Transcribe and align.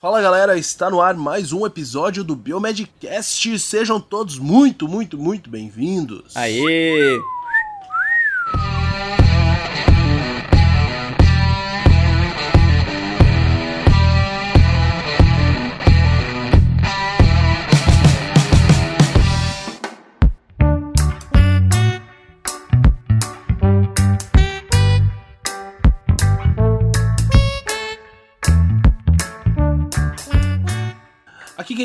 Fala 0.00 0.22
galera, 0.22 0.56
está 0.56 0.88
no 0.88 1.00
ar 1.00 1.16
mais 1.16 1.52
um 1.52 1.66
episódio 1.66 2.22
do 2.22 2.36
Biomedcast. 2.36 3.58
Sejam 3.58 4.00
todos 4.00 4.38
muito, 4.38 4.86
muito, 4.86 5.18
muito 5.18 5.50
bem-vindos. 5.50 6.36
Aê! 6.36 7.18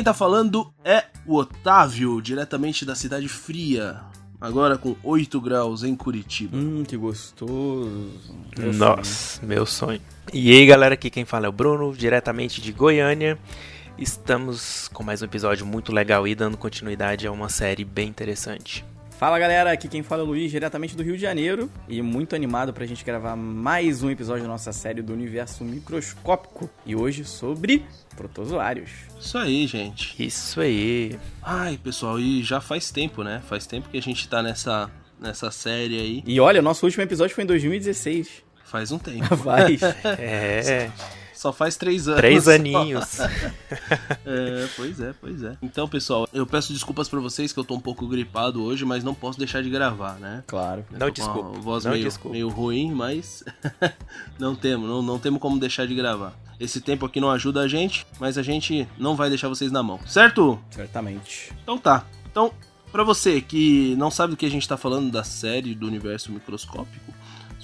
Quem 0.04 0.12
tá 0.12 0.12
falando 0.12 0.70
é 0.84 1.04
o 1.26 1.34
Otávio, 1.34 2.20
diretamente 2.20 2.84
da 2.84 2.94
Cidade 2.94 3.26
Fria. 3.26 4.02
Agora 4.38 4.76
com 4.76 4.94
8 5.02 5.40
graus 5.40 5.82
em 5.82 5.96
Curitiba. 5.96 6.58
Hum, 6.58 6.84
que 6.86 6.94
gostoso. 6.94 8.12
Meu 8.58 8.74
Nossa, 8.74 9.40
meu 9.46 9.64
sonho. 9.64 10.02
E 10.30 10.52
aí, 10.52 10.66
galera, 10.66 10.92
aqui 10.92 11.08
quem 11.08 11.24
fala 11.24 11.46
é 11.46 11.48
o 11.48 11.52
Bruno, 11.52 11.96
diretamente 11.96 12.60
de 12.60 12.70
Goiânia. 12.70 13.38
Estamos 13.96 14.88
com 14.88 15.02
mais 15.02 15.22
um 15.22 15.24
episódio 15.24 15.64
muito 15.64 15.90
legal 15.90 16.28
e 16.28 16.34
dando 16.34 16.58
continuidade 16.58 17.26
a 17.26 17.32
uma 17.32 17.48
série 17.48 17.82
bem 17.82 18.06
interessante. 18.06 18.84
Fala 19.18 19.38
galera, 19.38 19.70
aqui 19.72 19.88
quem 19.88 20.02
fala 20.02 20.22
é 20.22 20.24
o 20.24 20.26
Luiz, 20.26 20.50
diretamente 20.50 20.96
do 20.96 21.02
Rio 21.02 21.14
de 21.14 21.22
Janeiro. 21.22 21.70
E 21.88 22.02
muito 22.02 22.34
animado 22.34 22.72
pra 22.74 22.84
gente 22.84 23.04
gravar 23.04 23.36
mais 23.36 24.02
um 24.02 24.10
episódio 24.10 24.42
da 24.42 24.48
nossa 24.48 24.72
série 24.72 25.00
do 25.00 25.12
Universo 25.12 25.64
Microscópico. 25.64 26.68
E 26.84 26.96
hoje 26.96 27.24
sobre 27.24 27.84
protozoários. 28.16 28.90
Isso 29.18 29.38
aí, 29.38 29.66
gente. 29.66 30.14
Isso 30.22 30.60
aí. 30.60 31.16
Ai, 31.42 31.78
pessoal, 31.82 32.18
e 32.18 32.42
já 32.42 32.60
faz 32.60 32.90
tempo, 32.90 33.22
né? 33.22 33.40
Faz 33.48 33.66
tempo 33.66 33.88
que 33.88 33.96
a 33.96 34.02
gente 34.02 34.28
tá 34.28 34.42
nessa, 34.42 34.90
nessa 35.20 35.50
série 35.50 35.98
aí. 35.98 36.22
E 36.26 36.40
olha, 36.40 36.60
nosso 36.60 36.84
último 36.84 37.04
episódio 37.04 37.34
foi 37.34 37.44
em 37.44 37.46
2016. 37.46 38.42
Faz 38.64 38.90
um 38.90 38.98
tempo. 38.98 39.36
Vai. 39.36 39.78
É, 40.18 40.90
Só 41.44 41.52
faz 41.52 41.76
três 41.76 42.08
anos. 42.08 42.20
três 42.20 42.48
aninhos. 42.48 43.18
É, 44.26 44.66
pois 44.76 44.98
é, 45.00 45.14
pois 45.20 45.42
é. 45.42 45.56
Então, 45.60 45.86
pessoal, 45.86 46.26
eu 46.32 46.46
peço 46.46 46.72
desculpas 46.72 47.06
pra 47.08 47.20
vocês 47.20 47.52
que 47.52 47.60
eu 47.60 47.64
tô 47.64 47.74
um 47.74 47.80
pouco 47.80 48.06
gripado 48.06 48.62
hoje, 48.62 48.84
mas 48.84 49.04
não 49.04 49.14
posso 49.14 49.38
deixar 49.38 49.62
de 49.62 49.68
gravar, 49.68 50.14
né? 50.14 50.42
claro. 50.46 50.84
Não 50.90 50.98
Tô 50.98 51.06
com 51.06 51.12
desculpa, 51.12 51.60
voz 51.60 51.84
não 51.84 51.92
meio, 51.92 52.04
desculpa. 52.04 52.30
meio 52.32 52.48
ruim, 52.48 52.90
mas 52.92 53.44
não 54.38 54.54
temos, 54.54 54.88
não, 54.88 55.02
não 55.02 55.18
temos 55.18 55.38
como 55.40 55.58
deixar 55.58 55.86
de 55.86 55.94
gravar. 55.94 56.32
Esse 56.58 56.80
tempo 56.80 57.04
aqui 57.04 57.20
não 57.20 57.30
ajuda 57.30 57.60
a 57.60 57.68
gente, 57.68 58.06
mas 58.18 58.38
a 58.38 58.42
gente 58.42 58.88
não 58.96 59.14
vai 59.14 59.28
deixar 59.28 59.48
vocês 59.50 59.70
na 59.70 59.82
mão, 59.82 60.00
certo? 60.06 60.58
Certamente. 60.70 61.52
Então 61.62 61.76
tá. 61.76 62.06
Então, 62.30 62.52
pra 62.90 63.04
você 63.04 63.42
que 63.42 63.94
não 63.96 64.10
sabe 64.10 64.30
do 64.30 64.36
que 64.36 64.46
a 64.46 64.50
gente 64.50 64.66
tá 64.66 64.78
falando 64.78 65.10
da 65.10 65.24
série 65.24 65.74
do 65.74 65.86
universo 65.86 66.32
microscópico, 66.32 67.12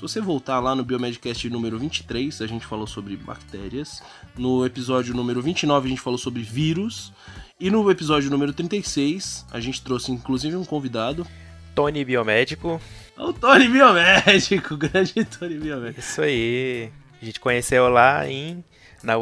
se 0.01 0.03
você 0.03 0.19
voltar 0.19 0.61
lá 0.61 0.75
no 0.75 0.83
Biomedcast 0.83 1.51
número 1.51 1.79
23, 1.79 2.41
a 2.41 2.47
gente 2.47 2.65
falou 2.65 2.87
sobre 2.87 3.19
bactérias. 3.19 4.03
No 4.35 4.65
episódio 4.65 5.15
número 5.15 5.43
29, 5.43 5.87
a 5.87 5.91
gente 5.91 6.01
falou 6.01 6.19
sobre 6.19 6.43
vírus. 6.43 7.13
E 7.61 7.71
no 7.71 7.91
episódio 7.91 8.31
número 8.31 8.51
36, 8.51 9.45
a 9.51 9.61
gente 9.61 9.83
trouxe 9.83 10.11
inclusive 10.11 10.57
um 10.57 10.65
convidado. 10.65 11.27
Tony 11.75 12.03
Biomédico. 12.03 12.81
O 13.15 13.31
Tony 13.35 13.69
Biomédico, 13.69 14.73
o 14.73 14.79
grande 14.79 15.23
Tony 15.27 15.59
Biomédico. 15.59 16.01
Isso 16.01 16.23
aí. 16.23 16.91
A 17.21 17.25
gente 17.27 17.39
conheceu 17.39 17.91
lá 17.91 18.27
em 18.27 18.65
na 19.03 19.19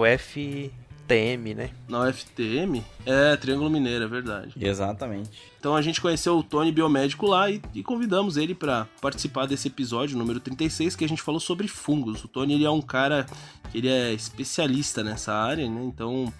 UFTM, 1.08 1.54
né? 1.54 1.70
Na 1.88 2.00
UFTM? 2.00 2.84
É, 3.06 3.36
Triângulo 3.36 3.70
Mineiro, 3.70 4.04
é 4.04 4.08
verdade. 4.08 4.52
Exatamente. 4.60 5.30
Então 5.58 5.74
a 5.74 5.80
gente 5.80 6.00
conheceu 6.00 6.38
o 6.38 6.42
Tony 6.42 6.70
Biomédico 6.70 7.26
lá 7.26 7.50
e, 7.50 7.60
e 7.74 7.82
convidamos 7.82 8.36
ele 8.36 8.54
para 8.54 8.86
participar 9.00 9.46
desse 9.46 9.68
episódio 9.68 10.18
número 10.18 10.38
36 10.38 10.94
que 10.94 11.04
a 11.04 11.08
gente 11.08 11.22
falou 11.22 11.40
sobre 11.40 11.66
fungos. 11.66 12.22
O 12.22 12.28
Tony 12.28 12.54
ele 12.54 12.64
é 12.64 12.70
um 12.70 12.82
cara 12.82 13.26
que 13.70 13.78
ele 13.78 13.88
é 13.88 14.12
especialista 14.12 15.02
nessa 15.02 15.32
área, 15.32 15.68
né? 15.68 15.82
Então 15.82 16.32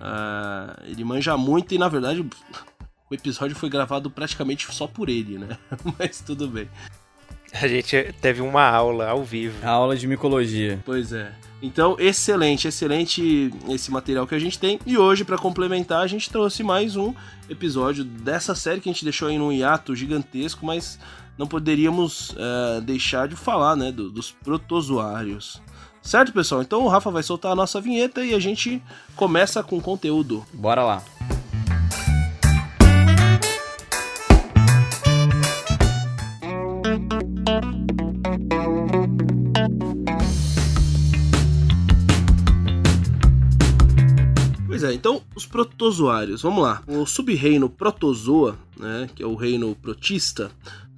ah, 0.00 0.76
ele 0.84 1.04
manja 1.04 1.36
muito 1.36 1.74
e 1.74 1.78
na 1.78 1.88
verdade 1.88 2.20
o 3.10 3.14
episódio 3.14 3.54
foi 3.54 3.68
gravado 3.68 4.10
praticamente 4.10 4.66
só 4.72 4.86
por 4.86 5.08
ele, 5.08 5.38
né? 5.38 5.58
Mas 5.98 6.20
tudo 6.20 6.48
bem. 6.48 6.68
A 7.52 7.68
gente 7.68 8.12
teve 8.20 8.40
uma 8.40 8.66
aula 8.68 9.08
ao 9.08 9.22
vivo. 9.22 9.54
A 9.64 9.70
aula 9.70 9.96
de 9.96 10.08
micologia. 10.08 10.80
Pois 10.84 11.12
é. 11.12 11.32
Então, 11.66 11.96
excelente, 11.98 12.68
excelente 12.68 13.50
esse 13.70 13.90
material 13.90 14.26
que 14.26 14.34
a 14.34 14.38
gente 14.38 14.58
tem. 14.58 14.78
E 14.84 14.98
hoje, 14.98 15.24
para 15.24 15.38
complementar, 15.38 16.02
a 16.02 16.06
gente 16.06 16.28
trouxe 16.28 16.62
mais 16.62 16.94
um 16.94 17.14
episódio 17.48 18.04
dessa 18.04 18.54
série 18.54 18.82
que 18.82 18.88
a 18.90 18.92
gente 18.92 19.02
deixou 19.02 19.28
aí 19.28 19.38
num 19.38 19.50
hiato 19.50 19.96
gigantesco, 19.96 20.66
mas 20.66 20.98
não 21.38 21.46
poderíamos 21.46 22.34
eh, 22.36 22.80
deixar 22.82 23.26
de 23.28 23.34
falar, 23.34 23.76
né, 23.76 23.90
do- 23.90 24.10
dos 24.10 24.30
protozoários. 24.30 25.58
Certo, 26.02 26.34
pessoal? 26.34 26.60
Então 26.60 26.82
o 26.84 26.88
Rafa 26.88 27.10
vai 27.10 27.22
soltar 27.22 27.52
a 27.52 27.56
nossa 27.56 27.80
vinheta 27.80 28.22
e 28.22 28.34
a 28.34 28.38
gente 28.38 28.82
começa 29.16 29.62
com 29.62 29.80
conteúdo. 29.80 30.44
Bora 30.52 30.84
lá. 30.84 31.02
É, 44.84 44.92
então 44.94 45.22
os 45.34 45.44
protozoários, 45.46 46.42
vamos 46.42 46.62
lá. 46.62 46.82
O 46.86 47.04
sub-reino 47.06 47.68
protozoa, 47.68 48.56
né, 48.78 49.08
que 49.14 49.22
é 49.22 49.26
o 49.26 49.34
reino 49.34 49.74
protista, 49.74 50.50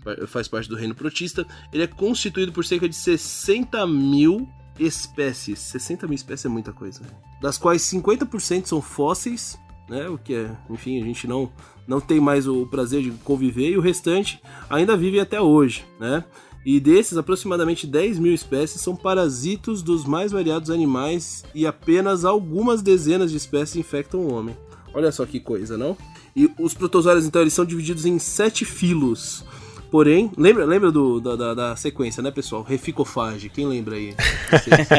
fa- 0.02 0.26
faz 0.26 0.48
parte 0.48 0.68
do 0.68 0.76
reino 0.76 0.94
protista, 0.94 1.46
ele 1.72 1.82
é 1.82 1.86
constituído 1.86 2.52
por 2.52 2.64
cerca 2.64 2.88
de 2.88 2.94
60 2.96 3.86
mil 3.86 4.48
espécies. 4.78 5.58
60 5.60 6.06
mil 6.06 6.14
espécies 6.16 6.44
é 6.46 6.48
muita 6.48 6.72
coisa. 6.72 7.00
né? 7.02 7.08
Das 7.40 7.56
quais 7.58 7.82
50% 7.82 8.66
são 8.66 8.80
fósseis, 8.82 9.58
né, 9.88 10.08
o 10.08 10.18
que 10.18 10.34
é, 10.34 10.50
enfim, 10.68 11.00
a 11.00 11.04
gente 11.04 11.26
não, 11.26 11.50
não 11.86 12.00
tem 12.00 12.18
mais 12.20 12.46
o 12.48 12.66
prazer 12.66 13.02
de 13.02 13.10
conviver, 13.22 13.70
e 13.70 13.76
o 13.76 13.80
restante 13.80 14.40
ainda 14.68 14.96
vive 14.96 15.20
até 15.20 15.40
hoje, 15.40 15.84
né? 16.00 16.24
E 16.66 16.80
desses, 16.80 17.16
aproximadamente 17.16 17.86
10 17.86 18.18
mil 18.18 18.34
espécies 18.34 18.80
são 18.80 18.96
parasitos 18.96 19.82
dos 19.82 20.04
mais 20.04 20.32
variados 20.32 20.68
animais 20.68 21.44
e 21.54 21.64
apenas 21.64 22.24
algumas 22.24 22.82
dezenas 22.82 23.30
de 23.30 23.36
espécies 23.36 23.76
infectam 23.76 24.18
o 24.18 24.34
homem. 24.34 24.56
Olha 24.92 25.12
só 25.12 25.24
que 25.24 25.38
coisa, 25.38 25.78
não? 25.78 25.96
E 26.34 26.50
os 26.58 26.74
protozoários, 26.74 27.24
então, 27.24 27.40
eles 27.40 27.52
são 27.52 27.64
divididos 27.64 28.04
em 28.04 28.18
sete 28.18 28.64
filos. 28.64 29.44
Porém, 29.92 30.32
lembra, 30.36 30.64
lembra 30.64 30.90
do, 30.90 31.20
da, 31.20 31.36
da, 31.36 31.54
da 31.54 31.76
sequência, 31.76 32.20
né, 32.20 32.32
pessoal? 32.32 32.64
Reficofage, 32.64 33.48
quem 33.48 33.64
lembra 33.68 33.94
aí? 33.94 34.16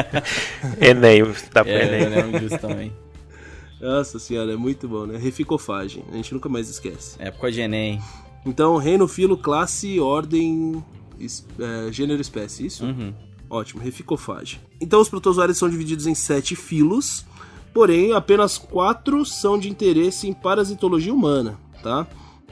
Enem, 0.80 1.22
tá 1.52 1.62
pro 1.62 1.70
É, 1.70 2.02
Enem. 2.02 2.40
disso 2.40 2.58
também. 2.58 2.92
Nossa 3.78 4.18
senhora, 4.18 4.54
é 4.54 4.56
muito 4.56 4.88
bom, 4.88 5.04
né? 5.04 5.18
Reficofage, 5.18 6.02
a 6.10 6.16
gente 6.16 6.32
nunca 6.32 6.48
mais 6.48 6.70
esquece. 6.70 7.16
Época 7.18 7.52
de 7.52 7.60
Enem. 7.60 8.00
Então, 8.46 8.76
reino, 8.78 9.06
filo, 9.06 9.36
classe, 9.36 10.00
ordem, 10.00 10.82
es- 11.18 11.44
é, 11.58 11.92
gênero, 11.92 12.20
espécie, 12.20 12.66
isso? 12.66 12.84
Uhum. 12.84 13.12
Ótimo, 13.50 13.80
reficofage. 13.82 14.60
Então 14.80 15.00
os 15.00 15.08
protozoários 15.08 15.56
são 15.58 15.68
divididos 15.70 16.06
em 16.06 16.14
sete 16.14 16.54
filos, 16.54 17.24
porém 17.72 18.12
apenas 18.12 18.58
quatro 18.58 19.24
são 19.24 19.58
de 19.58 19.68
interesse 19.70 20.28
em 20.28 20.32
parasitologia 20.34 21.12
humana, 21.14 21.58
tá? 21.82 22.06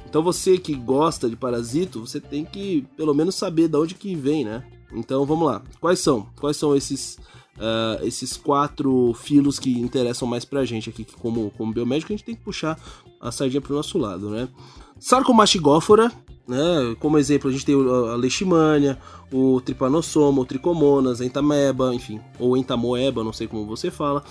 Então 0.08 0.22
você 0.22 0.56
que 0.56 0.74
gosta 0.74 1.28
de 1.28 1.36
parasito, 1.36 2.00
você 2.00 2.20
tem 2.20 2.44
que 2.44 2.86
pelo 2.96 3.12
menos 3.14 3.34
saber 3.34 3.68
de 3.68 3.76
onde 3.76 3.94
que 3.94 4.14
vem, 4.14 4.44
né? 4.44 4.64
Então 4.92 5.26
vamos 5.26 5.46
lá. 5.46 5.62
Quais 5.80 5.98
são? 5.98 6.28
Quais 6.40 6.56
são 6.56 6.74
esses 6.74 7.18
ah, 7.58 7.98
esses 8.02 8.36
quatro 8.36 9.12
filos 9.14 9.58
que 9.58 9.78
interessam 9.78 10.26
mais 10.28 10.44
pra 10.44 10.64
gente 10.64 10.88
aqui, 10.88 11.04
que 11.04 11.14
como, 11.16 11.50
como 11.58 11.72
biomédico 11.72 12.12
a 12.12 12.16
gente 12.16 12.24
tem 12.24 12.34
que 12.34 12.42
puxar 12.42 12.78
a 13.20 13.30
sardinha 13.32 13.60
pro 13.60 13.74
nosso 13.74 13.98
lado, 13.98 14.30
né? 14.30 14.48
Sarcomastigófora, 14.98 16.10
né? 16.46 16.96
Como 17.00 17.18
exemplo, 17.18 17.50
a 17.50 17.52
gente 17.52 17.66
tem 17.66 17.74
a 17.74 18.14
leishmania, 18.14 18.98
o 19.32 19.60
trypanosoma, 19.60 20.40
o 20.40 20.46
tricomonas, 20.46 21.20
a 21.20 21.24
entameba, 21.24 21.94
enfim, 21.94 22.20
ou 22.38 22.56
entamoeba, 22.56 23.24
não 23.24 23.32
sei 23.32 23.46
como 23.46 23.66
você 23.66 23.90
fala. 23.90 24.22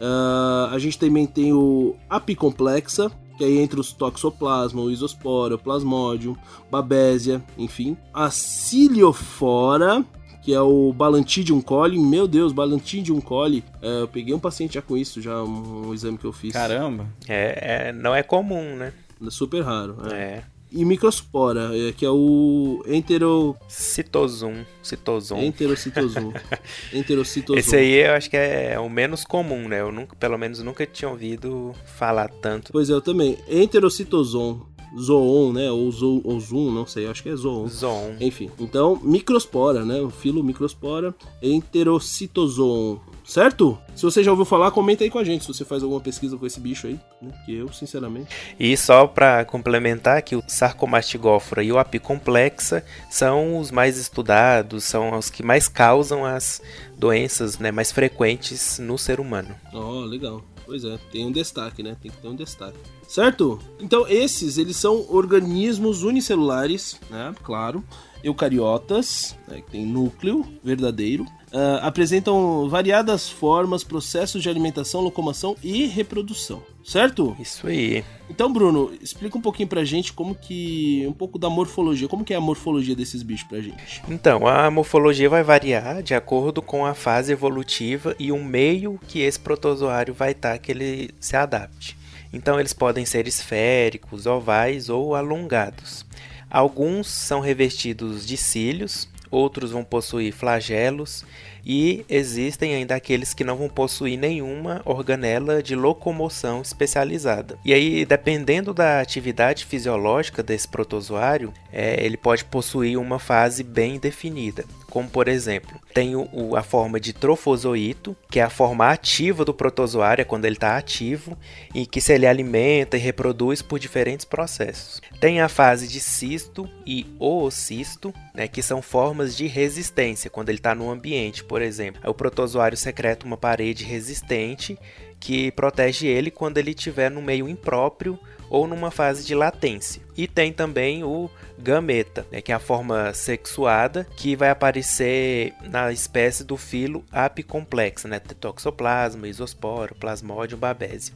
Ah, 0.00 0.70
a 0.72 0.78
gente 0.78 0.98
também 0.98 1.26
tem 1.26 1.52
o 1.52 1.94
apicomplexa, 2.08 3.10
que 3.36 3.44
aí 3.44 3.58
entre 3.58 3.80
os 3.80 3.92
toxoplasma, 3.92 4.80
o 4.80 4.90
isospora, 4.90 5.56
o 5.56 5.58
plasmodium, 5.58 6.36
babésia, 6.70 7.42
enfim. 7.58 7.96
A 8.12 8.30
ciliofora, 8.30 10.04
que 10.42 10.52
é 10.54 10.60
o 10.60 10.92
Balantidium 10.92 11.60
coli. 11.60 11.98
Meu 11.98 12.28
Deus, 12.28 12.52
Balantidium 12.52 13.20
coli. 13.20 13.64
É, 13.82 14.02
eu 14.02 14.08
peguei 14.08 14.34
um 14.34 14.38
paciente 14.38 14.74
já 14.74 14.82
com 14.82 14.96
isso, 14.96 15.20
já 15.20 15.42
um, 15.42 15.88
um 15.88 15.94
exame 15.94 16.18
que 16.18 16.24
eu 16.24 16.32
fiz. 16.32 16.52
Caramba. 16.52 17.08
É, 17.26 17.88
é, 17.88 17.92
não 17.92 18.14
é 18.14 18.22
comum, 18.22 18.76
né? 18.76 18.92
Super 19.30 19.62
raro. 19.62 19.96
é. 20.12 20.14
É. 20.14 20.44
e 20.72 20.84
microspora, 20.84 21.70
é, 21.72 21.92
que 21.92 22.04
é 22.04 22.10
o 22.10 22.82
entero... 22.88 23.56
Citosum. 23.68 24.64
Citosum. 24.82 25.40
Enterocitosum. 25.40 26.32
Enterocitosum. 26.92 27.58
Esse 27.58 27.76
aí 27.76 27.92
eu 28.04 28.12
acho 28.14 28.28
que 28.28 28.36
é 28.36 28.76
o 28.78 28.88
menos 28.88 29.24
comum, 29.24 29.68
né? 29.68 29.80
Eu 29.80 29.92
nunca, 29.92 30.16
pelo 30.16 30.36
menos 30.36 30.58
nunca 30.60 30.84
tinha 30.84 31.08
ouvido 31.08 31.72
falar 31.84 32.28
tanto. 32.28 32.72
Pois 32.72 32.90
é, 32.90 32.92
eu 32.92 33.00
também. 33.00 33.38
Enterocitosum. 33.48 34.60
Zoon, 34.98 35.52
né? 35.52 35.70
Ou, 35.70 35.90
zo, 35.90 36.20
ou 36.24 36.38
Zoom, 36.40 36.70
não 36.70 36.86
sei, 36.86 37.06
acho 37.08 37.22
que 37.22 37.28
é 37.28 37.36
Zoon. 37.36 37.66
Zoon. 37.68 38.16
Enfim, 38.20 38.50
então, 38.60 38.98
microspora, 39.02 39.84
né? 39.84 40.00
O 40.00 40.10
filo 40.10 40.42
microspora, 40.42 41.14
enterocitozoon. 41.42 42.98
Certo? 43.24 43.78
Se 43.96 44.02
você 44.02 44.22
já 44.22 44.30
ouviu 44.30 44.44
falar, 44.44 44.70
comenta 44.70 45.02
aí 45.02 45.10
com 45.10 45.18
a 45.18 45.24
gente 45.24 45.42
se 45.42 45.48
você 45.48 45.64
faz 45.64 45.82
alguma 45.82 46.00
pesquisa 46.00 46.36
com 46.36 46.46
esse 46.46 46.60
bicho 46.60 46.86
aí, 46.86 47.00
né? 47.22 47.32
Que 47.46 47.54
eu, 47.54 47.72
sinceramente. 47.72 48.28
E 48.60 48.76
só 48.76 49.06
para 49.06 49.44
complementar 49.44 50.20
que 50.22 50.36
o 50.36 50.42
sarcomastigófora 50.46 51.62
e 51.62 51.72
o 51.72 51.78
apicomplexa 51.78 52.84
são 53.10 53.58
os 53.58 53.70
mais 53.70 53.96
estudados, 53.96 54.84
são 54.84 55.16
os 55.16 55.30
que 55.30 55.42
mais 55.42 55.68
causam 55.68 56.24
as 56.24 56.60
doenças 56.96 57.58
né, 57.58 57.72
mais 57.72 57.90
frequentes 57.90 58.78
no 58.78 58.98
ser 58.98 59.18
humano. 59.18 59.54
Oh, 59.72 60.00
legal. 60.00 60.42
Pois 60.66 60.84
é, 60.84 60.98
tem 61.10 61.26
um 61.26 61.32
destaque, 61.32 61.82
né? 61.82 61.96
Tem 62.00 62.10
que 62.10 62.16
ter 62.18 62.28
um 62.28 62.34
destaque. 62.34 62.78
Certo? 63.08 63.58
Então 63.80 64.06
esses, 64.08 64.58
eles 64.58 64.76
são 64.76 65.06
organismos 65.08 66.02
unicelulares, 66.02 66.98
né? 67.10 67.34
Claro. 67.42 67.84
Eucariotas, 68.22 69.36
né, 69.46 69.60
que 69.60 69.70
tem 69.70 69.84
núcleo 69.84 70.46
verdadeiro, 70.62 71.26
uh, 71.54 71.78
apresentam 71.82 72.68
variadas 72.68 73.30
formas, 73.30 73.84
processos 73.84 74.42
de 74.42 74.48
alimentação, 74.48 75.00
locomoção 75.00 75.56
e 75.62 75.86
reprodução. 75.86 76.62
Certo? 76.84 77.34
Isso 77.40 77.66
aí. 77.66 78.04
Então, 78.28 78.52
Bruno, 78.52 78.92
explica 79.00 79.38
um 79.38 79.40
pouquinho 79.40 79.66
pra 79.66 79.84
gente 79.84 80.12
como 80.12 80.34
que. 80.34 81.06
um 81.08 81.14
pouco 81.14 81.38
da 81.38 81.48
morfologia. 81.48 82.06
Como 82.06 82.24
que 82.24 82.34
é 82.34 82.36
a 82.36 82.40
morfologia 82.40 82.94
desses 82.94 83.22
bichos 83.22 83.48
pra 83.48 83.60
gente? 83.60 84.02
Então, 84.06 84.46
a 84.46 84.70
morfologia 84.70 85.30
vai 85.30 85.42
variar 85.42 86.02
de 86.02 86.14
acordo 86.14 86.60
com 86.60 86.84
a 86.84 86.92
fase 86.92 87.32
evolutiva 87.32 88.14
e 88.18 88.30
o 88.30 88.42
meio 88.42 89.00
que 89.08 89.20
esse 89.20 89.40
protozoário 89.40 90.12
vai 90.12 90.32
estar 90.32 90.52
tá, 90.52 90.58
que 90.58 90.72
ele 90.72 91.10
se 91.18 91.34
adapte. 91.36 91.96
Então, 92.30 92.60
eles 92.60 92.74
podem 92.74 93.06
ser 93.06 93.26
esféricos, 93.26 94.26
ovais 94.26 94.90
ou 94.90 95.14
alongados. 95.14 96.04
Alguns 96.50 97.08
são 97.08 97.40
revestidos 97.40 98.26
de 98.26 98.36
cílios, 98.36 99.08
outros 99.34 99.70
vão 99.70 99.84
possuir 99.84 100.32
flagelos 100.32 101.24
e 101.64 102.04
existem 102.08 102.74
ainda 102.74 102.94
aqueles 102.94 103.32
que 103.32 103.44
não 103.44 103.56
vão 103.56 103.68
possuir 103.68 104.18
nenhuma 104.18 104.82
organela 104.84 105.62
de 105.62 105.74
locomoção 105.74 106.60
especializada. 106.62 107.58
E 107.64 107.72
aí, 107.72 108.04
dependendo 108.04 108.74
da 108.74 109.00
atividade 109.00 109.64
fisiológica 109.64 110.42
desse 110.42 110.68
protozoário, 110.68 111.52
é, 111.72 112.04
ele 112.04 112.16
pode 112.16 112.44
possuir 112.44 112.98
uma 112.98 113.18
fase 113.18 113.62
bem 113.62 113.98
definida 113.98 114.64
como 114.94 115.10
por 115.10 115.26
exemplo, 115.26 115.80
tem 115.92 116.14
o, 116.14 116.54
a 116.56 116.62
forma 116.62 117.00
de 117.00 117.12
trofozoito, 117.12 118.16
que 118.30 118.38
é 118.38 118.44
a 118.44 118.48
forma 118.48 118.88
ativa 118.88 119.44
do 119.44 119.52
protozoário, 119.52 120.22
é 120.22 120.24
quando 120.24 120.44
ele 120.44 120.54
está 120.54 120.76
ativo, 120.76 121.36
e 121.74 121.84
que 121.84 122.00
se 122.00 122.12
ele 122.12 122.28
alimenta 122.28 122.96
e 122.96 123.00
reproduz 123.00 123.60
por 123.60 123.80
diferentes 123.80 124.24
processos. 124.24 125.02
Tem 125.18 125.40
a 125.40 125.48
fase 125.48 125.88
de 125.88 125.98
cisto 125.98 126.70
e 126.86 127.04
oocisto, 127.18 128.14
né, 128.32 128.46
que 128.46 128.62
são 128.62 128.80
formas 128.80 129.36
de 129.36 129.48
resistência, 129.48 130.30
quando 130.30 130.48
ele 130.48 130.58
está 130.58 130.76
no 130.76 130.88
ambiente, 130.88 131.42
por 131.42 131.60
exemplo. 131.60 132.00
O 132.08 132.14
protozoário 132.14 132.78
secreta 132.78 133.26
uma 133.26 133.36
parede 133.36 133.82
resistente 133.82 134.78
que 135.18 135.50
protege 135.50 136.06
ele 136.06 136.30
quando 136.30 136.58
ele 136.58 136.70
estiver 136.70 137.10
no 137.10 137.20
meio 137.20 137.48
impróprio 137.48 138.16
ou 138.48 138.68
numa 138.68 138.92
fase 138.92 139.26
de 139.26 139.34
latência. 139.34 140.02
E 140.16 140.28
tem 140.28 140.52
também 140.52 141.02
o 141.02 141.28
gameta, 141.64 142.26
né, 142.30 142.40
que 142.42 142.52
é 142.52 142.54
a 142.54 142.60
forma 142.60 143.12
sexuada 143.14 144.06
que 144.16 144.36
vai 144.36 144.50
aparecer 144.50 145.54
na 145.62 145.90
espécie 145.90 146.44
do 146.44 146.56
filo 146.56 147.02
apicomplexa, 147.10 148.06
né, 148.06 148.20
toxoplasma, 148.20 149.26
isosporo, 149.26 149.94
plasmodium, 149.94 150.58
babésio. 150.58 151.14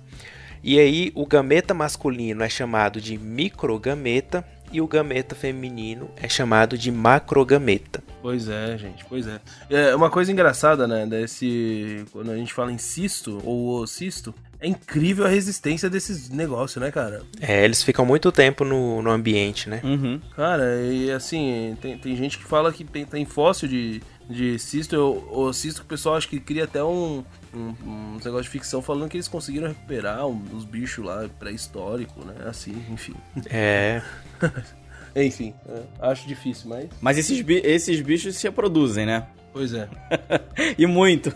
E 0.65 0.81
aí 0.81 1.13
o 1.15 1.27
gameta 1.27 1.73
masculino 1.73 2.43
é 2.43 2.49
chamado 2.49 3.01
de 3.01 3.17
microgameta 3.17 4.45
e 4.73 4.81
o 4.81 4.89
gameta 4.89 5.35
feminino 5.35 6.11
é 6.17 6.29
chamado 6.29 6.77
de 6.77 6.91
macrogameta. 6.91 8.03
Pois 8.21 8.49
é, 8.49 8.77
gente, 8.77 9.05
pois 9.05 9.27
é. 9.27 9.41
É 9.71 9.95
uma 9.95 10.11
coisa 10.11 10.33
engraçada, 10.33 10.87
né, 10.87 11.07
desse 11.07 12.05
quando 12.11 12.31
a 12.31 12.37
gente 12.37 12.53
fala 12.53 12.73
em 12.73 12.79
cisto 12.79 13.41
ou 13.45 13.87
cisto, 13.87 14.35
é 14.61 14.67
incrível 14.67 15.25
a 15.25 15.29
resistência 15.29 15.89
desses 15.89 16.29
negócios, 16.29 16.83
né, 16.83 16.91
cara? 16.91 17.23
É, 17.41 17.65
eles 17.65 17.83
ficam 17.83 18.05
muito 18.05 18.33
tempo 18.33 18.65
no, 18.65 19.01
no 19.01 19.11
ambiente, 19.11 19.69
né? 19.69 19.81
Uhum. 19.85 20.21
Cara, 20.35 20.83
e 20.83 21.11
assim, 21.13 21.77
tem, 21.81 21.97
tem 21.97 22.17
gente 22.17 22.39
que 22.39 22.45
fala 22.45 22.73
que 22.73 22.85
tem, 22.85 23.05
tem 23.05 23.25
fóssil 23.25 23.69
de, 23.69 24.03
de 24.29 24.59
cisto, 24.59 24.97
ou, 24.97 25.53
cisto 25.53 25.81
que 25.81 25.87
o 25.87 25.89
pessoal 25.89 26.17
acha 26.17 26.27
que 26.27 26.41
cria 26.41 26.65
até 26.65 26.83
um, 26.83 27.25
um, 27.55 27.75
um 27.87 28.19
negócio 28.25 28.45
de 28.45 28.51
ficção 28.51 28.83
falando 28.83 29.09
que 29.09 29.17
eles 29.17 29.29
conseguiram 29.29 29.69
recuperar 29.69 30.27
um, 30.27 30.43
os 30.53 30.65
bichos 30.65 31.05
lá 31.05 31.29
pré-histórico, 31.39 32.25
né? 32.25 32.35
Assim, 32.47 32.85
enfim. 32.91 33.15
É. 33.49 34.03
enfim, 35.15 35.55
é, 35.69 35.83
acho 36.01 36.27
difícil, 36.27 36.69
mas. 36.69 36.89
Mas 37.01 37.17
esses, 37.17 37.45
esses 37.47 38.01
bichos 38.01 38.35
se 38.35 38.49
reproduzem, 38.49 39.07
né? 39.07 39.29
Pois 39.53 39.73
é. 39.73 39.89
e 40.77 40.85
muito. 40.85 41.33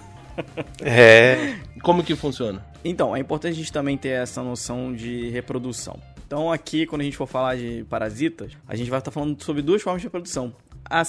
É. 0.80 1.54
Como 1.82 2.02
que 2.02 2.16
funciona? 2.16 2.71
Então, 2.84 3.14
é 3.14 3.20
importante 3.20 3.52
a 3.52 3.56
gente 3.56 3.72
também 3.72 3.96
ter 3.96 4.08
essa 4.08 4.42
noção 4.42 4.92
de 4.92 5.28
reprodução. 5.30 5.98
Então, 6.26 6.50
aqui, 6.50 6.86
quando 6.86 7.02
a 7.02 7.04
gente 7.04 7.16
for 7.16 7.26
falar 7.26 7.56
de 7.56 7.84
parasitas, 7.88 8.52
a 8.66 8.74
gente 8.74 8.90
vai 8.90 8.98
estar 8.98 9.10
falando 9.10 9.40
sobre 9.42 9.62
duas 9.62 9.82
formas 9.82 10.00
de 10.00 10.06
reprodução: 10.06 10.54
a 10.84 11.02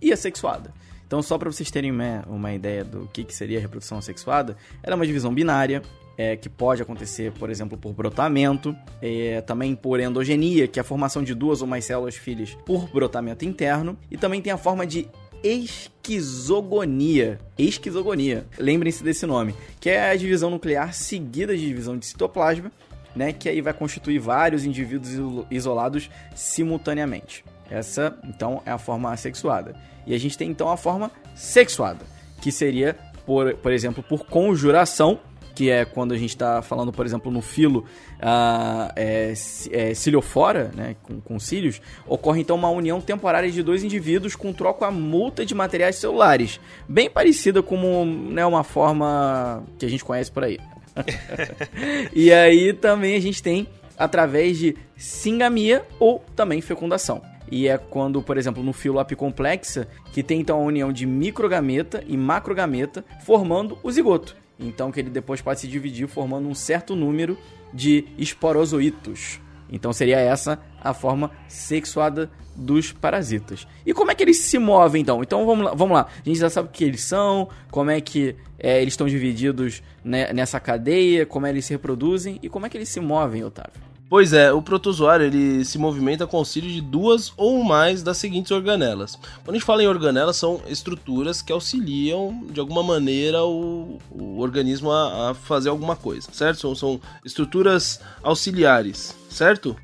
e 0.00 0.12
assexuada. 0.12 0.72
Então, 1.06 1.22
só 1.22 1.38
para 1.38 1.50
vocês 1.50 1.70
terem 1.70 1.92
uma, 2.26 2.52
ideia 2.52 2.82
do 2.82 3.08
que, 3.12 3.22
que 3.22 3.34
seria 3.34 3.58
a 3.58 3.60
reprodução 3.60 3.98
assexuada, 3.98 4.56
ela 4.82 4.94
é 4.94 4.96
uma 4.96 5.06
divisão 5.06 5.32
binária, 5.32 5.82
é, 6.16 6.36
que 6.36 6.48
pode 6.48 6.82
acontecer, 6.82 7.32
por 7.32 7.50
exemplo, 7.50 7.76
por 7.76 7.92
brotamento, 7.92 8.74
é, 9.02 9.40
também 9.42 9.74
por 9.74 10.00
endogenia, 10.00 10.66
que 10.66 10.78
é 10.78 10.82
a 10.82 10.84
formação 10.84 11.22
de 11.22 11.34
duas 11.34 11.60
ou 11.60 11.68
mais 11.68 11.84
células 11.84 12.16
filhas 12.16 12.56
por 12.64 12.88
brotamento 12.88 13.44
interno, 13.44 13.96
e 14.10 14.16
também 14.16 14.40
tem 14.40 14.52
a 14.52 14.56
forma 14.56 14.86
de 14.86 15.08
esquizogonia. 15.44 17.38
Esquizogonia, 17.58 18.46
lembrem-se 18.58 19.04
desse 19.04 19.26
nome, 19.26 19.54
que 19.78 19.90
é 19.90 20.10
a 20.10 20.16
divisão 20.16 20.48
nuclear 20.48 20.94
seguida 20.94 21.54
de 21.54 21.66
divisão 21.66 21.98
de 21.98 22.06
citoplasma, 22.06 22.72
né, 23.14 23.32
que 23.32 23.48
aí 23.48 23.60
vai 23.60 23.74
constituir 23.74 24.18
vários 24.18 24.64
indivíduos 24.64 25.46
isolados 25.50 26.10
simultaneamente. 26.34 27.44
Essa, 27.70 28.18
então, 28.24 28.62
é 28.64 28.70
a 28.70 28.78
forma 28.78 29.12
assexuada. 29.12 29.76
E 30.06 30.14
a 30.14 30.18
gente 30.18 30.36
tem 30.36 30.50
então 30.50 30.68
a 30.68 30.76
forma 30.76 31.10
sexuada, 31.34 32.04
que 32.40 32.50
seria, 32.50 32.96
por, 33.24 33.54
por 33.54 33.72
exemplo, 33.72 34.02
por 34.02 34.26
conjuração, 34.26 35.20
que 35.54 35.70
é 35.70 35.84
quando 35.84 36.12
a 36.12 36.18
gente 36.18 36.30
está 36.30 36.60
falando, 36.60 36.92
por 36.92 37.06
exemplo, 37.06 37.30
no 37.30 37.40
filo 37.40 37.84
uh, 38.16 38.92
é, 38.96 39.32
é, 39.70 39.94
ciliofora, 39.94 40.70
né, 40.74 40.96
com, 41.02 41.20
com 41.20 41.38
cílios, 41.38 41.80
ocorre 42.06 42.40
então 42.40 42.56
uma 42.56 42.70
união 42.70 43.00
temporária 43.00 43.50
de 43.50 43.62
dois 43.62 43.84
indivíduos 43.84 44.34
com 44.34 44.52
troca 44.52 44.86
a 44.86 44.90
multa 44.90 45.46
de 45.46 45.54
materiais 45.54 45.96
celulares, 45.96 46.60
bem 46.88 47.08
parecida 47.08 47.62
como 47.62 48.04
né, 48.04 48.44
uma 48.44 48.64
forma 48.64 49.62
que 49.78 49.86
a 49.86 49.88
gente 49.88 50.04
conhece 50.04 50.30
por 50.30 50.44
aí. 50.44 50.58
e 52.14 52.32
aí 52.32 52.72
também 52.72 53.16
a 53.16 53.20
gente 53.20 53.42
tem 53.42 53.66
através 53.96 54.58
de 54.58 54.76
singamia 54.96 55.84
ou 55.98 56.24
também 56.34 56.60
fecundação. 56.60 57.22
E 57.50 57.68
é 57.68 57.76
quando, 57.78 58.22
por 58.22 58.38
exemplo, 58.38 58.62
no 58.62 58.72
filo 58.72 58.98
apicomplexa, 58.98 59.86
que 60.12 60.22
tem 60.22 60.40
então 60.40 60.58
a 60.58 60.64
união 60.64 60.92
de 60.92 61.06
microgameta 61.06 62.02
e 62.06 62.16
macrogameta, 62.16 63.04
formando 63.24 63.78
o 63.82 63.90
zigoto. 63.92 64.34
Então 64.58 64.92
que 64.92 65.00
ele 65.00 65.10
depois 65.10 65.40
pode 65.40 65.60
se 65.60 65.68
dividir 65.68 66.06
formando 66.06 66.48
um 66.48 66.54
certo 66.54 66.94
número 66.94 67.36
de 67.72 68.06
esporozoitos. 68.16 69.40
Então 69.68 69.92
seria 69.92 70.18
essa 70.18 70.60
a 70.80 70.92
forma 70.94 71.30
sexuada 71.48 72.30
dos 72.54 72.92
parasitas. 72.92 73.66
E 73.84 73.92
como 73.92 74.10
é 74.10 74.14
que 74.14 74.22
eles 74.22 74.38
se 74.38 74.58
movem 74.58 75.02
então? 75.02 75.22
Então 75.22 75.44
vamos 75.44 75.64
lá, 75.64 75.74
vamos 75.74 75.94
lá. 75.94 76.06
A 76.24 76.28
gente 76.28 76.38
já 76.38 76.50
sabe 76.50 76.68
o 76.68 76.70
que 76.70 76.84
eles 76.84 77.02
são, 77.02 77.48
como 77.70 77.90
é 77.90 78.00
que 78.00 78.36
é, 78.58 78.80
eles 78.80 78.94
estão 78.94 79.08
divididos 79.08 79.82
né, 80.04 80.32
nessa 80.32 80.60
cadeia, 80.60 81.26
como 81.26 81.46
é 81.46 81.48
que 81.48 81.54
eles 81.56 81.64
se 81.64 81.72
reproduzem 81.72 82.38
e 82.42 82.48
como 82.48 82.66
é 82.66 82.68
que 82.68 82.76
eles 82.76 82.88
se 82.88 83.00
movem, 83.00 83.42
Otávio. 83.42 83.93
Pois 84.08 84.32
é, 84.32 84.52
o 84.52 84.60
protozoário 84.60 85.26
ele 85.26 85.64
se 85.64 85.78
movimenta 85.78 86.26
com 86.26 86.36
auxílio 86.36 86.70
de 86.70 86.80
duas 86.80 87.32
ou 87.36 87.64
mais 87.64 88.02
das 88.02 88.18
seguintes 88.18 88.52
organelas. 88.52 89.16
Quando 89.42 89.50
a 89.50 89.52
gente 89.54 89.64
fala 89.64 89.82
em 89.82 89.88
organelas, 89.88 90.36
são 90.36 90.60
estruturas 90.68 91.40
que 91.40 91.52
auxiliam 91.52 92.44
de 92.50 92.60
alguma 92.60 92.82
maneira 92.82 93.42
o, 93.44 93.98
o 94.10 94.38
organismo 94.38 94.92
a, 94.92 95.30
a, 95.30 95.34
fazer 95.34 95.70
alguma 95.70 95.96
coisa, 95.96 96.28
certo? 96.32 96.60
São, 96.60 96.74
são 96.74 97.00
estruturas 97.24 98.00
auxiliares, 98.22 99.16
certo? 99.28 99.74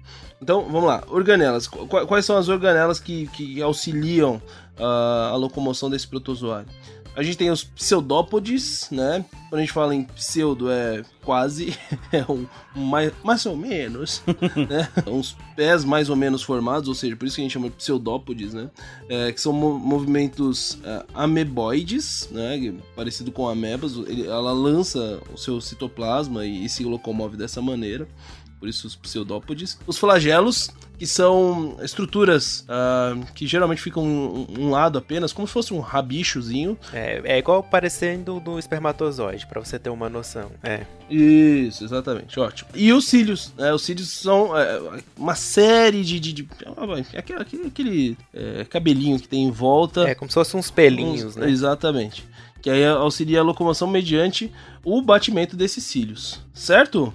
Então, 0.40 0.64
vamos 0.64 0.84
lá. 0.84 1.02
Organelas. 1.08 1.66
Quais 1.66 2.24
são 2.24 2.36
as 2.36 2.48
organelas 2.48 3.00
que, 3.00 3.26
que 3.28 3.60
auxiliam 3.60 4.40
uh, 4.78 5.32
a 5.32 5.36
locomoção 5.36 5.90
desse 5.90 6.06
protozoário? 6.06 6.68
A 7.20 7.22
gente 7.22 7.36
tem 7.36 7.50
os 7.50 7.62
pseudópodes, 7.62 8.88
né? 8.90 9.22
Quando 9.50 9.58
a 9.58 9.60
gente 9.60 9.74
fala 9.74 9.94
em 9.94 10.04
pseudo, 10.04 10.70
é 10.70 11.02
quase, 11.22 11.76
é 12.10 12.24
um, 12.32 12.46
mais, 12.74 13.12
mais 13.22 13.44
ou 13.44 13.54
menos, 13.54 14.22
né? 14.56 14.88
Uns 15.06 15.36
pés 15.54 15.84
mais 15.84 16.08
ou 16.08 16.16
menos 16.16 16.42
formados, 16.42 16.88
ou 16.88 16.94
seja, 16.94 17.14
por 17.14 17.26
isso 17.26 17.36
que 17.36 17.42
a 17.42 17.44
gente 17.44 17.52
chama 17.52 17.68
de 17.68 17.76
pseudópodes, 17.76 18.54
né? 18.54 18.70
É, 19.06 19.32
que 19.32 19.38
são 19.38 19.52
movimentos 19.52 20.78
é, 20.82 21.04
ameboides, 21.12 22.26
né? 22.32 22.72
Parecido 22.96 23.30
com 23.30 23.46
amebas. 23.46 23.96
Ele, 23.96 24.26
ela 24.26 24.52
lança 24.52 25.20
o 25.30 25.36
seu 25.36 25.60
citoplasma 25.60 26.46
e, 26.46 26.64
e 26.64 26.70
se 26.70 26.84
locomove 26.84 27.36
dessa 27.36 27.60
maneira 27.60 28.08
por 28.60 28.68
isso 28.68 28.86
os 28.86 28.94
pseudópodes. 28.94 29.78
Os 29.86 29.96
flagelos, 29.96 30.70
que 30.98 31.06
são 31.06 31.78
estruturas 31.82 32.66
uh, 32.68 33.24
que 33.34 33.46
geralmente 33.46 33.80
ficam 33.80 34.04
um, 34.04 34.46
um, 34.58 34.70
lado 34.70 34.98
apenas, 34.98 35.32
como 35.32 35.48
se 35.48 35.52
fosse 35.54 35.72
um 35.72 35.80
rabichozinho. 35.80 36.76
É, 36.92 37.22
é 37.24 37.38
igual 37.38 37.62
parecendo 37.62 38.38
do 38.38 38.58
espermatozoide, 38.58 39.46
para 39.46 39.64
você 39.64 39.78
ter 39.78 39.88
uma 39.88 40.10
noção. 40.10 40.52
É. 40.62 40.84
Isso, 41.08 41.82
exatamente, 41.82 42.38
ótimo. 42.38 42.68
E 42.74 42.92
os 42.92 43.08
cílios, 43.08 43.50
né? 43.56 43.72
Os 43.72 43.82
cílios 43.82 44.10
são 44.10 44.56
é, 44.56 45.00
uma 45.16 45.34
série 45.34 46.04
de. 46.04 46.20
de, 46.20 46.32
de 46.34 46.48
aquele, 47.16 47.40
aquele, 47.40 47.66
aquele 47.66 48.18
é, 48.34 48.64
cabelinho 48.66 49.18
que 49.18 49.26
tem 49.26 49.44
em 49.44 49.50
volta. 49.50 50.06
É, 50.06 50.14
como 50.14 50.30
se 50.30 50.34
fossem 50.34 50.60
uns 50.60 50.70
pelinhos, 50.70 51.24
uns, 51.24 51.36
né? 51.36 51.48
Exatamente. 51.48 52.28
Que 52.60 52.68
aí 52.68 52.84
auxilia 52.84 53.40
a 53.40 53.42
locomoção 53.42 53.88
mediante 53.88 54.52
o 54.84 55.00
batimento 55.00 55.56
desses 55.56 55.82
cílios, 55.82 56.40
certo? 56.52 57.12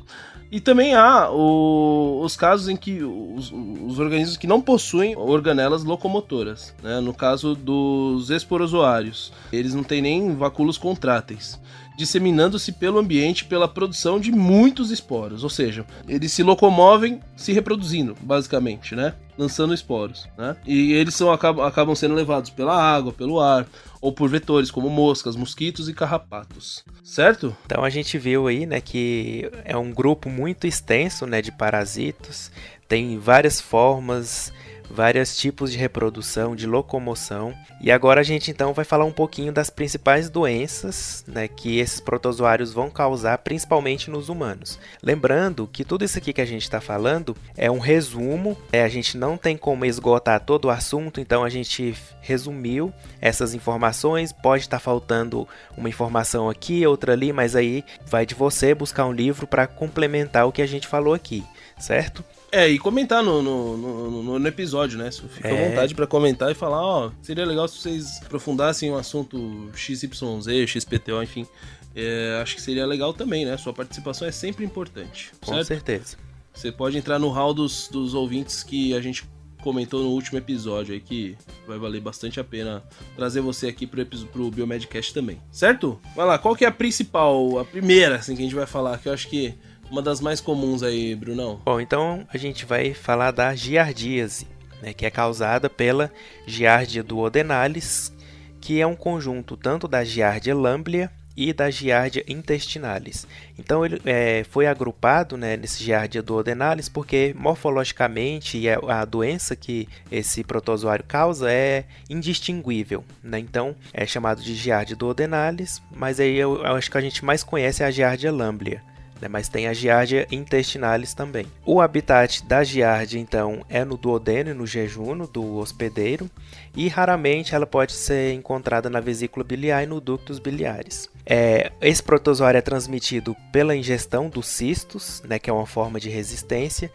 E 0.55 0.62
também 0.62 0.95
há 0.95 1.29
o, 1.29 2.21
os 2.24 2.38
casos 2.38 2.69
em 2.69 2.77
que 2.77 3.03
os, 3.03 3.51
os, 3.51 4.00
organismos 4.00 4.38
que 4.38 4.47
não 4.47 4.62
possuem 4.62 5.13
organelas 5.13 5.83
locomotoras, 5.83 6.74
né? 6.81 7.01
no 7.01 7.13
caso 7.13 7.55
dos 7.55 8.29
esporozoários, 8.29 9.33
eles 9.51 9.74
não 9.74 9.83
têm 9.83 10.01
nem 10.01 10.33
vacúolos 10.33 10.77
contráteis, 10.77 11.59
disseminando-se 11.97 12.71
pelo 12.71 13.00
ambiente 13.00 13.43
pela 13.43 13.67
produção 13.67 14.17
de 14.17 14.31
muitos 14.31 14.91
esporos, 14.91 15.43
ou 15.43 15.50
seja, 15.50 15.85
eles 16.07 16.31
se 16.31 16.41
locomovem 16.41 17.19
se 17.35 17.51
reproduzindo, 17.51 18.15
basicamente, 18.21 18.95
né? 18.95 19.13
lançando 19.38 19.74
esporos, 19.74 20.27
né? 20.38 20.55
E 20.65 20.93
eles 20.93 21.13
são, 21.13 21.31
acabam, 21.31 21.65
acabam 21.65 21.95
sendo 21.95 22.15
levados 22.15 22.50
pela 22.50 22.74
água, 22.74 23.12
pelo 23.12 23.39
ar, 23.39 23.67
ou 24.05 24.13
por 24.13 24.29
vetores 24.29 24.69
como 24.69 24.88
moscas, 24.88 25.35
mosquitos 25.35 25.89
e 25.89 25.93
carrapatos, 25.93 26.85
certo? 27.03 27.57
Então 27.65 27.83
a 27.83 27.89
gente 27.89 28.19
viu 28.19 28.45
aí, 28.45 28.67
né, 28.67 28.79
que 28.79 29.50
é 29.63 29.75
um 29.75 29.91
grupo 29.91 30.29
muito 30.29 30.67
extenso, 30.67 31.25
né, 31.25 31.41
de 31.41 31.51
parasitos, 31.51 32.51
tem 32.88 33.17
várias 33.17 33.59
formas 33.59 34.53
vários 34.89 35.38
tipos 35.38 35.72
de 35.72 35.77
reprodução, 35.77 36.56
de 36.56 36.65
locomoção. 36.65 37.54
E 37.82 37.92
agora 37.92 38.22
a 38.22 38.24
gente 38.24 38.51
então 38.51 38.74
vai 38.74 38.86
falar 38.86 39.06
um 39.06 39.12
pouquinho 39.12 39.51
das 39.51 39.70
principais 39.70 40.30
doenças 40.30 41.24
né, 41.27 41.48
que 41.48 41.80
esses 41.80 42.00
protozoários 42.00 42.74
vão 42.74 42.89
causar, 42.89 43.38
principalmente 43.39 44.10
nos 44.10 44.30
humanos. 44.30 44.80
Lembrando 45.01 45.68
que 45.68 45.84
tudo 45.84 46.06
isso 46.06 46.18
aqui 46.18 46.34
que 46.34 46.42
a 46.42 46.46
gente 46.46 46.63
está 46.63 46.80
falando 46.82 47.36
é 47.56 47.70
um 47.70 47.80
resumo, 47.80 48.58
é, 48.72 48.84
a 48.84 48.89
gente 48.89 49.18
não 49.18 49.38
tem 49.38 49.58
como 49.58 49.86
esgotar 49.86 50.39
todo 50.39 50.65
o 50.65 50.72
assunto, 50.72 51.20
então 51.20 51.44
a 51.44 51.50
gente 51.50 51.96
resumiu 52.22 52.94
essas 53.22 53.54
informações. 53.54 54.32
Pode 54.32 54.63
estar 54.63 54.77
tá 54.77 54.84
faltando 54.84 55.48
uma 55.77 55.89
informação 55.89 56.50
aqui, 56.50 56.86
outra 56.86 57.13
ali, 57.13 57.32
mas 57.32 57.56
aí 57.56 57.84
vai 58.06 58.25
de 58.25 58.36
você 58.36 58.74
buscar 58.74 59.06
um 59.06 59.13
livro 59.13 59.48
para 59.48 59.68
complementar 59.68 60.48
o 60.48 60.51
que 60.51 60.62
a 60.62 60.68
gente 60.68 60.88
falou 60.88 61.13
aqui, 61.13 61.44
certo? 61.77 62.24
É, 62.55 62.69
e 62.69 62.79
comentar 62.79 63.21
no, 63.21 63.41
no, 63.41 63.75
no, 63.77 64.39
no 64.39 64.47
episódio, 64.47 64.97
né? 64.97 65.12
Fica 65.12 65.50
é. 65.50 65.65
à 65.65 65.69
vontade 65.69 65.93
para 65.93 66.07
comentar 66.07 66.50
e 66.50 66.53
falar, 66.53 66.81
ó, 66.81 67.12
seria 67.21 67.45
legal 67.45 67.67
se 67.67 67.79
vocês 67.79 68.21
aprofundassem 68.25 68.89
o 68.89 68.95
assunto 68.95 69.69
XYZ, 69.75 70.65
XPTO, 70.65 71.21
enfim. 71.21 71.45
É, 71.93 72.39
acho 72.41 72.55
que 72.55 72.62
seria 72.62 72.85
legal 72.85 73.13
também, 73.13 73.43
né? 73.43 73.57
Sua 73.57 73.74
participação 73.74 74.25
é 74.25 74.31
sempre 74.31 74.63
importante. 74.63 75.33
Com 75.41 75.51
certo? 75.51 75.67
certeza. 75.67 76.17
Você 76.53 76.71
pode 76.71 76.97
entrar 76.97 77.19
no 77.19 77.27
hall 77.27 77.53
dos, 77.53 77.89
dos 77.89 78.13
ouvintes 78.13 78.63
que 78.63 78.95
a 78.95 79.01
gente 79.01 79.27
comentou 79.62 80.01
no 80.01 80.12
último 80.12 80.38
episódio 80.38 80.93
aí, 80.93 81.01
que 81.01 81.35
vai 81.67 81.77
valer 81.77 82.00
bastante 82.00 82.39
a 82.39 82.43
pena 82.43 82.81
trazer 83.17 83.41
você 83.41 83.67
aqui 83.67 83.85
pro, 83.85 84.05
pro 84.05 84.50
Biomedcast 84.50 85.13
também. 85.13 85.41
Certo? 85.51 86.00
Vai 86.15 86.25
lá, 86.25 86.38
qual 86.38 86.55
que 86.55 86.63
é 86.63 86.69
a 86.69 86.71
principal, 86.71 87.59
a 87.59 87.65
primeira, 87.65 88.15
assim, 88.15 88.33
que 88.33 88.41
a 88.41 88.45
gente 88.45 88.55
vai 88.55 88.65
falar, 88.65 88.97
que 88.97 89.09
eu 89.09 89.13
acho 89.13 89.27
que 89.27 89.55
uma 89.89 90.01
das 90.01 90.20
mais 90.20 90.42
comuns 90.42 90.84
aí, 90.84 91.15
Brunão. 91.15 91.62
Bom, 91.63 91.80
então 91.80 92.27
a 92.34 92.38
gente 92.38 92.65
vai 92.65 92.94
falar 92.94 93.32
da 93.32 93.56
giardíase, 93.56 94.48
né, 94.82 94.94
que 94.94 95.06
é 95.06 95.12
causada 95.12 95.70
pela 95.70 96.12
giardia 96.46 97.04
duodenalis, 97.04 98.13
que 98.60 98.82
é 98.82 98.88
um 98.88 98.96
conjunto 98.96 99.56
tanto 99.56 99.88
da 99.88 100.04
giardia 100.04 100.56
lamblia 100.56 101.12
e 101.38 101.51
da 101.51 101.70
giardia 101.70 102.24
intestinalis. 102.27 103.27
Então 103.60 103.86
ele 103.86 104.01
é, 104.06 104.46
foi 104.50 104.68
agrupado 104.68 105.36
né, 105.36 105.58
nesse 105.58 105.84
giardia 105.84 106.24
duodenalis 106.24 106.88
porque 106.88 107.36
morfologicamente 107.38 108.68
a, 108.70 109.01
a 109.01 109.06
doença 109.06 109.56
que 109.56 109.88
esse 110.10 110.44
protozoário 110.44 111.04
causa 111.06 111.51
é 111.51 111.86
indistinguível. 112.10 113.04
Né? 113.22 113.39
Então 113.39 113.75
é 113.94 114.06
chamado 114.06 114.42
de 114.42 114.56
giardia 114.56 114.96
duodenalis, 114.96 115.82
mas 115.92 116.20
aí 116.20 116.36
eu, 116.36 116.63
eu 116.63 116.75
acho 116.75 116.89
que 116.89 116.98
a 116.98 117.01
gente 117.01 117.24
mais 117.24 117.44
conhece 117.44 117.84
a 117.84 117.92
giardia 117.92 118.32
lamblia 118.32 118.82
né, 119.22 119.27
mas 119.27 119.50
tem 119.50 119.67
a 119.67 119.74
Giardia 119.74 120.27
intestinalis 120.31 121.13
também. 121.13 121.45
O 121.65 121.81
habitat 121.81 122.43
da 122.45 122.63
Giardia, 122.63 123.19
então, 123.19 123.65
é 123.69 123.86
no 123.86 123.98
duodeno 123.98 124.51
e 124.51 124.53
no 124.53 124.67
jejuno 124.67 125.27
do 125.27 125.57
hospedeiro, 125.57 126.29
e 126.75 126.88
raramente 126.88 127.55
ela 127.55 127.65
pode 127.65 127.93
ser 127.93 128.34
encontrada 128.34 128.89
na 128.89 129.00
vesícula 129.00 129.43
biliar 129.43 129.84
e 129.84 129.88
no 129.88 130.01
ductos 130.01 130.39
biliares. 130.39 131.10
É, 131.25 131.72
esse 131.82 132.03
protozoário 132.03 132.58
é 132.58 132.62
transmitido 132.62 133.36
pela 133.51 133.75
ingestão 133.75 134.29
dos 134.29 134.48
cistos, 134.48 135.24
né, 135.27 135.39
que 135.39 135.50
é 135.50 135.53
uma 135.53 135.65
forma 135.65 136.00
de 136.00 136.10
resistência, 136.10 136.91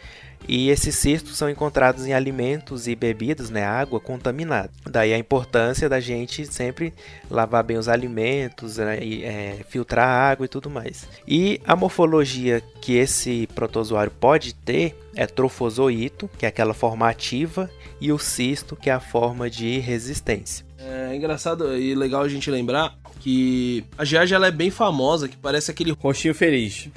e 0.48 0.70
esses 0.70 0.96
cistos 0.96 1.36
são 1.36 1.50
encontrados 1.50 2.06
em 2.06 2.12
alimentos 2.12 2.88
e 2.88 2.94
bebidas, 2.94 3.50
né, 3.50 3.64
água 3.64 4.00
contaminada. 4.00 4.70
Daí 4.88 5.12
a 5.12 5.18
importância 5.18 5.88
da 5.88 6.00
gente 6.00 6.46
sempre 6.46 6.94
lavar 7.30 7.62
bem 7.62 7.76
os 7.76 7.88
alimentos, 7.88 8.76
né, 8.78 8.98
e, 9.02 9.24
é, 9.24 9.58
filtrar 9.68 10.08
a 10.08 10.30
água 10.30 10.46
e 10.46 10.48
tudo 10.48 10.70
mais. 10.70 11.08
E 11.26 11.60
a 11.66 11.74
morfologia 11.76 12.62
que 12.80 12.96
esse 12.96 13.48
protozoário 13.54 14.12
pode 14.12 14.54
ter 14.54 14.96
é 15.14 15.26
trofozoito, 15.26 16.30
que 16.38 16.46
é 16.46 16.48
aquela 16.48 16.72
forma 16.72 17.08
ativa, 17.08 17.68
e 18.00 18.12
o 18.12 18.18
cisto, 18.18 18.76
que 18.76 18.88
é 18.88 18.92
a 18.92 19.00
forma 19.00 19.50
de 19.50 19.78
resistência. 19.78 20.69
É 20.82 21.14
engraçado 21.14 21.76
e 21.76 21.94
legal 21.94 22.22
a 22.22 22.28
gente 22.28 22.50
lembrar 22.50 22.94
que 23.20 23.84
a 23.98 24.04
Giardia 24.04 24.36
ela 24.36 24.46
é 24.46 24.50
bem 24.50 24.70
famosa, 24.70 25.28
que 25.28 25.36
parece 25.36 25.70
aquele 25.70 25.92
roxinho 25.92 26.34
feliz. 26.34 26.88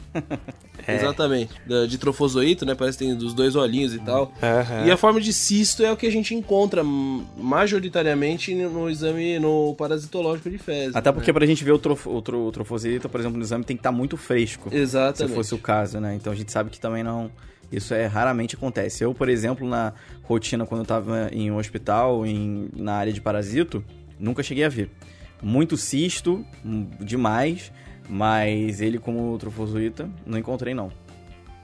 É. 0.88 0.96
Exatamente. 0.96 1.54
De 1.90 1.98
trofozoito, 1.98 2.66
né? 2.66 2.76
Parece 2.76 2.98
que 2.98 3.06
tem 3.06 3.16
dos 3.16 3.34
dois 3.34 3.56
olhinhos 3.56 3.94
e 3.94 4.00
tal. 4.00 4.34
Uhum. 4.42 4.86
E 4.86 4.92
a 4.92 4.96
forma 4.96 5.20
de 5.20 5.34
cisto 5.34 5.84
é 5.84 5.92
o 5.92 5.98
que 5.98 6.08
a 6.08 6.12
gente 6.12 6.34
encontra 6.34 6.82
majoritariamente 6.84 8.56
no 8.56 8.90
exame 8.90 9.38
no 9.38 9.76
parasitológico 9.76 10.50
de 10.50 10.58
fezes. 10.58 10.96
Até 10.96 11.12
porque 11.12 11.32
né? 11.32 11.34
pra 11.34 11.46
gente 11.46 11.64
ver 11.64 11.74
o, 11.74 11.80
trof, 11.80 12.08
o, 12.08 12.22
tro, 12.22 12.48
o 12.48 12.52
trofozoito, 12.52 13.10
por 13.10 13.20
exemplo, 13.20 13.38
no 13.38 13.44
exame 13.44 13.66
tem 13.66 13.76
que 13.76 13.82
estar 13.82 13.92
tá 13.92 13.96
muito 13.96 14.16
fresco. 14.16 14.70
Exatamente. 14.72 15.30
Se 15.30 15.36
fosse 15.36 15.54
o 15.54 15.58
caso, 15.58 16.00
né? 16.00 16.16
Então 16.16 16.32
a 16.32 16.36
gente 16.36 16.52
sabe 16.52 16.70
que 16.70 16.80
também 16.80 17.04
não... 17.04 17.30
Isso 17.76 17.94
é 17.94 18.06
raramente 18.06 18.56
acontece. 18.56 19.04
Eu, 19.04 19.14
por 19.14 19.30
exemplo, 19.30 19.68
na 19.68 19.94
rotina, 20.24 20.66
quando 20.66 20.82
eu 20.82 20.86
tava 20.86 21.30
em 21.32 21.52
um 21.52 21.58
hospital, 21.58 22.26
em, 22.26 22.70
na 22.76 22.94
área 22.94 23.12
de 23.12 23.22
parasito, 23.22 23.84
nunca 24.20 24.44
cheguei 24.44 24.64
a 24.64 24.70
ver. 24.70 24.90
Muito 25.42 25.76
cisto, 25.76 26.46
hum, 26.66 26.88
demais 27.00 27.72
mas 28.10 28.82
ele 28.82 29.00
como 29.00 29.38
trofozoita, 29.38 30.10
não 30.26 30.38
encontrei 30.38 30.74
não. 30.74 30.92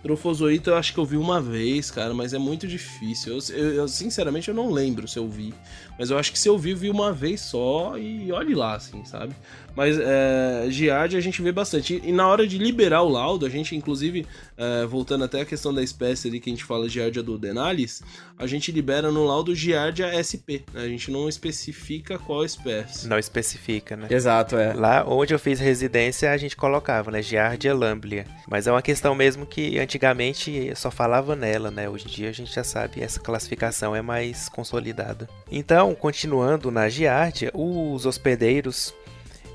Trofozoita 0.02 0.72
eu 0.72 0.78
acho 0.78 0.94
que 0.94 1.00
eu 1.00 1.06
vi 1.06 1.18
uma 1.18 1.42
vez, 1.42 1.92
cara, 1.92 2.14
mas 2.14 2.34
é 2.34 2.38
muito 2.38 2.66
difícil. 2.66 3.34
Eu, 3.34 3.56
eu, 3.56 3.74
eu, 3.74 3.88
sinceramente 3.88 4.48
eu 4.48 4.56
não 4.56 4.72
lembro 4.72 5.08
se 5.08 5.20
eu 5.20 5.28
vi. 5.28 5.54
Mas 6.00 6.10
eu 6.10 6.18
acho 6.18 6.32
que 6.32 6.40
se 6.40 6.48
eu 6.48 6.58
vi, 6.58 6.72
eu 6.72 6.78
vi 6.78 6.90
uma 6.90 7.12
vez 7.12 7.42
só 7.42 7.98
e 7.98 8.32
olhe 8.32 8.56
lá, 8.56 8.76
assim, 8.76 9.04
sabe? 9.04 9.36
Mas 9.76 9.98
é, 9.98 10.66
Giardia 10.70 11.18
a 11.18 11.22
gente 11.22 11.42
vê 11.42 11.52
bastante. 11.52 12.02
E, 12.04 12.12
na 12.12 12.28
hora 12.28 12.48
de 12.48 12.58
liberar 12.58 13.02
o 13.02 13.10
laudo, 13.10 13.46
a 13.46 13.50
gente, 13.50 13.76
inclusive, 13.76 14.26
é, 14.58 14.86
voltando 14.86 15.24
até 15.24 15.42
a 15.42 15.46
questão 15.46 15.74
da 15.74 15.84
espécie 15.84 16.28
ali 16.28 16.40
que 16.40 16.50
a 16.50 16.54
gente 16.54 16.66
fala 16.66 16.90
Giardia 16.90 17.24
do 17.24 17.38
Denalis, 17.38 18.02
a 18.38 18.48
gente 18.48 18.72
libera 18.72 19.12
no 19.12 19.26
laudo 19.26 19.56
Giardia 19.56 20.12
SP. 20.20 20.64
Né? 20.74 20.84
A 20.84 20.88
gente 20.88 21.12
não 21.12 21.30
especifica 21.30 22.18
qual 22.18 22.44
espécie. 22.44 23.08
Não 23.08 23.18
especifica, 23.18 23.96
né? 23.96 24.08
Exato, 24.10 24.58
é. 24.58 24.74
Lá 24.74 25.06
onde 25.08 25.34
eu 25.34 25.40
fiz 25.40 25.60
residência, 25.60 26.32
a 26.32 26.38
gente 26.38 26.56
colocava, 26.56 27.12
né? 27.12 27.22
Giardia 27.22 27.74
lamblia. 27.74 28.26
Mas 28.50 28.68
é 28.68 28.72
uma 28.72 28.82
questão 28.82 29.14
mesmo 29.16 29.46
que 29.46 29.80
antigamente 29.80 30.74
só 30.76 30.90
falava 30.92 31.36
nela, 31.36 31.72
né? 31.72 31.90
Hoje 31.90 32.06
em 32.06 32.12
dia 32.12 32.30
a 32.30 32.34
gente 32.34 32.54
já 32.54 32.64
sabe, 32.64 33.02
essa 33.02 33.20
classificação 33.20 33.96
é 33.96 34.02
mais 34.02 34.50
consolidada. 34.50 35.30
Então, 35.52 35.89
continuando 35.96 36.72
na 36.72 36.90
Giardia, 36.90 37.52
os 37.54 38.06
hospedeiros 38.06 38.94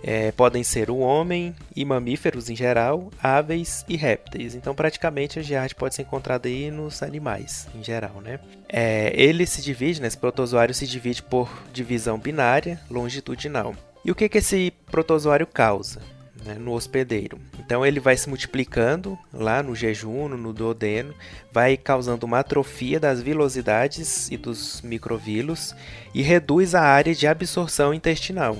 é, 0.07 0.31
podem 0.33 0.63
ser 0.63 0.91
o 0.91 0.99
homem 0.99 1.55
e 1.75 1.83
mamíferos 1.83 2.51
em 2.51 2.55
geral, 2.55 3.11
aves 3.23 3.87
e 3.89 3.97
répteis. 3.97 4.55
Então, 4.55 4.75
praticamente, 4.75 5.39
a 5.39 5.43
giardia 5.43 5.75
pode 5.77 5.95
ser 5.95 6.03
encontrada 6.03 6.47
aí 6.47 6.71
nos 6.71 7.03
animais 7.03 7.67
em 7.75 7.83
geral, 7.83 8.21
né? 8.21 8.39
É, 8.69 9.13
ele 9.15 9.47
se 9.47 9.63
divide, 9.63 10.03
né, 10.03 10.07
esse 10.07 10.19
protozoário 10.19 10.75
se 10.75 10.87
divide 10.87 11.23
por 11.23 11.51
divisão 11.73 12.19
binária 12.19 12.79
longitudinal. 12.91 13.75
E 14.05 14.11
o 14.11 14.15
que, 14.15 14.29
que 14.29 14.39
esse 14.39 14.75
protozoário 14.91 15.47
causa 15.47 16.03
né, 16.45 16.55
no 16.55 16.73
hospedeiro? 16.73 17.39
Então 17.59 17.85
ele 17.85 18.01
vai 18.01 18.17
se 18.17 18.29
multiplicando 18.29 19.19
lá 19.33 19.63
no 19.63 19.75
jejum, 19.75 20.29
no 20.29 20.53
duodeno, 20.53 21.15
vai 21.53 21.77
causando 21.77 22.27
uma 22.27 22.41
atrofia 22.41 23.01
das 23.01 23.21
vilosidades 23.21 24.31
e 24.31 24.37
dos 24.37 24.83
microvilos 24.83 25.75
e 26.15 26.23
reduz 26.23 26.75
a 26.75 26.83
área 26.83 27.15
de 27.15 27.27
absorção 27.27 27.95
intestinal. 27.95 28.57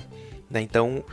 Né? 0.49 0.61
Então 0.61 1.03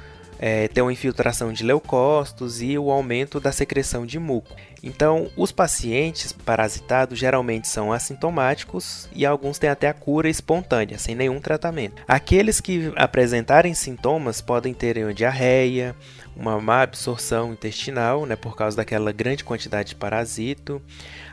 é, 0.44 0.66
tem 0.66 0.82
uma 0.82 0.92
infiltração 0.92 1.52
de 1.52 1.62
leucócitos 1.62 2.60
e 2.60 2.76
o 2.76 2.90
aumento 2.90 3.38
da 3.38 3.52
secreção 3.52 4.04
de 4.04 4.18
muco. 4.18 4.56
Então, 4.82 5.30
os 5.36 5.52
pacientes 5.52 6.32
parasitados 6.32 7.16
geralmente 7.16 7.68
são 7.68 7.92
assintomáticos 7.92 9.08
e 9.14 9.24
alguns 9.24 9.56
têm 9.60 9.70
até 9.70 9.88
a 9.88 9.94
cura 9.94 10.28
espontânea, 10.28 10.98
sem 10.98 11.14
nenhum 11.14 11.40
tratamento. 11.40 12.02
Aqueles 12.08 12.60
que 12.60 12.92
apresentarem 12.96 13.72
sintomas 13.72 14.40
podem 14.40 14.74
ter 14.74 15.14
diarreia, 15.14 15.94
uma 16.42 16.60
má 16.60 16.82
absorção 16.82 17.52
intestinal, 17.52 18.26
né, 18.26 18.34
por 18.34 18.56
causa 18.56 18.76
daquela 18.76 19.12
grande 19.12 19.44
quantidade 19.44 19.90
de 19.90 19.94
parasito. 19.94 20.82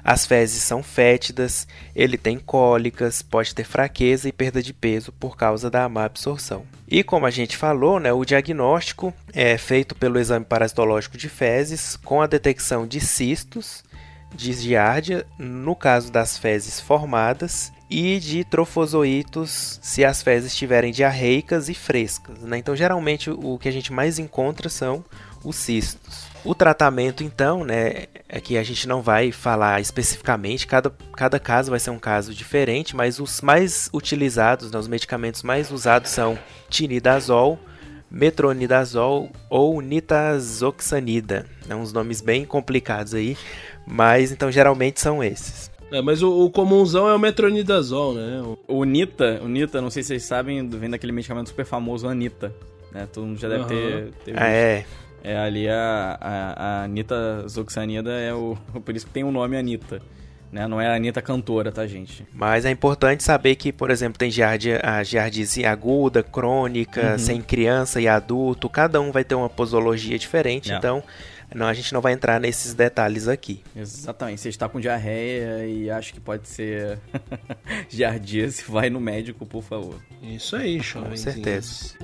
As 0.03 0.27
fezes 0.27 0.61
são 0.61 0.83
fétidas, 0.83 1.67
ele 1.95 2.15
tem 2.15 2.37
cólicas, 2.37 3.23
pode 3.23 3.55
ter 3.55 3.63
fraqueza 3.63 4.29
e 4.29 4.31
perda 4.31 4.61
de 4.61 4.71
peso 4.71 5.11
por 5.11 5.35
causa 5.35 5.67
da 5.67 5.89
má 5.89 6.05
absorção. 6.05 6.63
E 6.87 7.03
como 7.03 7.25
a 7.25 7.31
gente 7.31 7.57
falou, 7.57 7.99
né, 7.99 8.13
o 8.13 8.23
diagnóstico 8.23 9.11
é 9.33 9.57
feito 9.57 9.95
pelo 9.95 10.19
exame 10.19 10.45
parasitológico 10.45 11.17
de 11.17 11.27
fezes 11.27 11.95
com 11.95 12.21
a 12.21 12.27
detecção 12.27 12.85
de 12.85 13.01
cistos, 13.01 13.83
de 14.33 14.53
giardia, 14.53 15.25
no 15.39 15.75
caso 15.75 16.11
das 16.11 16.37
fezes 16.37 16.79
formadas, 16.79 17.73
e 17.89 18.19
de 18.19 18.43
trofozoitos 18.43 19.79
se 19.81 20.05
as 20.05 20.21
fezes 20.21 20.51
estiverem 20.51 20.91
diarreicas 20.91 21.69
e 21.69 21.73
frescas. 21.73 22.39
Né? 22.39 22.57
Então, 22.57 22.75
geralmente, 22.75 23.31
o 23.31 23.57
que 23.57 23.67
a 23.67 23.71
gente 23.71 23.91
mais 23.91 24.19
encontra 24.19 24.69
são 24.69 25.03
os 25.43 25.55
cistos. 25.55 26.27
O 26.43 26.53
tratamento, 26.53 27.23
então, 27.23 27.63
né, 27.63 28.05
é 28.27 28.39
que 28.39 28.57
a 28.57 28.63
gente 28.63 28.87
não 28.87 29.01
vai 29.01 29.31
falar 29.31 29.81
especificamente, 29.81 30.67
cada, 30.67 30.89
cada 31.15 31.39
caso 31.39 31.71
vai 31.71 31.79
ser 31.79 31.89
um 31.89 31.99
caso 31.99 32.33
diferente, 32.33 32.95
mas 32.95 33.19
os 33.19 33.41
mais 33.41 33.89
utilizados, 33.93 34.71
né, 34.71 34.79
os 34.79 34.87
medicamentos 34.87 35.43
mais 35.43 35.71
usados 35.71 36.11
são 36.11 36.37
tinidazol, 36.69 37.59
metronidazol 38.09 39.29
ou 39.49 39.81
nitazoxanida. 39.81 41.45
É 41.67 41.75
uns 41.75 41.91
nomes 41.91 42.21
bem 42.21 42.45
complicados 42.45 43.13
aí, 43.13 43.37
mas 43.85 44.31
então 44.31 44.51
geralmente 44.51 44.99
são 45.01 45.23
esses. 45.23 45.68
É, 45.91 46.01
mas 46.01 46.21
o, 46.21 46.45
o 46.45 46.51
comunzão 46.51 47.09
é 47.09 47.15
o 47.15 47.19
metronidazol, 47.19 48.13
né? 48.13 48.43
O 48.67 48.83
Nita, 48.83 49.39
o 49.43 49.47
Nita, 49.47 49.81
não 49.81 49.89
sei 49.89 50.03
se 50.03 50.09
vocês 50.09 50.23
sabem, 50.23 50.67
vem 50.67 50.89
daquele 50.89 51.11
medicamento 51.11 51.49
super 51.49 51.65
famoso, 51.65 52.07
Anita. 52.07 52.53
Né? 52.91 53.07
Todo 53.11 53.25
mundo 53.25 53.39
já 53.39 53.49
deve 53.49 53.63
uhum. 53.63 53.67
ter, 53.67 54.11
ter 54.25 54.39
ah, 54.39 54.47
é. 54.47 54.85
É, 55.23 55.37
ali 55.37 55.67
a, 55.67 56.17
a, 56.19 56.63
a 56.63 56.83
Anitta 56.83 57.45
Zoxanida 57.47 58.11
é 58.11 58.33
o. 58.33 58.57
Por 58.85 58.95
isso 58.95 59.05
que 59.05 59.11
tem 59.11 59.23
o 59.23 59.31
nome 59.31 59.57
Anitta. 59.57 60.01
Né? 60.51 60.67
Não 60.67 60.81
é 60.81 60.87
a 60.87 60.95
Anitta 60.95 61.21
cantora, 61.21 61.71
tá, 61.71 61.85
gente? 61.85 62.25
Mas 62.33 62.65
é 62.65 62.71
importante 62.71 63.23
saber 63.23 63.55
que, 63.55 63.71
por 63.71 63.91
exemplo, 63.91 64.17
tem 64.17 64.31
giardia, 64.31 64.81
a 64.83 65.03
giardise 65.03 65.63
aguda, 65.63 66.23
crônica, 66.23 67.11
uhum. 67.11 67.19
sem 67.19 67.41
criança 67.41 68.01
e 68.01 68.07
adulto. 68.07 68.67
Cada 68.67 68.99
um 68.99 69.11
vai 69.11 69.23
ter 69.23 69.35
uma 69.35 69.49
posologia 69.49 70.17
diferente, 70.17 70.71
é. 70.71 70.75
então 70.75 71.03
não, 71.53 71.67
a 71.67 71.73
gente 71.73 71.93
não 71.93 72.01
vai 72.01 72.13
entrar 72.13 72.39
nesses 72.39 72.73
detalhes 72.73 73.27
aqui. 73.27 73.63
Exatamente. 73.75 74.41
Você 74.41 74.49
está 74.49 74.69
com 74.69 74.79
diarreia 74.79 75.65
e 75.65 75.89
acha 75.89 76.13
que 76.13 76.19
pode 76.19 76.47
ser 76.47 76.99
giardíase, 77.89 78.63
vai 78.67 78.89
no 78.89 78.99
médico, 78.99 79.45
por 79.45 79.63
favor. 79.63 79.99
Isso 80.21 80.55
aí, 80.55 80.81
show. 80.81 81.03
Com 81.03 81.15
certeza. 81.15 81.95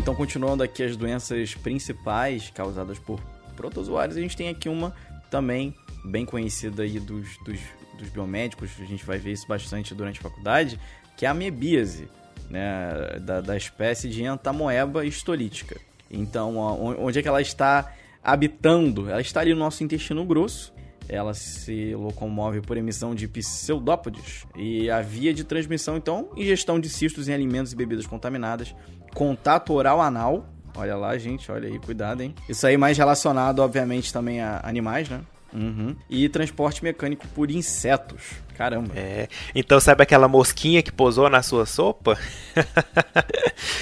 Então 0.00 0.14
continuando 0.14 0.62
aqui 0.62 0.82
as 0.82 0.96
doenças 0.96 1.54
principais 1.54 2.50
causadas 2.50 2.98
por 2.98 3.20
protozoários, 3.54 4.16
a 4.16 4.20
gente 4.20 4.34
tem 4.34 4.48
aqui 4.48 4.66
uma 4.66 4.94
também 5.30 5.74
bem 6.02 6.24
conhecida 6.24 6.82
aí 6.82 6.98
dos, 6.98 7.36
dos, 7.44 7.60
dos 7.98 8.08
biomédicos, 8.08 8.70
a 8.80 8.84
gente 8.86 9.04
vai 9.04 9.18
ver 9.18 9.32
isso 9.32 9.46
bastante 9.46 9.94
durante 9.94 10.18
a 10.18 10.22
faculdade, 10.22 10.80
que 11.18 11.26
é 11.26 11.28
a 11.28 11.32
amebíase, 11.32 12.08
né, 12.48 13.18
da, 13.20 13.42
da 13.42 13.56
espécie 13.56 14.08
de 14.08 14.24
entamoeba 14.24 15.04
histolítica. 15.04 15.78
Então, 16.10 16.56
onde 16.56 17.18
é 17.18 17.22
que 17.22 17.28
ela 17.28 17.42
está 17.42 17.92
habitando? 18.24 19.08
Ela 19.08 19.20
está 19.20 19.40
ali 19.40 19.52
no 19.52 19.60
nosso 19.60 19.84
intestino 19.84 20.24
grosso, 20.24 20.72
ela 21.08 21.34
se 21.34 21.94
locomove 21.94 22.60
por 22.60 22.76
emissão 22.76 23.14
de 23.14 23.28
pseudópodes 23.28 24.46
e 24.56 24.88
a 24.90 25.02
via 25.02 25.34
de 25.34 25.44
transmissão, 25.44 25.96
então, 25.96 26.30
ingestão 26.36 26.80
de 26.80 26.88
cistos 26.88 27.28
em 27.28 27.34
alimentos 27.34 27.72
e 27.72 27.76
bebidas 27.76 28.06
contaminadas, 28.06 28.74
contato 29.14 29.72
oral 29.72 30.00
anal. 30.00 30.46
Olha 30.76 30.96
lá, 30.96 31.16
gente, 31.18 31.50
olha 31.50 31.68
aí, 31.68 31.78
cuidado, 31.78 32.22
hein? 32.22 32.34
Isso 32.48 32.66
aí 32.66 32.76
mais 32.76 32.96
relacionado, 32.96 33.60
obviamente, 33.60 34.12
também 34.12 34.40
a 34.40 34.60
animais, 34.62 35.08
né? 35.08 35.20
Uhum. 35.52 35.96
E 36.08 36.28
transporte 36.28 36.82
mecânico 36.82 37.26
por 37.28 37.50
insetos. 37.50 38.22
Caramba. 38.56 38.92
É. 38.94 39.28
Então 39.54 39.80
sabe 39.80 40.02
aquela 40.02 40.28
mosquinha 40.28 40.82
que 40.82 40.92
posou 40.92 41.28
na 41.28 41.42
sua 41.42 41.66
sopa? 41.66 42.18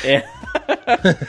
é. 0.04 0.24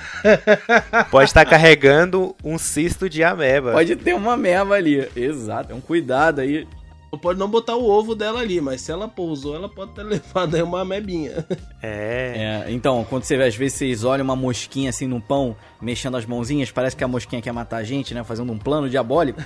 Pode 1.12 1.30
estar 1.30 1.46
carregando 1.46 2.36
um 2.44 2.58
cisto 2.58 3.10
de 3.10 3.24
ameba. 3.24 3.72
Pode 3.72 3.96
ter 3.96 4.14
uma 4.14 4.34
ameba 4.34 4.76
ali. 4.76 5.10
Exato. 5.16 5.74
Um 5.74 5.82
cuidado 5.82 6.40
aí 6.40 6.68
pode 7.18 7.40
não 7.40 7.50
botar 7.50 7.76
o 7.76 7.90
ovo 7.90 8.14
dela 8.14 8.40
ali, 8.40 8.62
mas 8.62 8.82
se 8.82 8.92
ela 8.92 9.08
pousou, 9.08 9.56
ela 9.56 9.68
pode 9.68 9.92
ter 9.94 10.04
levado 10.06 10.56
aí 10.56 10.62
uma 10.62 10.82
amebinha. 10.82 11.46
É. 11.82 12.66
é. 12.68 12.72
Então, 12.72 13.06
quando 13.10 13.24
você 13.24 13.36
às 13.36 13.56
vezes 13.56 13.78
vocês 13.78 14.04
olham 14.04 14.24
uma 14.24 14.36
mosquinha 14.36 14.90
assim 14.90 15.08
no 15.08 15.20
pão, 15.20 15.56
mexendo 15.82 16.18
as 16.18 16.26
mãozinhas, 16.26 16.72
parece 16.72 16.96
que 16.96 17.04
a 17.04 17.08
mosquinha 17.08 17.42
quer 17.42 17.52
matar 17.52 17.78
a 17.78 17.84
gente, 17.84 18.14
né? 18.14 18.24
Fazendo 18.24 18.52
um 18.52 18.58
plano 18.58 18.90
diabólico. 18.90 19.42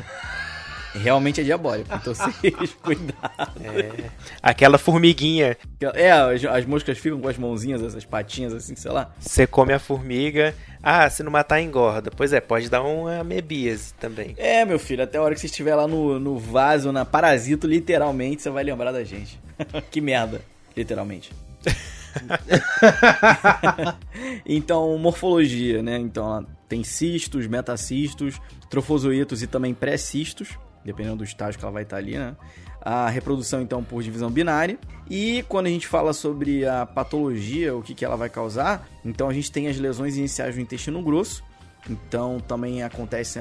Realmente 0.95 1.41
é 1.41 1.43
diabólico, 1.43 1.89
então 1.93 2.13
vocês 2.13 2.73
cuidado. 2.82 3.51
É. 3.63 4.10
Aquela 4.41 4.77
formiguinha. 4.77 5.58
É, 5.93 6.12
as, 6.12 6.45
as, 6.45 6.65
moscas 6.65 6.97
ficam 6.97 7.19
com 7.19 7.27
as 7.27 7.38
mãozinhas, 7.38 7.82
essas 7.82 8.06
patinhas 8.06 8.53
assim, 8.53 8.75
sei 8.75 8.91
lá. 8.91 9.12
Você 9.19 9.47
come 9.47 9.73
a 9.73 9.79
formiga, 9.79 10.53
ah, 10.82 11.10
se 11.10 11.23
não 11.23 11.32
matar 11.32 11.62
engorda. 11.62 12.12
Pois 12.15 12.32
é, 12.32 12.39
pode 12.39 12.69
dar 12.69 12.84
uma 12.84 13.19
amebíase 13.19 13.93
também. 13.95 14.36
É, 14.38 14.63
meu 14.65 14.77
filho, 14.77 15.03
até 15.03 15.17
a 15.17 15.21
hora 15.21 15.34
que 15.34 15.41
você 15.41 15.47
estiver 15.47 15.75
lá 15.75 15.88
no, 15.88 16.19
no 16.19 16.38
vaso, 16.38 16.91
na 16.91 17.03
parasito, 17.03 17.65
literalmente, 17.65 18.43
você 18.43 18.49
vai 18.49 18.63
lembrar 18.63 18.91
da 18.91 19.03
gente. 19.03 19.39
que 19.89 19.99
merda, 19.99 20.41
literalmente. 20.77 21.32
então, 24.45 24.95
morfologia, 24.99 25.82
né? 25.82 25.97
Então, 25.97 26.45
tem 26.69 26.84
cistos, 26.84 27.47
metacistos, 27.47 28.39
trofozoitos 28.69 29.41
e 29.41 29.47
também 29.47 29.73
pré-cistos 29.73 30.49
dependendo 30.84 31.17
do 31.17 31.24
estágio 31.24 31.60
que 31.60 31.65
ela 31.65 31.72
vai 31.72 31.84
estar 31.84 31.98
ali, 31.98 32.17
né? 32.17 32.36
A 32.82 33.10
reprodução, 33.10 33.62
então, 33.62 33.84
por 33.84 34.04
divisão 34.04 34.30
binária. 34.30 34.78
E 35.10 35.43
quando 35.48 35.67
a 35.67 35.69
gente 35.69 35.88
fala 35.88 36.13
sobre 36.13 36.65
a 36.67 36.86
patologia, 36.86 37.76
o 37.76 37.82
que, 37.82 37.93
que 37.93 38.04
ela 38.04 38.15
vai 38.15 38.30
causar, 38.30 38.88
então 39.06 39.30
a 39.30 39.34
gente 39.34 39.52
tem 39.52 39.67
as 39.67 39.78
lesões 39.78 40.17
iniciais 40.17 40.56
do 40.56 40.62
intestino 40.62 41.02
grosso. 41.02 41.43
Então 41.89 42.39
também 42.39 42.82
acontece, 42.82 43.39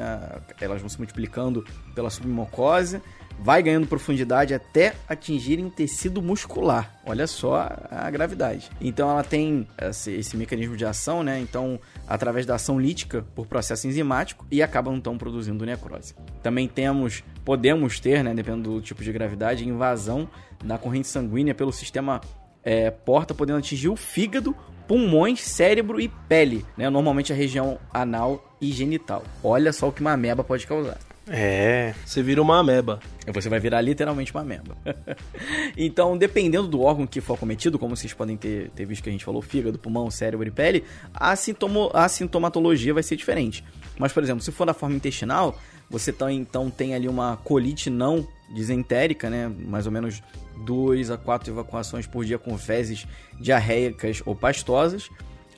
elas 0.61 0.81
vão 0.81 0.89
se 0.89 0.99
multiplicando 0.99 1.65
pela 1.95 2.11
submucosa 2.11 3.01
vai 3.39 3.63
ganhando 3.63 3.87
profundidade 3.87 4.55
até 4.55 4.95
atingirem 5.09 5.69
tecido 5.69 6.23
muscular. 6.23 6.95
Olha 7.05 7.27
só 7.27 7.69
a 7.91 8.11
gravidade. 8.11 8.71
Então 8.81 9.11
ela 9.11 9.25
tem 9.25 9.67
esse, 9.81 10.13
esse, 10.13 10.37
mecanismo 10.37 10.77
de 10.77 10.85
ação, 10.85 11.23
né? 11.23 11.41
Então, 11.41 11.81
através 12.07 12.47
da 12.47 12.55
ação 12.55 12.81
lítica 12.81 13.25
por 13.35 13.47
processo 13.47 13.87
enzimático 13.87 14.47
e 14.51 14.63
acabam 14.63 14.95
então 14.95 15.19
produzindo 15.19 15.67
necrose. 15.67 16.15
Também 16.43 16.69
temos, 16.69 17.25
podemos 17.45 17.99
ter, 17.99 18.23
né, 18.23 18.35
dependendo 18.35 18.75
do 18.75 18.81
tipo 18.81 19.03
de 19.03 19.13
gravidade, 19.13 19.69
invasão 19.69 20.29
da 20.65 20.79
corrente 20.79 21.09
sanguínea 21.09 21.55
pelo 21.55 21.73
sistema 21.73 22.21
é, 22.63 22.91
porta, 22.91 23.35
podendo 23.35 23.59
atingir 23.59 23.89
o 23.89 23.97
fígado, 23.97 24.55
pulmões, 24.87 25.41
cérebro 25.41 26.01
e 26.01 26.09
pele, 26.09 26.65
né? 26.77 26.89
Normalmente 26.89 27.33
a 27.33 27.37
região 27.37 27.79
anal 27.93 28.57
e 28.61 28.71
genital. 28.71 29.25
Olha 29.43 29.73
só 29.73 29.89
o 29.89 29.93
que 29.93 30.01
uma 30.01 30.13
ameba 30.13 30.45
pode 30.45 30.67
causar. 30.67 30.99
É. 31.29 31.95
Você 32.05 32.23
vira 32.23 32.43
uma 32.43 32.59
ameba. 32.59 32.99
Você 33.33 33.49
vai 33.49 33.61
virar 33.61 33.81
literalmente 33.81 34.33
uma 34.33 34.41
ameba. 34.41 34.77
então, 35.77 36.19
dependendo 36.19 36.67
do 36.67 36.81
órgão 36.81 37.07
que 37.07 37.21
for 37.21 37.39
cometido, 37.39 37.79
como 37.79 37.97
vocês 37.97 38.13
podem 38.13 38.37
ter, 38.37 38.71
ter 38.71 38.85
visto 38.85 39.03
que 39.03 39.09
a 39.09 39.13
gente 39.13 39.25
falou, 39.25 39.41
fígado, 39.41 39.79
pulmão, 39.79 40.11
cérebro 40.11 40.47
e 40.47 40.51
pele, 40.51 40.85
a, 41.15 41.35
sintomo, 41.37 41.91
a 41.95 42.09
sintomatologia 42.09 42.93
vai 42.93 43.03
ser 43.03 43.17
diferente. 43.17 43.65
Mas, 43.99 44.13
por 44.13 44.23
exemplo, 44.23 44.43
se 44.43 44.51
for 44.51 44.67
da 44.67 44.75
forma 44.75 44.97
intestinal, 44.97 45.59
Você 45.89 46.11
tá, 46.11 46.33
então 46.33 46.71
tem 46.71 46.95
ali 46.95 47.07
uma 47.07 47.37
colite 47.37 47.91
não 47.91 48.27
disentérica, 48.55 49.29
né? 49.29 49.47
Mais 49.49 49.87
ou 49.87 49.93
menos 49.93 50.23
2 50.65 51.11
a 51.11 51.19
4 51.19 51.53
evacuações 51.53 52.07
por 52.07 52.25
dia 52.25 52.39
com 52.39 52.57
fezes 52.57 53.07
diarreicas 53.39 54.23
ou 54.25 54.35
pastosas. 54.35 55.11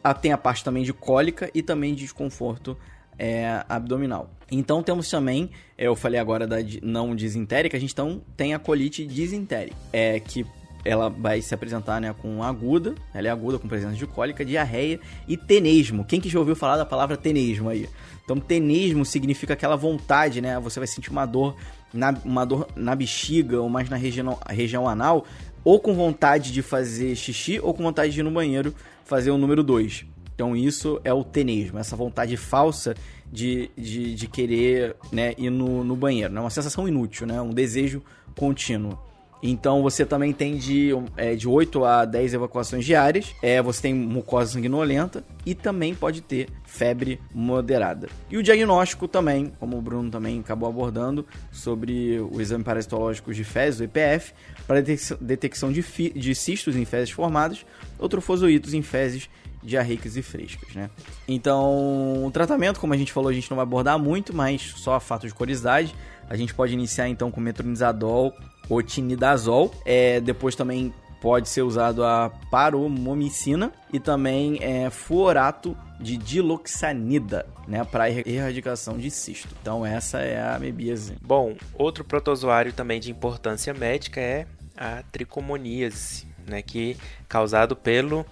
Ah, 0.03 0.13
tem 0.13 0.33
a 0.33 0.39
parte 0.39 0.65
também 0.65 0.83
de 0.83 0.93
cólica 0.93 1.51
e 1.55 1.63
também 1.63 1.95
de 1.95 2.03
desconforto 2.03 2.77
é, 3.19 3.65
abdominal. 3.69 4.31
Então 4.51 4.83
temos 4.83 5.09
também, 5.09 5.51
é, 5.77 5.87
eu 5.87 5.97
falei 5.97 6.21
agora 6.21 6.47
da 6.47 6.57
não 6.83 7.15
disentérica, 7.15 7.77
a 7.77 7.81
gente 7.81 7.93
então 7.93 8.23
tem 8.37 8.55
a 8.55 8.59
colite 8.59 9.07
disentérica, 9.07 9.77
é, 9.93 10.21
que 10.21 10.47
ela 10.85 11.09
vai 11.09 11.41
se 11.41 11.55
apresentar 11.55 12.01
né, 12.01 12.15
com 12.21 12.43
aguda, 12.43 12.95
ela 13.15 13.27
é 13.27 13.31
aguda 13.31 13.59
com 13.59 13.67
presença 13.67 13.97
de 13.97 14.07
cólica, 14.07 14.45
diarreia 14.45 15.01
e 15.27 15.37
tenesmo. 15.37 16.05
Quem 16.05 16.21
que 16.21 16.29
já 16.29 16.39
ouviu 16.39 16.55
falar 16.55 16.77
da 16.77 16.85
palavra 16.85 17.17
tenesmo 17.17 17.71
aí? 17.71 17.89
Então, 18.23 18.39
tenesmo 18.39 19.05
significa 19.05 19.55
aquela 19.55 19.77
vontade, 19.77 20.41
né? 20.41 20.59
Você 20.61 20.79
vai 20.79 20.87
sentir 20.87 21.11
uma 21.11 21.27
dor 21.27 21.57
na, 21.93 22.15
uma 22.25 22.45
dor 22.45 22.69
na 22.77 22.95
bexiga 22.95 23.61
ou 23.61 23.69
mais 23.69 23.89
na 23.89 23.97
região, 23.97 24.39
região 24.49 24.89
anal, 24.89 25.25
ou 25.63 25.81
com 25.81 25.95
vontade 25.95 26.53
de 26.53 26.61
fazer 26.61 27.17
xixi 27.17 27.59
ou 27.61 27.73
com 27.73 27.83
vontade 27.83 28.13
de 28.13 28.21
ir 28.21 28.23
no 28.23 28.31
banheiro 28.31 28.75
fazer 29.05 29.31
o 29.31 29.39
número 29.39 29.63
2. 29.63 30.07
Então, 30.35 30.57
isso 30.57 31.01
é 31.05 31.13
o 31.13 31.23
tenesmo, 31.23 31.79
essa 31.79 31.95
vontade 31.95 32.37
falsa 32.37 32.95
de, 33.31 33.71
de, 33.77 34.15
de 34.15 34.27
querer 34.27 34.97
né, 35.13 35.35
ir 35.39 35.51
no, 35.51 35.85
no 35.85 35.97
banheiro. 35.97 36.33
É 36.33 36.35
né? 36.35 36.41
uma 36.41 36.51
sensação 36.51 36.87
inútil, 36.89 37.27
né? 37.27 37.41
um 37.41 37.51
desejo 37.51 38.03
contínuo. 38.37 38.99
Então 39.47 39.83
você 39.83 40.07
também 40.07 40.33
tem 40.33 40.57
de, 40.57 40.89
é, 41.19 41.35
de 41.35 41.47
8 41.47 41.85
a 41.85 42.07
10 42.07 42.33
evacuações 42.33 42.83
diárias. 42.83 43.35
É, 43.43 43.61
você 43.61 43.83
tem 43.83 43.95
mucosa 43.95 44.53
sanguinolenta 44.53 45.23
e 45.45 45.55
também 45.55 45.95
pode 45.95 46.23
ter 46.23 46.49
febre 46.65 47.21
moderada. 47.35 48.09
E 48.31 48.39
o 48.39 48.43
diagnóstico 48.43 49.07
também, 49.07 49.53
como 49.61 49.77
o 49.77 49.83
Bruno 49.83 50.11
também 50.11 50.41
acabou 50.41 50.67
abordando, 50.67 51.27
sobre 51.53 52.19
o 52.21 52.41
exame 52.41 52.65
parasitológico 52.65 53.35
de 53.35 53.45
fezes, 53.45 53.81
o 53.81 53.85
EPF, 53.85 54.33
para 54.67 54.81
detecção 54.81 55.71
de, 55.71 55.83
de 55.83 56.35
cistos 56.35 56.75
em 56.75 56.87
fezes 56.87 57.11
formadas 57.11 57.67
ou 57.99 58.09
trofozoítos 58.09 58.73
em 58.73 58.81
fezes 58.81 59.29
diarreicas 59.65 60.17
e 60.17 60.23
frescas, 60.23 60.75
né? 60.75 60.91
Então, 61.27 62.25
o 62.25 62.31
tratamento, 62.31 62.79
como 62.79 62.93
a 62.93 62.97
gente 62.97 63.13
falou, 63.13 63.31
a 63.31 63.33
gente 63.33 63.51
não 63.51 63.57
vai 63.57 63.65
abordar 63.65 63.99
muito, 63.99 64.35
mas 64.35 64.75
só 64.77 64.95
a 64.95 65.01
fato 65.01 65.27
de 65.27 65.35
curiosidade. 65.35 65.95
A 66.29 66.37
gente 66.37 66.55
pode 66.55 66.73
iniciar 66.73 67.09
então 67.09 67.31
com 67.31 67.41
metronidazol 67.41 68.35
ou 68.69 68.83
tinidazol. 68.83 69.75
É, 69.85 70.21
depois 70.21 70.55
também 70.55 70.93
pode 71.21 71.49
ser 71.49 71.63
usado 71.63 72.05
a 72.05 72.31
paromomicina 72.51 73.73
e 73.91 73.99
também 73.99 74.59
é, 74.61 74.91
fluorato 74.91 75.75
de 75.99 76.19
diloxanida, 76.19 77.47
né, 77.67 77.83
para 77.83 78.11
erradicação 78.11 78.99
de 78.99 79.11
cisto. 79.11 79.49
Então 79.63 79.87
essa 79.87 80.19
é 80.19 80.39
a 80.39 80.57
amebíase. 80.57 81.17
Bom, 81.23 81.57
outro 81.79 82.05
protozoário 82.05 82.75
também 82.75 83.01
de 83.01 83.11
importância 83.11 83.73
médica 83.73 84.21
é 84.21 84.47
a 84.77 85.03
tricomoníase, 85.11 86.27
né, 86.47 86.61
que 86.61 86.93
é 86.93 86.97
causado 87.27 87.75
pelo 87.75 88.27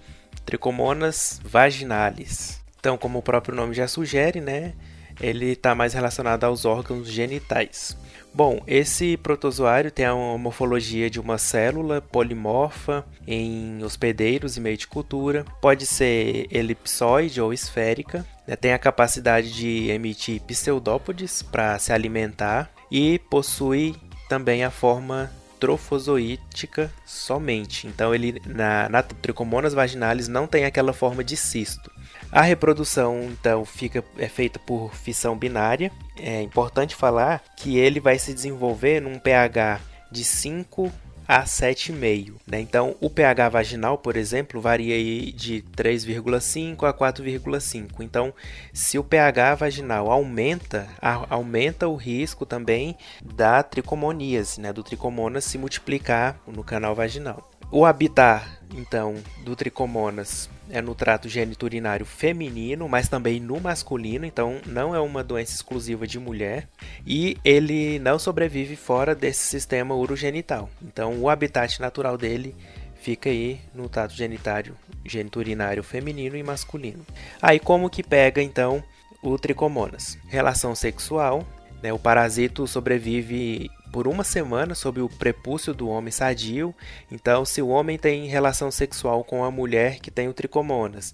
Trichomonas 0.45 1.39
vaginalis. 1.43 2.61
Então, 2.79 2.97
como 2.97 3.19
o 3.19 3.23
próprio 3.23 3.55
nome 3.55 3.73
já 3.73 3.87
sugere, 3.87 4.41
né, 4.41 4.73
ele 5.21 5.51
está 5.51 5.73
mais 5.73 5.93
relacionado 5.93 6.43
aos 6.43 6.65
órgãos 6.65 7.07
genitais. 7.07 7.97
Bom, 8.33 8.63
esse 8.65 9.15
protozoário 9.15 9.91
tem 9.91 10.05
a 10.05 10.15
morfologia 10.15 11.07
de 11.07 11.19
uma 11.19 11.37
célula 11.37 12.01
polimorfa 12.01 13.05
em 13.27 13.83
hospedeiros 13.83 14.57
e 14.57 14.59
meio 14.59 14.75
de 14.75 14.87
cultura. 14.87 15.45
Pode 15.61 15.85
ser 15.85 16.47
elipsoide 16.49 17.39
ou 17.39 17.53
esférica. 17.53 18.25
Né? 18.47 18.55
Tem 18.55 18.73
a 18.73 18.79
capacidade 18.79 19.53
de 19.53 19.89
emitir 19.91 20.41
pseudópodes 20.41 21.43
para 21.43 21.77
se 21.77 21.93
alimentar 21.93 22.71
e 22.89 23.19
possui 23.29 23.95
também 24.27 24.63
a 24.63 24.71
forma 24.71 25.31
trofozoítica 25.63 26.91
somente. 27.05 27.87
Então 27.87 28.13
ele 28.13 28.41
na, 28.45 28.89
na 28.89 29.01
tricomonas 29.01 29.73
vaginalis 29.73 30.27
não 30.27 30.45
tem 30.45 30.65
aquela 30.65 30.91
forma 30.91 31.23
de 31.23 31.37
cisto. 31.37 31.89
A 32.29 32.41
reprodução 32.41 33.29
então 33.31 33.63
fica 33.63 34.03
é 34.17 34.27
feita 34.27 34.59
por 34.59 34.93
fissão 34.93 35.37
binária. 35.37 35.89
É 36.19 36.41
importante 36.41 36.97
falar 36.97 37.41
que 37.55 37.77
ele 37.77 38.01
vai 38.01 38.19
se 38.19 38.33
desenvolver 38.33 38.99
num 38.99 39.17
pH 39.17 39.79
de 40.11 40.25
5 40.25 40.91
a 41.27 41.43
7,5. 41.43 42.33
Né? 42.45 42.59
Então, 42.59 42.95
o 42.99 43.09
pH 43.09 43.49
vaginal, 43.49 43.97
por 43.97 44.15
exemplo, 44.15 44.61
varia 44.61 44.95
aí 44.95 45.31
de 45.31 45.63
3,5 45.75 46.87
a 46.87 46.93
4,5. 46.93 48.01
Então, 48.01 48.33
se 48.71 48.97
o 48.97 49.03
pH 49.03 49.55
vaginal 49.55 50.11
aumenta, 50.11 50.87
a, 51.01 51.33
aumenta 51.33 51.87
o 51.87 51.95
risco 51.95 52.45
também 52.45 52.97
da 53.23 53.63
tricomoníase, 53.63 54.59
né? 54.61 54.73
do 54.73 54.83
tricomonas 54.83 55.45
se 55.45 55.57
multiplicar 55.57 56.39
no 56.47 56.63
canal 56.63 56.95
vaginal. 56.95 57.49
O 57.71 57.85
habitat, 57.85 58.45
então, 58.75 59.15
do 59.43 59.55
tricomonas 59.55 60.49
é 60.69 60.81
no 60.81 60.95
trato 60.95 61.27
geniturinário 61.27 62.05
feminino, 62.05 62.87
mas 62.87 63.09
também 63.09 63.39
no 63.39 63.59
masculino, 63.59 64.25
então 64.25 64.59
não 64.65 64.95
é 64.95 64.99
uma 64.99 65.23
doença 65.23 65.53
exclusiva 65.53 66.07
de 66.07 66.19
mulher. 66.19 66.67
E 67.05 67.37
ele 67.43 67.99
não 67.99 68.17
sobrevive 68.17 68.75
fora 68.75 69.13
desse 69.13 69.45
sistema 69.45 69.95
urogenital. 69.95 70.69
Então 70.81 71.19
o 71.19 71.29
habitat 71.29 71.79
natural 71.79 72.17
dele 72.17 72.55
fica 72.95 73.29
aí 73.29 73.59
no 73.73 73.89
trato 73.89 74.13
genitário, 74.13 74.75
geniturinário 75.05 75.83
feminino 75.83 76.37
e 76.37 76.43
masculino. 76.43 77.05
Aí 77.41 77.59
como 77.59 77.89
que 77.89 78.01
pega 78.01 78.41
então 78.41 78.81
o 79.21 79.37
tricomonas? 79.37 80.17
Relação 80.27 80.73
sexual, 80.73 81.45
né? 81.81 81.91
O 81.91 81.99
parasito 81.99 82.65
sobrevive 82.65 83.69
por 83.93 84.07
uma 84.07 84.23
semana 84.23 84.73
sob 84.73 84.99
o 85.01 85.07
prepúcio 85.07 85.71
do 85.71 85.87
homem 85.87 86.11
sadio. 86.11 86.73
Então, 87.11 87.45
se 87.45 87.61
o 87.61 87.67
homem 87.67 87.95
tem 87.95 88.27
relação 88.27 88.71
sexual 88.71 89.23
com 89.23 89.43
a 89.43 89.51
mulher 89.51 89.99
que 89.99 90.09
tem 90.09 90.27
o 90.27 90.33
tricomonas, 90.33 91.13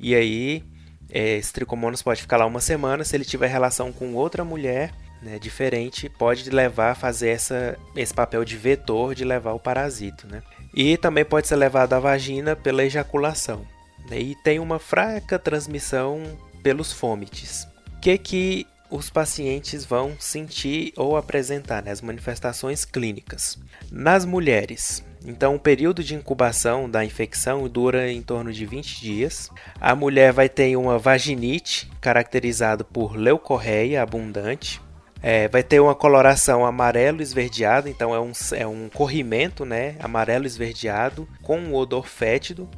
e 0.00 0.14
aí 0.14 0.64
é, 1.10 1.36
esse 1.36 1.52
tricomonas 1.52 2.02
pode 2.02 2.22
ficar 2.22 2.38
lá 2.38 2.46
uma 2.46 2.62
semana, 2.62 3.04
se 3.04 3.14
ele 3.14 3.26
tiver 3.26 3.48
relação 3.48 3.92
com 3.92 4.14
outra 4.14 4.42
mulher 4.42 4.94
né, 5.20 5.38
diferente, 5.38 6.08
pode 6.08 6.48
levar 6.48 6.92
a 6.92 6.94
fazer 6.94 7.28
essa, 7.28 7.78
esse 7.94 8.14
papel 8.14 8.42
de 8.42 8.56
vetor 8.56 9.14
de 9.14 9.22
levar 9.22 9.52
o 9.52 9.60
parasito. 9.60 10.26
Né? 10.26 10.42
E 10.74 10.96
também 10.96 11.26
pode 11.26 11.46
ser 11.46 11.56
levado 11.56 11.92
à 11.92 12.00
vagina 12.00 12.56
pela 12.56 12.84
ejaculação. 12.84 13.66
Né? 14.08 14.18
E 14.18 14.34
tem 14.34 14.58
uma 14.58 14.78
fraca 14.78 15.38
transmissão 15.38 16.22
pelos 16.62 16.90
fômites. 16.90 17.68
O 17.96 18.00
que, 18.00 18.16
que 18.16 18.66
os 18.94 19.10
pacientes 19.10 19.84
vão 19.84 20.14
sentir 20.20 20.92
ou 20.96 21.16
apresentar 21.16 21.82
né, 21.82 21.90
as 21.90 22.00
manifestações 22.00 22.84
clínicas. 22.84 23.58
Nas 23.90 24.24
mulheres, 24.24 25.04
então, 25.26 25.54
o 25.54 25.58
período 25.58 26.04
de 26.04 26.14
incubação 26.14 26.88
da 26.88 27.04
infecção 27.04 27.66
dura 27.66 28.12
em 28.12 28.22
torno 28.22 28.52
de 28.52 28.66
20 28.66 29.00
dias. 29.00 29.50
A 29.80 29.94
mulher 29.94 30.32
vai 30.32 30.50
ter 30.50 30.76
uma 30.76 30.98
vaginite 30.98 31.90
caracterizada 31.98 32.84
por 32.84 33.16
leucorreia 33.16 34.02
abundante. 34.02 34.82
É, 35.22 35.48
vai 35.48 35.62
ter 35.62 35.80
uma 35.80 35.94
coloração 35.94 36.66
amarelo 36.66 37.22
esverdeado, 37.22 37.88
então 37.88 38.14
é 38.14 38.20
um, 38.20 38.32
é 38.52 38.66
um 38.66 38.90
corrimento 38.90 39.64
né, 39.64 39.96
amarelo 39.98 40.44
esverdeado 40.44 41.26
com 41.40 41.58
um 41.58 41.74
odor 41.74 42.06
fétido, 42.06 42.68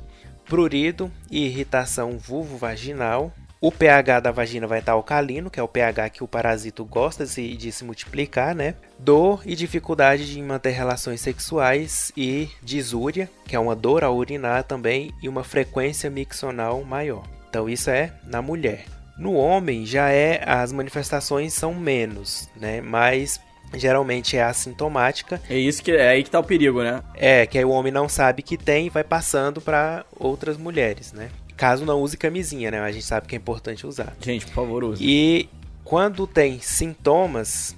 prurido 0.45 1.11
e 1.29 1.45
irritação 1.47 2.17
vulvo-vaginal. 2.17 3.33
O 3.59 3.73
pH 3.73 4.21
da 4.21 4.31
vagina 4.31 4.67
vai 4.67 4.81
estar 4.81 4.93
alcalino, 4.93 5.51
que 5.51 5.59
é 5.59 5.63
o 5.63 5.69
pH 5.69 6.11
que 6.11 6.23
o 6.23 6.29
parasito 6.29 6.85
gosta 6.85 7.25
de, 7.25 7.57
de 7.57 7.73
se 7.73 7.85
multiplicar, 7.85 8.55
né? 8.55 8.75
Dor 8.99 9.43
e 9.47 9.57
dificuldade 9.57 10.31
de 10.31 10.43
manter 10.43 10.71
relações 10.71 11.23
sexuais 11.23 12.13
e 12.15 12.51
disúria, 12.63 13.31
que 13.47 13.57
é 13.57 13.59
uma 13.59 13.75
dor 13.75 14.05
ao 14.05 14.15
urinar 14.15 14.65
também, 14.65 15.11
e 15.23 15.29
uma 15.29 15.43
frequência 15.43 16.11
miccional 16.11 16.85
maior. 16.85 17.25
Então 17.49 17.67
isso 17.67 17.89
é 17.89 18.13
na 18.25 18.43
mulher. 18.43 18.85
No 19.17 19.33
homem 19.33 19.87
já 19.87 20.11
é 20.11 20.43
as 20.47 20.71
manifestações 20.71 21.55
são 21.55 21.75
menos, 21.75 22.51
né? 22.55 22.83
Mas 22.83 23.41
geralmente 23.73 24.37
é 24.37 24.43
assintomática. 24.43 25.41
É 25.49 25.57
isso 25.57 25.83
que 25.83 25.93
é 25.93 26.09
aí 26.09 26.23
que 26.23 26.31
tá 26.31 26.39
o 26.39 26.45
perigo, 26.45 26.83
né? 26.83 27.03
É, 27.15 27.47
que 27.47 27.57
aí 27.57 27.65
o 27.65 27.71
homem 27.71 27.91
não 27.91 28.07
sabe 28.07 28.43
que 28.43 28.59
tem 28.59 28.87
e 28.87 28.91
vai 28.91 29.03
passando 29.03 29.63
para 29.63 30.05
outras 30.19 30.59
mulheres, 30.59 31.15
né? 31.15 31.31
Caso 31.57 31.85
não 31.85 32.01
use 32.03 32.17
camisinha, 32.17 32.71
né? 32.71 32.81
A 32.81 32.93
gente 32.93 33.05
sabe 33.05 33.27
que 33.27 33.35
é 33.35 33.39
importante 33.39 33.87
usar. 33.87 34.15
Gente, 34.21 34.47
por 34.47 34.55
favor, 34.55 34.85
use. 34.85 35.03
E 35.03 35.49
quando 35.85 36.27
tem 36.27 36.61
sintomas, 36.61 37.75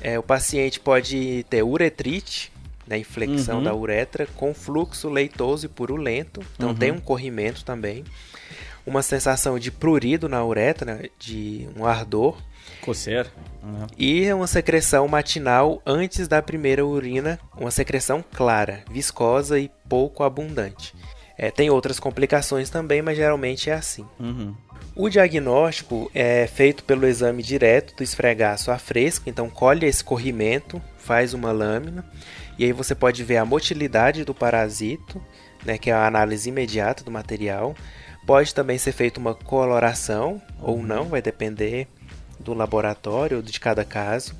é, 0.00 0.18
o 0.18 0.22
paciente 0.22 0.78
pode 0.78 1.44
ter 1.48 1.62
uretrite, 1.62 2.52
né, 2.86 2.98
inflexão 2.98 3.58
uhum. 3.58 3.64
da 3.64 3.74
uretra, 3.74 4.26
com 4.36 4.54
fluxo 4.54 5.08
leitoso 5.08 5.66
e 5.66 5.68
purulento. 5.68 6.40
Então 6.54 6.70
uhum. 6.70 6.74
tem 6.74 6.90
um 6.90 7.00
corrimento 7.00 7.64
também. 7.64 8.04
Uma 8.86 9.02
sensação 9.02 9.58
de 9.58 9.70
prurido 9.70 10.28
na 10.28 10.44
uretra, 10.44 10.94
né, 10.94 11.08
de 11.18 11.68
um 11.76 11.84
ardor. 11.84 12.40
Coceira. 12.80 13.30
Uhum. 13.62 13.86
E 13.98 14.32
uma 14.32 14.46
secreção 14.46 15.06
matinal 15.08 15.82
antes 15.84 16.26
da 16.28 16.40
primeira 16.40 16.86
urina, 16.86 17.38
uma 17.56 17.70
secreção 17.70 18.24
clara, 18.34 18.82
viscosa 18.90 19.58
e 19.58 19.70
pouco 19.88 20.22
abundante. 20.22 20.94
É, 21.38 21.52
tem 21.52 21.70
outras 21.70 22.00
complicações 22.00 22.68
também, 22.68 23.00
mas 23.00 23.16
geralmente 23.16 23.70
é 23.70 23.74
assim. 23.74 24.04
Uhum. 24.18 24.52
O 24.96 25.08
diagnóstico 25.08 26.10
é 26.12 26.48
feito 26.48 26.82
pelo 26.82 27.06
exame 27.06 27.40
direto 27.40 27.94
do 27.94 28.02
esfregaço 28.02 28.72
a 28.72 28.78
fresco, 28.78 29.30
então 29.30 29.48
colhe 29.48 29.86
esse 29.86 30.02
corrimento, 30.02 30.82
faz 30.98 31.32
uma 31.32 31.52
lâmina, 31.52 32.04
e 32.58 32.64
aí 32.64 32.72
você 32.72 32.96
pode 32.96 33.22
ver 33.22 33.36
a 33.36 33.44
motilidade 33.44 34.24
do 34.24 34.34
parasito, 34.34 35.22
né, 35.64 35.78
que 35.78 35.90
é 35.90 35.92
a 35.92 36.06
análise 36.06 36.48
imediata 36.48 37.04
do 37.04 37.10
material. 37.12 37.76
Pode 38.26 38.52
também 38.52 38.76
ser 38.76 38.90
feita 38.90 39.20
uma 39.20 39.34
coloração, 39.34 40.42
ou 40.60 40.82
não, 40.82 41.04
vai 41.04 41.22
depender 41.22 41.86
do 42.40 42.52
laboratório, 42.52 43.40
de 43.40 43.60
cada 43.60 43.84
caso. 43.84 44.34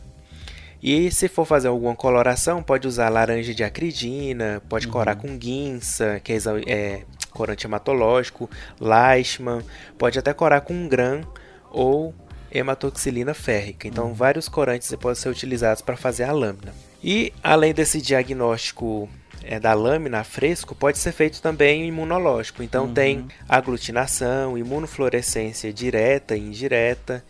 E 0.82 1.10
se 1.10 1.28
for 1.28 1.44
fazer 1.44 1.68
alguma 1.68 1.94
coloração, 1.94 2.62
pode 2.62 2.86
usar 2.86 3.08
laranja 3.08 3.52
de 3.52 3.64
acridina, 3.64 4.62
pode 4.68 4.86
uhum. 4.86 4.92
corar 4.92 5.16
com 5.16 5.36
guinça, 5.36 6.20
que 6.22 6.32
é, 6.32 6.38
é 6.66 7.02
corante 7.30 7.66
hematológico, 7.66 8.48
Leishman, 8.80 9.62
pode 9.96 10.18
até 10.18 10.32
corar 10.32 10.60
com 10.60 10.88
GRAM 10.88 11.22
ou 11.70 12.14
hematoxilina 12.50 13.34
férrica. 13.34 13.88
Então, 13.88 14.06
uhum. 14.06 14.14
vários 14.14 14.48
corantes 14.48 14.94
podem 14.96 15.20
ser 15.20 15.28
utilizados 15.28 15.82
para 15.82 15.96
fazer 15.96 16.24
a 16.24 16.32
lâmina. 16.32 16.72
E 17.02 17.32
além 17.42 17.74
desse 17.74 18.00
diagnóstico 18.00 19.08
é, 19.42 19.60
da 19.60 19.74
lâmina 19.74 20.24
fresco, 20.24 20.74
pode 20.74 20.98
ser 20.98 21.12
feito 21.12 21.42
também 21.42 21.86
imunológico. 21.86 22.62
Então, 22.62 22.86
uhum. 22.86 22.94
tem 22.94 23.28
aglutinação, 23.48 24.56
imunofluorescência 24.56 25.72
direta 25.72 26.36
e 26.36 26.40
indireta 26.40 27.24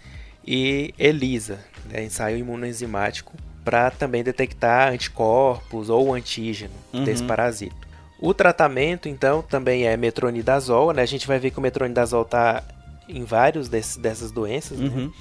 e 0.50 0.94
ELISA, 0.98 1.58
né, 1.90 2.02
ensaio 2.02 2.38
imunoenzimático, 2.38 3.34
para 3.62 3.90
também 3.90 4.24
detectar 4.24 4.90
anticorpos 4.90 5.90
ou 5.90 6.14
antígeno 6.14 6.72
uhum. 6.90 7.04
desse 7.04 7.22
parasito. 7.22 7.76
O 8.18 8.32
tratamento, 8.32 9.10
então, 9.10 9.42
também 9.42 9.86
é 9.86 9.94
metronidazol, 9.94 10.94
né? 10.94 11.02
A 11.02 11.06
gente 11.06 11.28
vai 11.28 11.38
ver 11.38 11.50
que 11.50 11.58
o 11.58 11.60
metronidazol 11.60 12.22
está 12.22 12.64
em 13.06 13.24
vários 13.24 13.68
dessas 13.68 14.32
doenças, 14.32 14.78
né? 14.78 14.88
uhum. 14.88 15.04
né? 15.04 15.12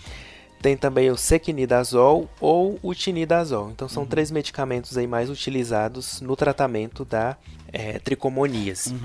Tem 0.62 0.78
também 0.78 1.12
o 1.12 1.18
sequinidazol 1.18 2.30
ou 2.40 2.80
o 2.82 2.96
tinidazol. 2.96 3.70
Então 3.70 3.90
são 3.90 4.04
uhum. 4.04 4.10
três 4.10 4.32
medicamentos 4.32 4.98
aí 4.98 5.06
mais 5.06 5.30
utilizados 5.30 6.22
no 6.22 6.36
tratamento 6.38 7.04
da 7.04 7.36
é, 7.72 8.00
tricomoníase. 8.00 8.96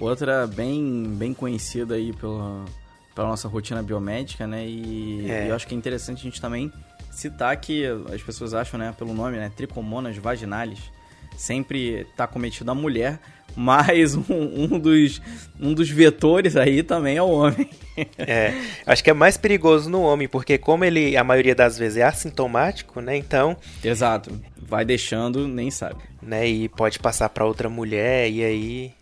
Outra 0.00 0.46
bem, 0.46 1.04
bem 1.16 1.32
conhecida 1.32 1.94
aí 1.94 2.12
pela, 2.12 2.64
pela 3.14 3.28
nossa 3.28 3.48
rotina 3.48 3.82
biomédica, 3.82 4.46
né? 4.46 4.66
E, 4.66 5.30
é. 5.30 5.46
e 5.46 5.48
eu 5.48 5.54
acho 5.54 5.66
que 5.66 5.74
é 5.74 5.78
interessante 5.78 6.20
a 6.20 6.22
gente 6.22 6.40
também 6.40 6.72
citar 7.12 7.54
que 7.56 7.84
as 8.12 8.22
pessoas 8.22 8.54
acham, 8.54 8.80
né, 8.80 8.94
pelo 8.96 9.12
nome, 9.12 9.36
né, 9.36 9.52
tricomonas 9.54 10.16
vaginalis, 10.16 10.80
sempre 11.36 12.06
está 12.10 12.26
cometido 12.26 12.70
a 12.70 12.74
mulher, 12.74 13.20
mas 13.54 14.14
um, 14.14 14.24
um, 14.28 14.78
dos, 14.78 15.20
um 15.60 15.74
dos 15.74 15.90
vetores 15.90 16.56
aí 16.56 16.82
também 16.82 17.18
é 17.18 17.22
o 17.22 17.30
homem. 17.30 17.68
É, 18.16 18.54
acho 18.86 19.04
que 19.04 19.10
é 19.10 19.12
mais 19.12 19.36
perigoso 19.36 19.90
no 19.90 20.00
homem, 20.00 20.26
porque 20.26 20.56
como 20.56 20.82
ele, 20.82 21.14
a 21.14 21.22
maioria 21.22 21.54
das 21.54 21.76
vezes, 21.76 21.98
é 21.98 22.02
assintomático, 22.02 23.02
né, 23.02 23.18
então... 23.18 23.54
Exato, 23.84 24.32
vai 24.56 24.82
deixando, 24.82 25.46
nem 25.46 25.70
sabe. 25.70 26.00
Né, 26.22 26.48
e 26.48 26.68
pode 26.70 26.98
passar 26.98 27.28
para 27.28 27.44
outra 27.44 27.68
mulher, 27.68 28.30
e 28.30 28.42
aí 28.42 28.92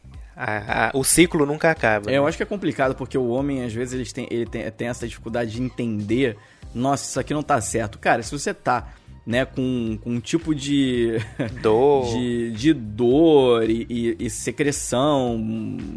a, 0.42 0.87
a, 0.87 0.90
o 0.94 1.05
ciclo 1.05 1.44
nunca 1.44 1.70
acaba. 1.70 2.09
É, 2.09 2.12
né? 2.12 2.18
Eu 2.18 2.26
acho 2.26 2.37
que 2.37 2.42
é 2.42 2.46
complicado, 2.46 2.94
porque 2.94 3.18
o 3.18 3.29
homem, 3.29 3.62
às 3.62 3.74
vezes, 3.74 3.92
ele 3.94 4.05
tem, 4.11 4.26
ele 4.31 4.46
tem, 4.46 4.70
tem 4.70 4.88
essa 4.88 5.07
dificuldade 5.07 5.50
de 5.50 5.62
entender: 5.62 6.37
nossa, 6.74 7.05
isso 7.05 7.20
aqui 7.20 7.35
não 7.35 7.42
tá 7.42 7.61
certo. 7.61 7.98
Cara, 7.98 8.22
se 8.22 8.33
você 8.33 8.55
tá 8.55 8.88
né, 9.26 9.44
com, 9.44 9.98
com 10.03 10.11
um 10.12 10.20
tipo 10.20 10.55
de 10.55 11.18
dor, 11.61 12.07
de, 12.07 12.53
de 12.53 12.72
dor 12.72 13.68
e, 13.68 13.87
e, 13.88 14.16
e, 14.18 14.31
secreção 14.31 15.38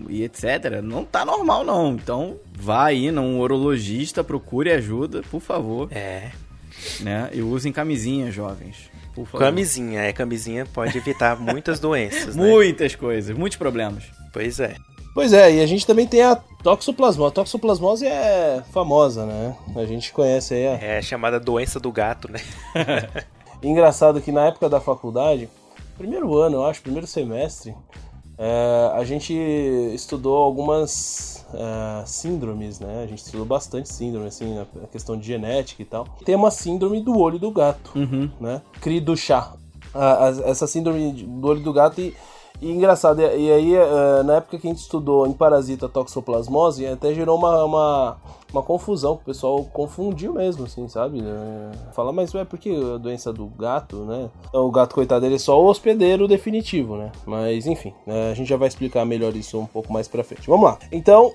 e 0.10 0.24
etc. 0.24 0.82
Não 0.84 1.06
tá 1.06 1.24
normal, 1.24 1.64
não. 1.64 1.94
Então, 1.94 2.38
vá 2.54 2.88
aí 2.88 3.12
num 3.12 3.40
urologista, 3.40 4.26
procure 4.26 4.72
ajuda, 4.72 5.22
por 5.32 5.40
favor. 5.40 5.88
É. 5.90 6.32
Né? 7.00 7.30
E 7.34 7.42
usem 7.42 7.72
camisinha, 7.72 8.30
jovens. 8.30 8.92
Camisinha, 9.38 10.02
é, 10.02 10.12
camisinha 10.12 10.66
pode 10.66 10.98
evitar 10.98 11.40
muitas 11.40 11.80
doenças. 11.80 12.36
Né? 12.36 12.44
Muitas 12.44 12.96
coisas, 12.96 13.38
muitos 13.38 13.58
problemas. 13.58 14.23
Pois 14.34 14.60
é. 14.60 14.76
Pois 15.14 15.32
é, 15.32 15.54
e 15.54 15.62
a 15.62 15.66
gente 15.68 15.86
também 15.86 16.08
tem 16.08 16.24
a 16.24 16.36
toxoplasmose. 16.36 17.30
A 17.30 17.32
toxoplasmose 17.32 18.08
é 18.08 18.64
famosa, 18.72 19.28
né? 19.28 19.56
A 19.76 19.86
gente 19.86 20.12
conhece 20.12 20.56
aí 20.56 20.68
a... 20.68 20.72
É 20.72 21.02
chamada 21.04 21.40
doença 21.40 21.80
do 21.80 21.92
gato, 21.92 22.32
né? 22.32 22.40
Engraçado 23.62 24.20
que 24.20 24.32
na 24.32 24.48
época 24.48 24.68
da 24.68 24.82
faculdade, 24.82 25.48
primeiro 25.98 26.36
ano, 26.36 26.58
eu 26.58 26.66
acho, 26.66 26.82
primeiro 26.82 27.06
semestre, 27.06 27.76
é, 28.40 28.92
a 28.96 29.04
gente 29.04 29.34
estudou 29.94 30.36
algumas 30.36 31.46
é, 31.54 32.06
síndromes, 32.08 32.80
né? 32.80 33.04
A 33.04 33.08
gente 33.08 33.20
estudou 33.20 33.46
bastante 33.46 33.94
síndrome, 33.94 34.28
assim, 34.28 34.58
a 34.60 34.88
questão 34.88 35.16
de 35.16 35.28
genética 35.28 35.84
e 35.84 35.86
tal. 35.86 36.08
Tem 36.26 36.36
uma 36.36 36.50
síndrome 36.50 37.00
do 37.00 37.18
olho 37.20 37.38
do 37.38 37.52
gato, 37.52 37.92
uhum. 37.96 38.32
né? 38.42 38.64
Cri 38.82 39.00
do 39.00 39.16
chá. 39.16 39.54
essa 40.46 40.66
síndrome 40.66 41.12
do 41.12 41.48
olho 41.48 41.62
do 41.62 41.72
gato 41.72 42.02
e 42.02 42.16
e 42.64 42.72
engraçado, 42.72 43.22
e, 43.22 43.48
e 43.48 43.52
aí 43.52 43.78
uh, 43.78 44.24
na 44.24 44.38
época 44.38 44.58
que 44.58 44.68
a 44.68 44.70
gente 44.70 44.80
estudou 44.80 45.28
em 45.28 45.34
parasita 45.34 45.90
toxoplasmose, 45.90 46.86
até 46.86 47.14
gerou 47.14 47.38
uma, 47.38 47.66
uma, 47.66 48.18
uma 48.54 48.64
confusão, 48.64 49.14
o 49.14 49.18
pessoal 49.18 49.64
confundiu 49.66 50.34
mesmo, 50.34 50.64
assim, 50.64 50.88
sabe? 50.88 51.20
Uh, 51.20 51.94
fala, 51.94 52.14
mas 52.14 52.34
ué, 52.34 52.46
por 52.46 52.58
que 52.58 52.74
a 52.74 52.98
doença 52.98 53.34
do 53.34 53.48
gato, 53.48 53.98
né? 54.06 54.30
Então, 54.48 54.66
o 54.66 54.72
gato, 54.72 54.96
coitado, 54.96 55.26
ele 55.26 55.36
é 55.36 55.40
só 55.40 55.62
o 55.62 55.66
hospedeiro 55.66 56.26
definitivo, 56.26 56.96
né? 56.96 57.12
Mas 57.26 57.68
enfim, 57.68 57.94
uh, 58.08 58.32
a 58.32 58.34
gente 58.34 58.48
já 58.48 58.56
vai 58.56 58.70
explicar 58.70 59.04
melhor 59.06 59.36
isso 59.36 59.60
um 59.60 59.66
pouco 59.66 59.92
mais 59.92 60.08
pra 60.08 60.24
frente. 60.24 60.48
Vamos 60.48 60.66
lá. 60.66 60.80
Então, 60.92 61.34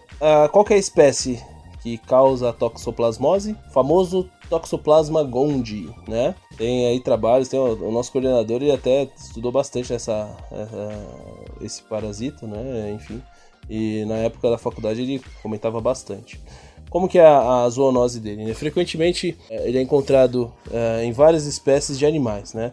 qual 0.51 0.64
que 0.64 0.73
é 0.73 0.77
a 0.77 0.81
espécie 0.81 1.43
que 1.83 1.99
causa 1.99 2.53
toxoplasmose? 2.53 3.55
Famoso 3.73 4.29
Toxoplasma 4.49 5.23
gondii, 5.23 5.91
né? 6.07 6.35
Tem 6.57 6.87
aí 6.87 7.01
trabalhos, 7.01 7.49
tem 7.49 7.59
o, 7.59 7.89
o 7.89 7.93
nosso 7.93 8.11
coordenador, 8.11 8.63
ele 8.63 8.73
até 8.73 9.09
estudou 9.17 9.53
bastante 9.53 9.93
essa, 9.93 10.37
essa, 10.51 11.57
esse 11.61 11.83
parasita, 11.83 12.47
né? 12.47 12.93
Enfim, 12.93 13.23
e 13.69 14.05
na 14.07 14.17
época 14.17 14.51
da 14.51 14.59
faculdade 14.59 15.03
ele 15.03 15.23
comentava 15.43 15.81
bastante. 15.81 16.41
Como 16.89 17.09
que 17.09 17.19
é 17.19 17.27
a, 17.27 17.65
a 17.65 17.69
zoonose 17.69 18.19
dele? 18.19 18.45
Né? 18.45 18.55
Frequentemente 18.55 19.37
é, 19.51 19.69
ele 19.69 19.79
é 19.79 19.83
encontrado 19.83 20.53
é, 20.73 21.05
em 21.05 21.13
várias 21.13 21.45
espécies 21.45 21.99
de 21.99 22.07
animais, 22.07 22.55
né? 22.55 22.73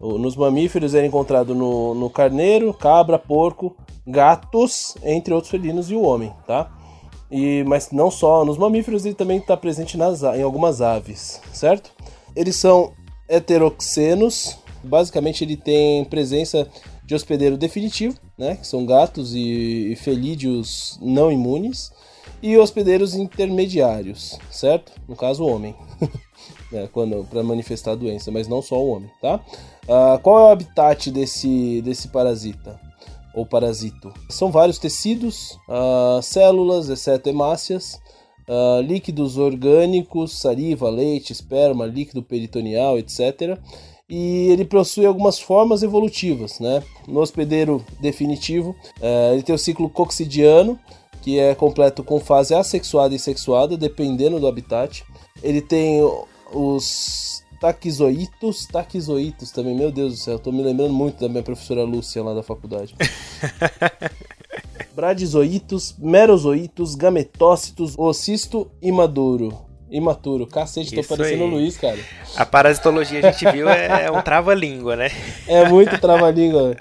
Nos 0.00 0.34
mamíferos 0.34 0.94
ele 0.94 1.04
é 1.04 1.08
encontrado 1.08 1.54
no, 1.54 1.94
no 1.94 2.10
carneiro, 2.10 2.74
cabra, 2.74 3.20
porco, 3.20 3.76
gatos, 4.04 4.96
entre 5.00 5.32
outros 5.32 5.48
felinos 5.48 5.92
e 5.92 5.94
o 5.94 6.02
homem, 6.02 6.32
tá? 6.44 6.72
E, 7.32 7.64
mas 7.64 7.90
não 7.90 8.10
só 8.10 8.44
nos 8.44 8.58
mamíferos, 8.58 9.06
ele 9.06 9.14
também 9.14 9.38
está 9.38 9.56
presente 9.56 9.96
nas, 9.96 10.22
em 10.22 10.42
algumas 10.42 10.82
aves, 10.82 11.40
certo? 11.50 11.90
Eles 12.36 12.56
são 12.56 12.92
heteroxenos, 13.26 14.58
basicamente 14.84 15.42
ele 15.42 15.56
tem 15.56 16.04
presença 16.04 16.68
de 17.02 17.14
hospedeiro 17.14 17.56
definitivo, 17.56 18.18
né, 18.36 18.56
que 18.56 18.66
são 18.66 18.84
gatos 18.84 19.34
e, 19.34 19.92
e 19.92 19.96
felídeos 19.96 20.98
não 21.00 21.32
imunes, 21.32 21.90
e 22.42 22.58
hospedeiros 22.58 23.14
intermediários, 23.14 24.38
certo? 24.50 24.92
No 25.08 25.16
caso, 25.16 25.44
o 25.44 25.48
homem, 25.48 25.74
né, 26.70 26.88
para 27.30 27.42
manifestar 27.42 27.92
a 27.92 27.96
doença, 27.96 28.30
mas 28.30 28.46
não 28.46 28.60
só 28.60 28.76
o 28.76 28.90
homem, 28.90 29.10
tá? 29.22 29.40
Uh, 29.84 30.18
qual 30.22 30.38
é 30.38 30.42
o 30.42 30.52
habitat 30.52 31.10
desse, 31.10 31.80
desse 31.82 32.08
parasita? 32.08 32.78
Ou 33.34 33.46
parasito. 33.46 34.12
São 34.28 34.50
vários 34.50 34.78
tecidos, 34.78 35.58
uh, 35.68 36.22
células, 36.22 36.88
exceto 36.88 37.28
hemácias, 37.28 38.00
uh, 38.48 38.80
líquidos 38.82 39.38
orgânicos, 39.38 40.38
saliva, 40.38 40.90
leite, 40.90 41.32
esperma, 41.32 41.86
líquido 41.86 42.22
peritoneal, 42.22 42.98
etc. 42.98 43.58
E 44.08 44.48
ele 44.50 44.64
possui 44.64 45.06
algumas 45.06 45.38
formas 45.38 45.82
evolutivas, 45.82 46.60
né? 46.60 46.82
No 47.08 47.20
hospedeiro 47.20 47.84
definitivo, 48.00 48.76
uh, 49.00 49.32
ele 49.32 49.42
tem 49.42 49.54
o 49.54 49.58
ciclo 49.58 49.88
coxidiano, 49.88 50.78
que 51.22 51.38
é 51.38 51.54
completo 51.54 52.02
com 52.02 52.20
fase 52.20 52.54
assexuada 52.54 53.14
e 53.14 53.18
sexuada, 53.18 53.76
dependendo 53.76 54.40
do 54.40 54.46
habitat. 54.46 55.04
Ele 55.42 55.62
tem 55.62 56.00
os 56.52 57.41
taquizoitos, 57.62 58.66
taquizoitos 58.66 59.52
também, 59.52 59.72
meu 59.72 59.92
Deus 59.92 60.14
do 60.14 60.18
céu, 60.18 60.36
tô 60.36 60.50
me 60.50 60.64
lembrando 60.64 60.92
muito 60.92 61.20
da 61.20 61.28
minha 61.28 61.44
professora 61.44 61.84
Lúcia 61.84 62.20
lá 62.20 62.34
da 62.34 62.42
faculdade. 62.42 62.92
Bradizoitos, 64.92 65.94
merozoitos, 65.96 66.96
gametócitos, 66.96 67.96
ocisto 67.96 68.68
imaduro. 68.82 69.56
Imaturo. 69.88 70.44
Cacete, 70.44 70.98
Isso 70.98 71.08
tô 71.08 71.16
parecendo 71.16 71.44
o 71.44 71.46
Luiz, 71.46 71.76
cara. 71.76 71.98
A 72.34 72.44
parasitologia 72.44 73.20
a 73.20 73.30
gente 73.30 73.48
viu 73.52 73.68
é 73.68 74.10
um 74.10 74.20
trava-língua, 74.22 74.96
né? 74.96 75.10
É 75.46 75.68
muito 75.68 75.96
trava-língua. 76.00 76.74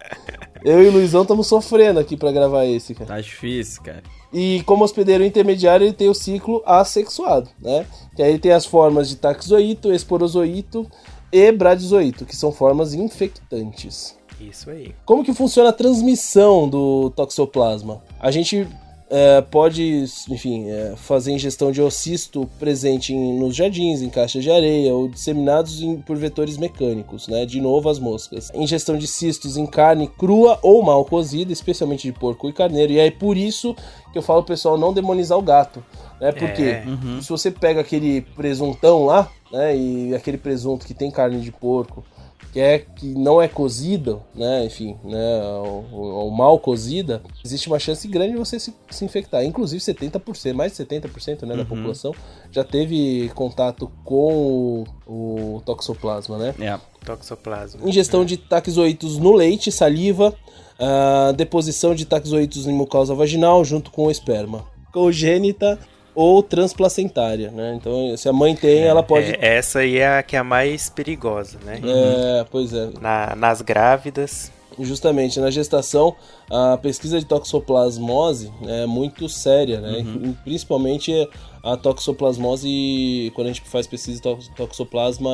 Eu 0.63 0.81
e 0.81 0.87
o 0.87 0.91
Luizão 0.91 1.21
estamos 1.21 1.45
sofrendo 1.45 1.99
aqui 1.99 2.17
para 2.17 2.31
gravar 2.31 2.65
esse, 2.65 2.95
cara. 2.95 3.05
Tá 3.05 3.21
difícil, 3.21 3.83
cara. 3.83 4.01
E 4.33 4.63
como 4.65 4.83
hospedeiro 4.83 5.25
intermediário, 5.25 5.85
ele 5.85 5.93
tem 5.93 6.09
o 6.09 6.13
ciclo 6.13 6.63
assexuado, 6.65 7.49
né? 7.59 7.85
Que 8.15 8.23
aí 8.23 8.39
tem 8.39 8.51
as 8.51 8.65
formas 8.65 9.09
de 9.09 9.17
taxoito, 9.17 9.93
esporozoito 9.93 10.89
e 11.31 11.51
bradizoito, 11.51 12.25
que 12.25 12.35
são 12.35 12.51
formas 12.51 12.93
infectantes. 12.93 14.17
Isso 14.39 14.69
aí. 14.69 14.95
Como 15.05 15.23
que 15.23 15.33
funciona 15.33 15.69
a 15.69 15.73
transmissão 15.73 16.67
do 16.67 17.11
toxoplasma? 17.11 18.01
A 18.19 18.31
gente 18.31 18.67
é, 19.13 19.41
pode, 19.41 20.06
enfim, 20.30 20.69
é, 20.69 20.93
fazer 20.95 21.34
ingestão 21.34 21.69
de 21.69 21.82
oocisto 21.82 22.50
presente 22.58 23.13
em, 23.13 23.38
nos 23.38 23.54
jardins, 23.54 24.02
em 24.02 24.10
caixas 24.10 24.41
de 24.41 24.50
areia 24.50 24.93
ou 24.93 25.10
disseminados 25.10 25.82
em, 25.82 25.97
por 25.97 26.15
vetores 26.15 26.58
mecânicos, 26.58 27.28
né? 27.28 27.45
De 27.45 27.60
novo 27.60 27.89
as 27.89 28.00
moscas. 28.00 28.50
Ingestão 28.56 28.97
de 28.97 29.06
cistos 29.06 29.58
em 29.58 29.65
carne 29.65 30.08
crua 30.08 30.58
ou 30.63 30.82
mal 30.82 31.04
cozida, 31.04 31.52
especialmente 31.52 32.04
de 32.04 32.17
porco 32.17 32.47
e 32.47 32.54
carneiro. 32.54 32.93
E 32.93 33.00
é 33.00 33.12
por 33.12 33.36
isso 33.36 33.76
que 34.13 34.17
eu 34.17 34.21
falo 34.21 34.43
pessoal 34.43 34.78
não 34.78 34.93
demonizar 34.93 35.38
o 35.38 35.41
gato, 35.41 35.84
né? 36.19 36.32
Porque 36.32 36.63
É. 36.63 36.84
Uhum. 36.88 37.21
se 37.21 37.28
você 37.28 37.52
pega 37.52 37.82
aquele 37.82 38.21
presuntão 38.21 39.06
lá, 39.06 39.30
né? 39.52 39.76
E 39.76 40.15
aquele 40.15 40.38
presunto 40.38 40.86
que 40.86 40.93
tem 40.93 41.12
carne 41.12 41.41
de 41.41 41.52
porco, 41.52 42.02
que 42.51 42.59
é 42.59 42.79
que 42.79 43.07
não 43.07 43.41
é 43.41 43.47
cozido, 43.47 44.21
né? 44.35 44.65
Enfim, 44.65 44.97
né? 45.03 45.41
Ou, 45.63 45.85
ou 45.91 46.31
mal 46.31 46.59
cozida, 46.59 47.21
existe 47.43 47.67
uma 47.67 47.79
chance 47.79 48.07
grande 48.07 48.33
de 48.33 48.37
você 48.37 48.59
se, 48.59 48.75
se 48.89 49.05
infectar. 49.05 49.43
Inclusive 49.43 49.81
70%, 49.81 50.53
mais 50.53 50.75
de 50.75 50.83
70% 50.83 51.43
né, 51.43 51.55
da 51.55 51.65
população 51.65 52.13
já 52.51 52.63
teve 52.63 53.31
contato 53.33 53.89
com 54.03 54.85
o, 55.07 55.55
o 55.55 55.61
toxoplasma, 55.65 56.37
né? 56.37 56.55
É. 56.59 56.79
Toxoplasma. 57.05 57.87
Ingestão 57.87 58.25
de 58.25 58.37
taxoítos 58.37 59.17
no 59.17 59.31
leite, 59.31 59.71
saliva, 59.71 60.35
ah, 60.77 61.31
deposição 61.35 61.95
de 61.95 62.05
taxoítos 62.05 62.67
em 62.67 62.73
mucosa 62.73 63.15
vaginal 63.15 63.63
junto 63.63 63.91
com 63.91 64.05
o 64.05 64.11
esperma. 64.11 64.65
Congênita 64.91 65.79
ou 66.15 66.41
transplacentária, 66.43 67.52
né? 67.52 67.76
Então, 67.80 68.15
se 68.17 68.28
a 68.28 68.34
mãe 68.34 68.56
tem, 68.56 68.84
ela 68.84 69.02
pode... 69.04 69.32
É, 69.32 69.56
essa 69.58 69.80
aí 69.80 69.97
é 69.97 70.17
a 70.17 70.24
que 70.24 70.36
é 70.36 70.39
a 70.39 70.43
mais 70.43 70.89
perigosa, 70.89 71.58
né? 71.65 71.80
É, 71.84 72.45
pois 72.52 72.74
é. 72.74 72.89
Na- 73.00 73.36
nas 73.36 73.62
grávidas. 73.62 74.52
Justamente, 74.79 75.39
na 75.39 75.51
gestação, 75.51 76.15
a 76.49 76.77
pesquisa 76.77 77.19
de 77.19 77.25
toxoplasmose 77.25 78.51
é 78.67 78.86
muito 78.86 79.27
séria, 79.27 79.79
né? 79.81 80.03
Principalmente 80.43 81.27
a 81.63 81.75
toxoplasmose, 81.77 83.31
quando 83.36 83.47
a 83.47 83.49
gente 83.53 83.62
faz 83.69 83.86
pesquisa 83.86 84.17
de 84.17 84.21
tox- 84.23 84.47
toxoplasma, 84.55 85.29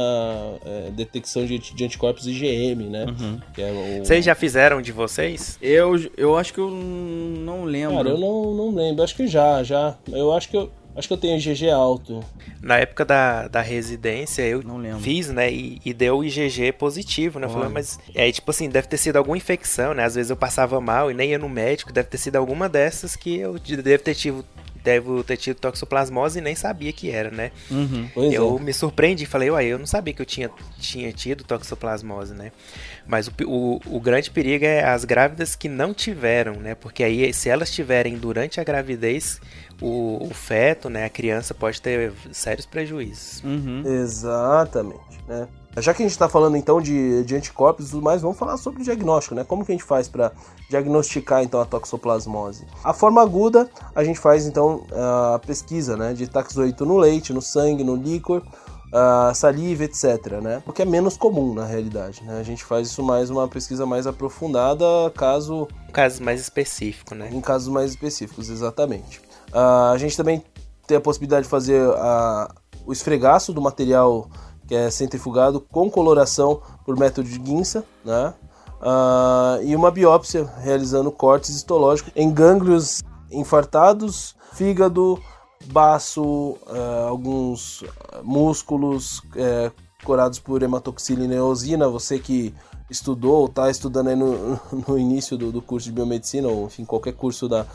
é, 0.65 0.89
detecção 0.91 1.45
de, 1.45 1.57
de 1.59 1.83
anticorpos 1.85 2.27
IgM, 2.27 2.89
né? 2.89 3.05
Que 3.53 3.61
é 3.61 3.71
o... 4.01 4.05
Vocês 4.05 4.25
já 4.25 4.35
fizeram 4.35 4.81
de 4.81 4.91
vocês? 4.91 5.57
Eu, 5.61 5.95
eu 6.17 6.35
acho 6.37 6.53
que 6.53 6.59
eu 6.59 6.69
não 6.69 7.63
lembro. 7.63 7.97
Cara, 7.97 8.09
eu 8.09 8.17
não, 8.17 8.53
não 8.53 8.75
lembro. 8.75 9.03
Acho 9.03 9.15
que 9.15 9.27
já, 9.27 9.63
já. 9.63 9.95
Eu 10.11 10.33
acho 10.33 10.49
que 10.49 10.57
eu, 10.57 10.69
acho 10.97 11.07
que 11.07 11.13
eu 11.13 11.17
tenho 11.17 11.37
IgG 11.37 11.69
alto. 11.69 12.23
Na 12.61 12.77
época 12.77 13.05
da, 13.05 13.47
da 13.47 13.61
residência, 13.61 14.41
eu 14.41 14.63
Não 14.63 14.77
lembro. 14.77 14.99
fiz, 14.99 15.29
né? 15.29 15.51
E, 15.51 15.79
e 15.85 15.93
deu 15.93 16.23
IgG 16.23 16.71
positivo, 16.73 17.39
né? 17.39 17.45
Eu 17.45 17.51
falei, 17.51 17.69
mas 17.69 17.99
é 18.15 18.31
tipo 18.31 18.49
assim, 18.51 18.67
deve 18.69 18.87
ter 18.87 18.97
sido 18.97 19.15
alguma 19.17 19.37
infecção, 19.37 19.93
né? 19.93 20.03
Às 20.03 20.15
vezes 20.15 20.29
eu 20.29 20.35
passava 20.37 20.81
mal 20.81 21.09
e 21.11 21.13
nem 21.13 21.29
ia 21.31 21.37
no 21.39 21.47
médico, 21.47 21.93
deve 21.93 22.09
ter 22.09 22.17
sido 22.17 22.35
alguma 22.35 22.67
dessas 22.67 23.15
que 23.15 23.37
eu 23.37 23.57
de- 23.59 23.77
devo 23.77 24.03
ter 24.03 24.15
tido, 24.15 24.43
devo 24.83 25.23
ter 25.23 25.37
tido 25.37 25.57
toxoplasmose 25.57 26.39
e 26.39 26.41
nem 26.41 26.55
sabia 26.55 26.91
que 26.93 27.11
era, 27.11 27.29
né? 27.29 27.51
Uhum. 27.69 28.09
Pois 28.13 28.33
eu 28.33 28.57
é. 28.57 28.61
me 28.63 28.73
surpreendi, 28.73 29.25
falei, 29.25 29.49
uai, 29.51 29.65
eu 29.67 29.77
não 29.77 29.85
sabia 29.85 30.13
que 30.13 30.21
eu 30.21 30.25
tinha, 30.25 30.49
tinha 30.79 31.11
tido 31.11 31.43
toxoplasmose, 31.43 32.33
né? 32.33 32.51
Mas 33.05 33.27
o, 33.27 33.31
o, 33.45 33.81
o 33.85 33.99
grande 33.99 34.31
perigo 34.31 34.65
é 34.65 34.83
as 34.83 35.05
grávidas 35.05 35.55
que 35.55 35.69
não 35.69 35.93
tiveram, 35.93 36.53
né? 36.53 36.73
Porque 36.75 37.03
aí, 37.03 37.33
se 37.33 37.49
elas 37.49 37.71
tiverem 37.71 38.17
durante 38.17 38.59
a 38.59 38.63
gravidez, 38.63 39.39
o, 39.81 40.25
o 40.25 40.33
feto, 40.33 40.89
né, 40.89 41.05
a 41.05 41.09
criança 41.09 41.53
pode 41.53 41.81
ter 41.81 42.13
sérios 42.31 42.65
prejuízos. 42.65 43.43
Uhum. 43.43 43.83
Exatamente, 43.85 45.19
né? 45.27 45.47
Já 45.79 45.93
que 45.93 46.01
a 46.01 46.05
gente 46.05 46.13
está 46.13 46.27
falando 46.27 46.57
então 46.57 46.81
de, 46.81 47.23
de 47.23 47.35
anticorpos 47.35 47.87
e 47.87 47.91
tudo 47.91 48.01
mais, 48.01 48.23
vamos 48.23 48.37
falar 48.37 48.57
sobre 48.57 48.81
o 48.81 48.83
diagnóstico, 48.83 49.35
né? 49.35 49.43
Como 49.43 49.63
que 49.63 49.71
a 49.71 49.75
gente 49.75 49.83
faz 49.83 50.07
para 50.07 50.31
diagnosticar 50.71 51.43
então 51.43 51.61
a 51.61 51.65
toxoplasmose? 51.65 52.65
A 52.83 52.93
forma 52.93 53.21
aguda, 53.21 53.69
a 53.93 54.03
gente 54.03 54.19
faz 54.19 54.47
então 54.47 54.85
a 54.91 55.39
pesquisa, 55.45 55.95
né, 55.95 56.13
de 56.13 56.27
taxoíto 56.27 56.83
no 56.83 56.97
leite, 56.97 57.31
no 57.31 57.43
sangue, 57.43 57.83
no 57.83 57.95
líquor, 57.95 58.41
a 58.91 59.33
saliva, 59.35 59.83
etc, 59.83 60.41
né? 60.41 60.63
O 60.65 60.73
que 60.73 60.81
é 60.81 60.85
menos 60.85 61.15
comum 61.15 61.53
na 61.53 61.65
realidade, 61.65 62.23
né? 62.23 62.39
A 62.39 62.43
gente 62.43 62.63
faz 62.63 62.87
isso 62.87 63.03
mais 63.03 63.29
uma 63.29 63.47
pesquisa 63.47 63.85
mais 63.85 64.07
aprofundada, 64.07 64.85
caso 65.15 65.67
Um 65.87 65.91
caso 65.91 66.23
mais 66.23 66.41
específico, 66.41 67.13
né? 67.13 67.29
em 67.31 67.41
casos 67.41 67.67
mais 67.67 67.91
específicos, 67.91 68.49
exatamente. 68.49 69.26
Ah, 69.51 69.91
a 69.91 69.97
gente 69.97 70.15
também 70.17 70.43
tem 70.85 70.97
a 70.97 71.01
possibilidade 71.01 71.43
de 71.43 71.49
fazer 71.49 71.81
a- 71.95 72.53
o 72.85 72.93
esfregaço 72.93 73.51
do 73.53 73.61
material 73.61 74.29
que 74.67 74.75
é 74.75 74.89
centrifugado 74.89 75.61
com 75.61 75.89
coloração 75.89 76.61
por 76.85 76.97
método 76.97 77.27
de 77.29 77.39
guinça, 77.39 77.83
né? 78.03 78.33
Ah, 78.81 79.59
e 79.63 79.75
uma 79.75 79.89
biópsia 79.91 80.49
realizando 80.61 81.11
cortes 81.11 81.49
histológicos 81.51 82.11
em 82.15 82.29
gânglios 82.31 83.01
infartados, 83.31 84.35
fígado, 84.53 85.19
baço, 85.67 86.57
ah, 86.67 87.07
alguns 87.09 87.83
ah, 88.13 88.19
músculos 88.23 89.21
corados 90.03 90.39
por 90.39 90.61
hematoxilina 90.63 91.33
e 91.33 91.37
eosina. 91.37 91.89
Você 91.89 92.19
que 92.19 92.53
estudou 92.89 93.41
ou 93.41 93.45
está 93.47 93.69
estudando 93.69 94.07
aí 94.07 94.15
no, 94.15 94.59
no 94.87 94.97
início 94.97 95.37
do, 95.37 95.51
do 95.51 95.61
curso 95.61 95.87
de 95.87 95.91
biomedicina, 95.91 96.47
ou 96.47 96.65
enfim, 96.65 96.85
qualquer 96.85 97.13
curso 97.13 97.47
da, 97.47 97.65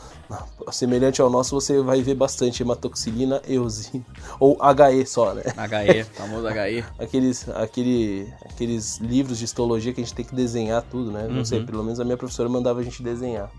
semelhante 0.71 1.21
ao 1.21 1.29
nosso, 1.29 1.53
você 1.59 1.81
vai 1.81 2.01
ver 2.01 2.15
bastante 2.15 2.63
hematoxilina, 2.63 3.41
eosina, 3.47 4.03
ou 4.39 4.57
HE 4.61 5.05
só, 5.05 5.33
né? 5.33 5.43
HE, 5.43 6.03
famoso 6.13 6.47
HE. 6.47 6.83
Aqueles, 6.99 7.49
aquele, 7.49 8.33
aqueles 8.45 8.97
livros 8.97 9.37
de 9.37 9.45
histologia 9.45 9.93
que 9.93 10.01
a 10.01 10.03
gente 10.03 10.15
tem 10.15 10.25
que 10.25 10.35
desenhar 10.35 10.81
tudo, 10.81 11.11
né? 11.11 11.27
Não 11.27 11.45
sei, 11.45 11.63
pelo 11.63 11.83
menos 11.83 11.99
a 11.99 12.03
minha 12.03 12.17
professora 12.17 12.49
mandava 12.49 12.79
a 12.79 12.83
gente 12.83 13.03
desenhar. 13.03 13.49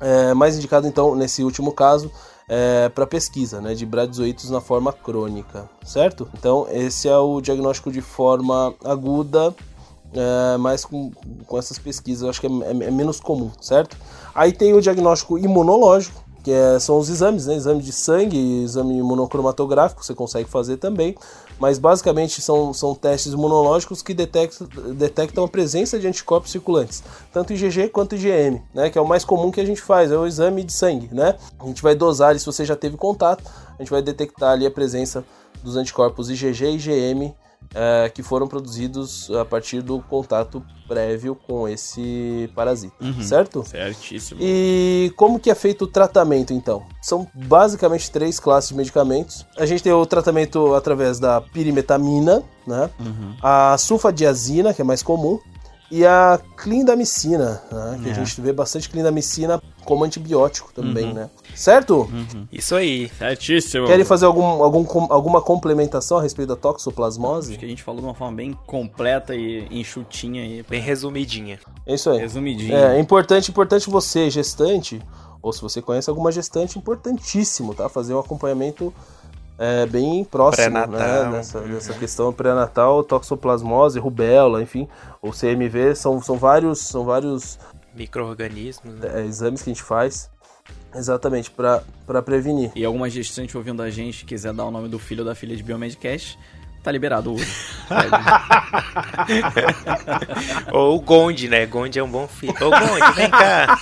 É, 0.00 0.34
mais 0.34 0.56
indicado, 0.56 0.86
então, 0.86 1.14
nesse 1.14 1.42
último 1.42 1.72
caso, 1.72 2.10
é, 2.48 2.88
para 2.88 3.06
pesquisa, 3.06 3.60
né? 3.60 3.74
De 3.74 3.86
bradizoítos 3.86 4.50
na 4.50 4.60
forma 4.60 4.92
crônica, 4.92 5.68
certo? 5.84 6.28
Então, 6.36 6.66
esse 6.70 7.08
é 7.08 7.16
o 7.16 7.40
diagnóstico 7.40 7.90
de 7.92 8.00
forma 8.00 8.74
aguda, 8.84 9.54
é, 10.14 10.56
mas 10.58 10.84
com, 10.84 11.10
com 11.46 11.58
essas 11.58 11.78
pesquisas 11.78 12.22
eu 12.22 12.30
acho 12.30 12.40
que 12.40 12.46
é, 12.46 12.50
é- 12.50 12.86
é 12.88 12.90
menos 12.90 13.20
comum, 13.20 13.50
certo? 13.60 13.96
Aí 14.34 14.52
tem 14.52 14.74
o 14.74 14.80
diagnóstico 14.80 15.38
imunológico, 15.38 16.24
que 16.42 16.50
é- 16.50 16.78
são 16.78 16.98
os 16.98 17.08
exames, 17.08 17.46
né? 17.46 17.54
Exame 17.54 17.82
de 17.82 17.92
sangue, 17.92 18.62
exame 18.64 18.96
imunocromatográfico, 18.96 20.04
você 20.04 20.14
consegue 20.14 20.48
fazer 20.48 20.78
também, 20.78 21.14
mas 21.58 21.78
basicamente 21.78 22.40
são, 22.40 22.72
são 22.72 22.94
testes 22.94 23.34
imunológicos 23.34 24.00
que 24.02 24.14
detectam, 24.14 24.66
detectam 24.94 25.44
a 25.44 25.48
presença 25.48 25.98
de 25.98 26.06
anticorpos 26.06 26.50
circulantes, 26.50 27.02
tanto 27.32 27.52
IgG 27.52 27.88
quanto 27.90 28.14
IgM, 28.16 28.62
né? 28.74 28.88
Que 28.90 28.98
é 28.98 29.00
o 29.00 29.06
mais 29.06 29.24
comum 29.24 29.50
que 29.50 29.60
a 29.60 29.66
gente 29.66 29.82
faz, 29.82 30.10
é 30.10 30.16
o 30.16 30.26
exame 30.26 30.64
de 30.64 30.72
sangue, 30.72 31.10
né? 31.12 31.36
A 31.58 31.66
gente 31.66 31.82
vai 31.82 31.94
dosar 31.94 32.30
ali 32.30 32.38
se 32.40 32.46
você 32.46 32.64
já 32.64 32.74
teve 32.74 32.96
contato, 32.96 33.44
a 33.78 33.82
gente 33.82 33.90
vai 33.90 34.00
detectar 34.02 34.52
ali 34.52 34.64
a 34.66 34.70
presença 34.70 35.22
dos 35.62 35.76
anticorpos 35.76 36.30
IgG 36.30 36.64
e 36.64 36.74
IgM 36.76 37.34
é, 37.74 38.08
que 38.08 38.22
foram 38.22 38.48
produzidos 38.48 39.30
a 39.30 39.44
partir 39.44 39.80
do 39.80 40.00
contato 40.00 40.64
prévio 40.88 41.36
com 41.36 41.68
esse 41.68 42.50
parasita, 42.54 42.94
certo? 43.22 43.64
Certíssimo. 43.64 44.40
E 44.42 45.12
como 45.16 45.38
que 45.38 45.50
é 45.50 45.54
feito 45.54 45.82
o 45.84 45.86
tratamento 45.86 46.52
então? 46.52 46.82
São 47.00 47.28
basicamente 47.32 48.10
três 48.10 48.40
classes 48.40 48.70
de 48.70 48.76
medicamentos. 48.76 49.46
A 49.56 49.64
gente 49.66 49.82
tem 49.82 49.92
o 49.92 50.04
tratamento 50.04 50.74
através 50.74 51.20
da 51.20 51.40
pirimetamina, 51.40 52.42
né? 52.66 52.90
A 53.40 53.76
sulfadiazina, 53.78 54.74
que 54.74 54.82
é 54.82 54.84
mais 54.84 55.02
comum, 55.02 55.38
e 55.90 56.06
a 56.06 56.40
clindamicina, 56.56 57.60
né? 57.70 57.98
que 58.02 58.08
É. 58.08 58.12
a 58.12 58.14
gente 58.14 58.40
vê 58.40 58.52
bastante 58.52 58.88
clindamicina 58.88 59.60
como 59.84 60.04
antibiótico 60.04 60.72
também, 60.72 61.12
né? 61.12 61.28
Certo? 61.54 62.08
Isso 62.52 62.74
aí. 62.76 63.10
Certíssimo. 63.18 63.86
Querem 63.86 64.04
fazer 64.04 64.26
algum, 64.26 64.44
algum, 64.44 64.86
alguma 65.12 65.42
complementação 65.42 66.18
a 66.18 66.22
respeito 66.22 66.50
da 66.50 66.56
toxoplasmose? 66.56 67.50
Acho 67.52 67.58
que 67.58 67.64
a 67.64 67.68
gente 67.68 67.82
falou 67.82 68.00
de 68.00 68.06
uma 68.06 68.14
forma 68.14 68.36
bem 68.36 68.56
completa 68.66 69.34
e 69.34 69.66
enxutinha 69.70 70.42
aí, 70.42 70.64
Bem 70.68 70.80
resumidinha. 70.80 71.58
É 71.86 71.94
isso 71.94 72.08
aí. 72.10 72.18
resumidinho. 72.18 72.74
É, 72.76 72.96
é 72.96 73.00
importante, 73.00 73.50
importante 73.50 73.90
você, 73.90 74.30
gestante, 74.30 75.02
ou 75.42 75.52
se 75.52 75.60
você 75.60 75.82
conhece 75.82 76.08
alguma 76.08 76.30
gestante, 76.30 76.78
importantíssimo, 76.78 77.74
tá? 77.74 77.88
Fazer 77.88 78.14
um 78.14 78.20
acompanhamento 78.20 78.92
é, 79.60 79.84
bem 79.86 80.24
próximo, 80.24 80.70
né? 80.70 80.86
Pré-natal. 80.86 81.32
Nessa, 81.32 81.58
Uhum. 81.58 81.68
nessa 81.68 81.92
questão 81.92 82.32
pré-natal, 82.32 83.04
toxoplasmose, 83.04 83.98
rubéola, 83.98 84.62
enfim, 84.62 84.88
o 85.20 85.30
CMV, 85.30 85.94
são, 85.94 86.22
são 86.22 86.38
vários, 86.38 86.78
são 86.80 87.04
vários 87.04 87.58
Micro-organismos, 87.94 88.94
né? 88.94 89.20
é, 89.20 89.26
exames 89.26 89.62
que 89.62 89.70
a 89.70 89.74
gente 89.74 89.82
faz 89.82 90.30
exatamente 90.94 91.50
para 91.50 91.82
prevenir. 92.24 92.72
E 92.74 92.84
alguma 92.84 93.10
gestante 93.10 93.56
ouvindo 93.56 93.82
a 93.82 93.90
gente 93.90 94.24
quiser 94.24 94.52
dar 94.54 94.64
o 94.64 94.70
nome 94.70 94.88
do 94.88 94.98
filho 94.98 95.20
ou 95.20 95.26
da 95.26 95.34
filha 95.34 95.54
de 95.54 95.62
Biomedcast, 95.62 96.38
tá 96.82 96.90
liberado 96.90 97.34
hoje. 97.34 97.46
Ou 100.72 100.96
o 100.96 101.00
Gonde, 101.00 101.48
né? 101.48 101.66
Gonde 101.66 101.98
é 101.98 102.02
um 102.02 102.10
bom 102.10 102.26
filho. 102.26 102.54
Ô, 102.60 102.70
Gonde, 102.70 103.12
vem 103.14 103.30
cá. 103.30 103.78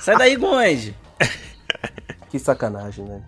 Sai 0.00 0.16
daí, 0.16 0.36
Gonde! 0.36 0.94
Que 2.30 2.38
sacanagem, 2.38 3.04
né? 3.04 3.22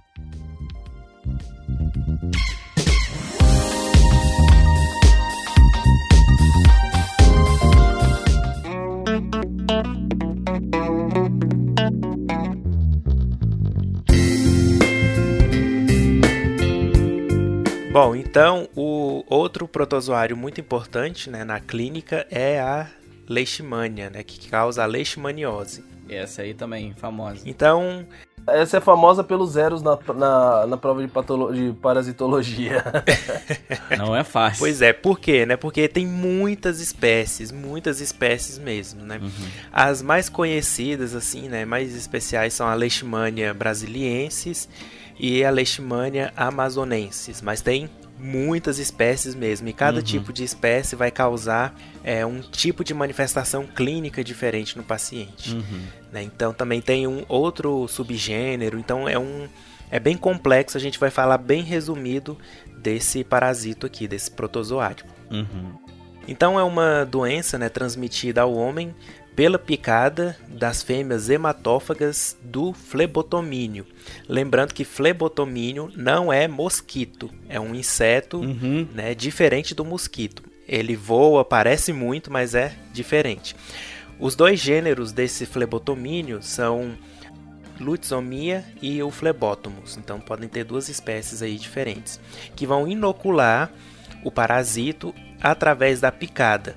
Bom, 17.94 18.16
então 18.16 18.68
o 18.74 19.22
outro 19.28 19.68
protozoário 19.68 20.36
muito 20.36 20.60
importante 20.60 21.30
né, 21.30 21.44
na 21.44 21.60
clínica 21.60 22.26
é 22.28 22.58
a 22.60 22.88
leishmania, 23.28 24.10
né, 24.10 24.24
que 24.24 24.48
causa 24.50 24.82
a 24.82 24.86
leishmaniose. 24.86 25.84
Essa 26.08 26.42
aí 26.42 26.54
também, 26.54 26.92
famosa. 26.92 27.42
Então, 27.46 28.04
Essa 28.48 28.78
é 28.78 28.80
famosa 28.80 29.22
pelos 29.22 29.52
zeros 29.52 29.80
na, 29.80 29.96
na, 30.12 30.66
na 30.66 30.76
prova 30.76 31.02
de, 31.02 31.06
patolo- 31.08 31.54
de 31.54 31.72
parasitologia. 31.80 32.82
Não 33.96 34.14
é 34.14 34.24
fácil. 34.24 34.58
pois 34.58 34.82
é, 34.82 34.92
por 34.92 35.20
quê? 35.20 35.46
Né? 35.46 35.56
Porque 35.56 35.86
tem 35.86 36.04
muitas 36.04 36.80
espécies, 36.80 37.52
muitas 37.52 38.00
espécies 38.00 38.58
mesmo, 38.58 39.02
né? 39.04 39.20
As 39.72 40.02
mais 40.02 40.28
conhecidas, 40.28 41.14
assim, 41.14 41.48
né, 41.48 41.64
mais 41.64 41.94
especiais 41.94 42.54
são 42.54 42.66
a 42.66 42.74
Leishmania 42.74 43.54
brasiliensis 43.54 44.68
e 45.18 45.44
a 45.44 45.50
Leishmania 45.50 46.32
amazonensis, 46.36 47.40
mas 47.40 47.60
tem 47.60 47.88
muitas 48.18 48.78
espécies 48.78 49.34
mesmo, 49.34 49.68
e 49.68 49.72
cada 49.72 50.00
tipo 50.02 50.32
de 50.32 50.44
espécie 50.44 50.96
vai 50.96 51.10
causar 51.10 51.74
é, 52.02 52.24
um 52.24 52.40
tipo 52.40 52.84
de 52.84 52.94
manifestação 52.94 53.66
clínica 53.66 54.22
diferente 54.22 54.76
no 54.76 54.84
paciente. 54.84 55.54
né? 56.12 56.22
Então 56.22 56.52
também 56.52 56.80
tem 56.80 57.06
um 57.06 57.24
outro 57.28 57.86
subgênero, 57.88 58.78
então 58.78 59.08
é 59.08 59.18
um 59.18 59.48
é 59.90 60.00
bem 60.00 60.16
complexo, 60.16 60.76
a 60.76 60.80
gente 60.80 60.98
vai 60.98 61.10
falar 61.10 61.38
bem 61.38 61.62
resumido 61.62 62.36
desse 62.78 63.22
parasito 63.22 63.86
aqui, 63.86 64.08
desse 64.08 64.30
protozoário. 64.30 65.04
Uhum. 65.30 65.72
Então 66.26 66.58
é 66.58 66.64
uma 66.64 67.04
doença 67.04 67.58
né, 67.58 67.68
transmitida 67.68 68.42
ao 68.42 68.54
homem 68.54 68.94
pela 69.34 69.58
picada 69.58 70.36
das 70.48 70.82
fêmeas 70.82 71.28
hematófagas 71.28 72.36
do 72.42 72.72
flebotomínio. 72.72 73.84
Lembrando 74.28 74.72
que 74.72 74.84
flebotomínio 74.84 75.90
não 75.96 76.32
é 76.32 76.46
mosquito, 76.46 77.30
é 77.48 77.58
um 77.58 77.74
inseto 77.74 78.38
Uhum. 78.40 78.86
né, 78.94 79.14
diferente 79.14 79.74
do 79.74 79.84
mosquito. 79.84 80.42
Ele 80.68 80.94
voa, 80.96 81.44
parece 81.44 81.92
muito, 81.92 82.30
mas 82.32 82.54
é 82.54 82.74
diferente. 82.92 83.54
Os 84.18 84.36
dois 84.36 84.60
gêneros 84.60 85.12
desse 85.12 85.44
flebotomínio 85.44 86.40
são 86.42 86.96
Lutzomia 87.80 88.64
e 88.80 89.02
o 89.02 89.10
Phlebotomus. 89.10 89.96
Então 89.96 90.20
podem 90.20 90.48
ter 90.48 90.64
duas 90.64 90.88
espécies 90.88 91.42
aí 91.42 91.56
diferentes 91.58 92.20
que 92.54 92.66
vão 92.66 92.86
inocular 92.86 93.70
o 94.22 94.30
parasito 94.30 95.12
através 95.42 96.00
da 96.00 96.12
picada. 96.12 96.76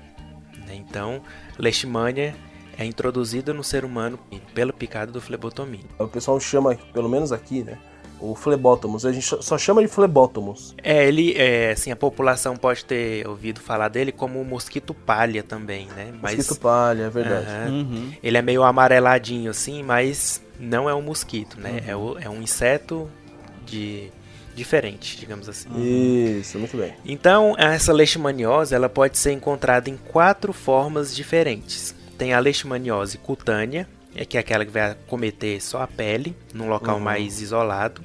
né? 0.66 0.74
Então, 0.74 1.22
Leishmania 1.58 2.34
é 2.78 2.84
introduzida 2.84 3.52
no 3.52 3.62
ser 3.64 3.84
humano 3.84 4.18
pela 4.54 4.72
picada 4.72 5.10
do 5.12 5.20
flebotomínio. 5.20 5.86
o 5.98 6.06
pessoal 6.08 6.38
chama, 6.40 6.74
pelo 6.94 7.08
menos 7.08 7.32
aqui, 7.32 7.62
né? 7.64 7.76
O 8.20 8.34
flebótomos. 8.34 9.06
A 9.06 9.12
gente 9.12 9.24
só 9.24 9.56
chama 9.56 9.80
de 9.80 9.86
flebótomos. 9.86 10.74
É, 10.82 11.06
ele, 11.06 11.34
é, 11.36 11.70
assim, 11.70 11.92
a 11.92 11.96
população 11.96 12.56
pode 12.56 12.84
ter 12.84 13.24
ouvido 13.28 13.60
falar 13.60 13.88
dele 13.88 14.10
como 14.10 14.40
o 14.40 14.44
mosquito 14.44 14.92
palha 14.92 15.40
também, 15.42 15.86
né? 15.96 16.12
Mas 16.20 16.36
Mosquito 16.36 16.58
palha, 16.60 17.02
é 17.04 17.10
verdade. 17.10 17.46
Aham. 17.46 17.70
Uhum. 17.70 18.12
ele 18.20 18.36
é 18.36 18.42
meio 18.42 18.64
amareladinho 18.64 19.50
assim, 19.52 19.84
mas 19.84 20.42
não 20.58 20.88
é 20.90 20.94
um 20.94 21.02
mosquito, 21.02 21.60
né? 21.60 21.80
É, 21.86 21.94
o- 21.94 22.18
é 22.18 22.28
um 22.28 22.42
inseto 22.42 23.08
de 23.64 24.10
diferente, 24.54 25.16
digamos 25.16 25.48
assim. 25.48 25.68
Isso, 26.40 26.58
muito 26.58 26.76
bem. 26.76 26.94
Então, 27.04 27.54
essa 27.56 27.92
leishmaniose 27.92 28.74
ela 28.74 28.88
pode 28.88 29.16
ser 29.16 29.30
encontrada 29.30 29.88
em 29.88 29.96
quatro 29.96 30.52
formas 30.52 31.14
diferentes. 31.14 31.94
Tem 32.18 32.34
a 32.34 32.40
leishmaniose 32.40 33.16
cutânea, 33.18 33.88
é 34.14 34.24
que 34.24 34.36
é 34.36 34.40
aquela 34.40 34.64
que 34.64 34.70
vai 34.72 34.90
acometer 34.90 35.62
só 35.62 35.82
a 35.82 35.86
pele, 35.86 36.36
num 36.52 36.68
local 36.68 36.98
mais 36.98 37.40
isolado. 37.40 38.00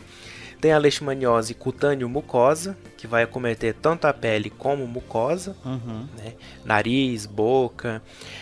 Tem 0.62 0.72
a 0.72 0.78
leishmaniose 0.78 1.54
cutâneo-mucosa, 1.56 2.78
que 2.96 3.06
vai 3.08 3.24
acometer 3.24 3.74
tanto 3.74 4.06
a 4.06 4.14
pele 4.14 4.50
como 4.50 4.88
mucosa, 4.88 5.58
Uhum. 5.66 6.08
né? 6.18 6.34
nariz, 6.64 7.26
boca. 7.26 8.02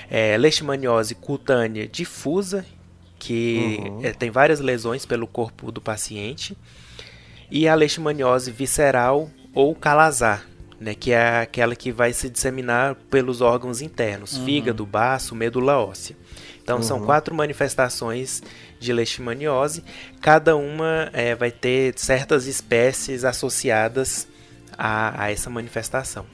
É, 0.09 0.37
leishmaniose 0.37 1.15
cutânea 1.15 1.87
difusa, 1.87 2.63
que 3.17 3.79
é, 4.03 4.11
tem 4.11 4.29
várias 4.29 4.59
lesões 4.59 5.05
pelo 5.05 5.25
corpo 5.25 5.71
do 5.71 5.81
paciente. 5.81 6.55
E 7.49 7.67
a 7.67 7.73
leishmaniose 7.75 8.51
visceral 8.51 9.29
ou 9.53 9.73
calazar, 9.73 10.45
né? 10.81 10.95
que 10.95 11.11
é 11.11 11.41
aquela 11.41 11.75
que 11.75 11.91
vai 11.91 12.11
se 12.11 12.27
disseminar 12.27 12.95
pelos 13.09 13.39
órgãos 13.39 13.81
internos, 13.81 14.35
fígado, 14.37 14.85
baço, 14.85 15.35
medula 15.35 15.77
óssea. 15.77 16.17
Então 16.61 16.81
são 16.81 17.05
quatro 17.05 17.33
manifestações 17.35 18.41
de 18.79 18.91
leishmaniose, 18.91 19.83
cada 20.19 20.55
uma 20.55 21.09
é, 21.13 21.35
vai 21.35 21.51
ter 21.51 21.93
certas 21.97 22.47
espécies 22.47 23.23
associadas 23.23 24.27
a, 24.77 25.23
a 25.23 25.31
essa 25.31 25.49
manifestação. 25.49 26.25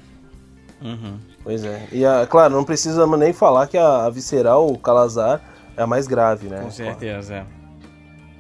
Uhum. 0.82 1.18
Pois 1.44 1.64
é. 1.64 1.88
E, 1.92 2.06
a, 2.06 2.28
claro, 2.28 2.54
não 2.54 2.64
precisa 2.64 3.06
nem 3.18 3.34
falar 3.34 3.68
que 3.68 3.78
a, 3.78 4.06
a 4.06 4.10
visceral, 4.10 4.68
o 4.68 4.78
calazar, 4.78 5.42
é 5.76 5.82
a 5.82 5.88
mais 5.88 6.08
grave, 6.08 6.48
né? 6.48 6.62
Com 6.62 6.72
certeza, 6.72 7.36
é. 7.36 7.46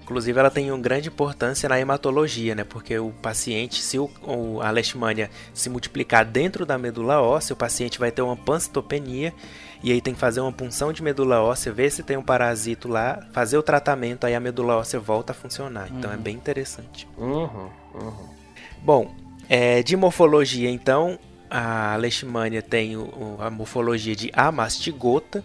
Inclusive, 0.07 0.39
ela 0.39 0.49
tem 0.49 0.71
uma 0.71 0.79
grande 0.79 1.09
importância 1.09 1.67
na 1.67 1.77
hematologia, 1.77 2.55
né? 2.55 2.63
Porque 2.63 2.97
o 2.97 3.09
paciente, 3.21 3.81
se 3.81 3.99
o, 3.99 4.09
o- 4.25 4.61
a 4.61 4.71
leishmania 4.71 5.29
se 5.53 5.69
multiplicar 5.69 6.23
dentro 6.23 6.65
da 6.65 6.77
medula 6.77 7.21
óssea, 7.21 7.53
o 7.53 7.57
paciente 7.57 7.99
vai 7.99 8.09
ter 8.09 8.21
uma 8.21 8.37
pancitopenia 8.37 9.33
e 9.83 9.91
aí 9.91 9.99
tem 9.99 10.13
que 10.13 10.19
fazer 10.19 10.39
uma 10.39 10.51
punção 10.53 10.93
de 10.93 11.03
medula 11.03 11.41
óssea, 11.41 11.73
ver 11.73 11.91
se 11.91 12.03
tem 12.03 12.15
um 12.15 12.23
parasito 12.23 12.87
lá, 12.87 13.19
fazer 13.33 13.57
o 13.57 13.61
tratamento, 13.61 14.23
aí 14.25 14.33
a 14.33 14.39
medula 14.39 14.77
óssea 14.77 14.97
volta 14.97 15.33
a 15.33 15.35
funcionar. 15.35 15.89
Então 15.91 16.09
é 16.09 16.15
bem 16.15 16.35
interessante. 16.35 17.05
Uhum, 17.17 17.69
uhum. 17.93 18.29
Bom, 18.81 19.13
é, 19.49 19.83
de 19.83 19.97
morfologia, 19.97 20.69
então, 20.71 21.19
a 21.49 21.97
leishmania 21.97 22.61
tem 22.61 22.95
o- 22.95 23.35
a 23.39 23.49
morfologia 23.49 24.15
de 24.15 24.31
amastigota, 24.33 25.43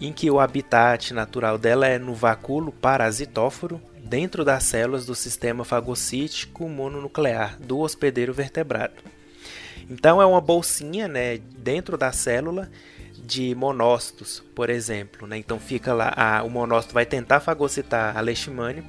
em 0.00 0.12
que 0.12 0.30
o 0.30 0.38
habitat 0.38 1.12
natural 1.12 1.58
dela 1.58 1.84
é 1.88 1.98
no 1.98 2.14
vacúolo 2.14 2.70
parasitóforo, 2.70 3.80
dentro 4.04 4.44
das 4.44 4.64
células 4.64 5.06
do 5.06 5.14
sistema 5.14 5.64
fagocítico 5.64 6.68
mononuclear 6.68 7.58
do 7.60 7.78
hospedeiro 7.78 8.32
vertebrado. 8.32 8.94
Então 9.90 10.20
é 10.20 10.26
uma 10.26 10.40
bolsinha, 10.40 11.08
né, 11.08 11.38
dentro 11.38 11.96
da 11.96 12.12
célula 12.12 12.70
de 13.24 13.54
monócitos, 13.54 14.42
por 14.54 14.70
exemplo, 14.70 15.26
né? 15.26 15.36
Então 15.38 15.58
fica 15.58 15.92
lá, 15.92 16.12
a- 16.16 16.42
o 16.42 16.50
monócito 16.50 16.94
vai 16.94 17.04
tentar 17.06 17.40
fagocitar 17.40 18.16
a 18.16 18.20
leishmania, 18.20 18.84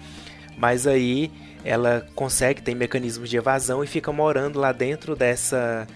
mas 0.58 0.88
aí 0.88 1.32
ela 1.64 2.08
consegue, 2.16 2.62
tem 2.62 2.76
mecanismos 2.76 3.30
de 3.30 3.38
evasão 3.38 3.84
e 3.84 3.88
fica 3.88 4.12
morando 4.12 4.60
lá 4.60 4.72
dentro 4.72 5.16
dessa 5.16 5.88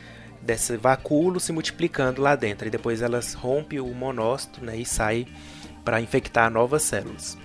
desse 0.42 0.76
vacúolo 0.76 1.40
se 1.40 1.54
multiplicando 1.54 2.22
lá 2.22 2.36
dentro. 2.36 2.68
E 2.68 2.70
depois 2.70 3.02
elas 3.02 3.34
rompe 3.34 3.80
o 3.80 3.88
monócito 3.88 4.64
né, 4.64 4.76
e 4.76 4.86
sai 4.86 5.26
para 5.86 6.02
infectar 6.02 6.52
novas 6.52 6.84
células. 6.84 7.38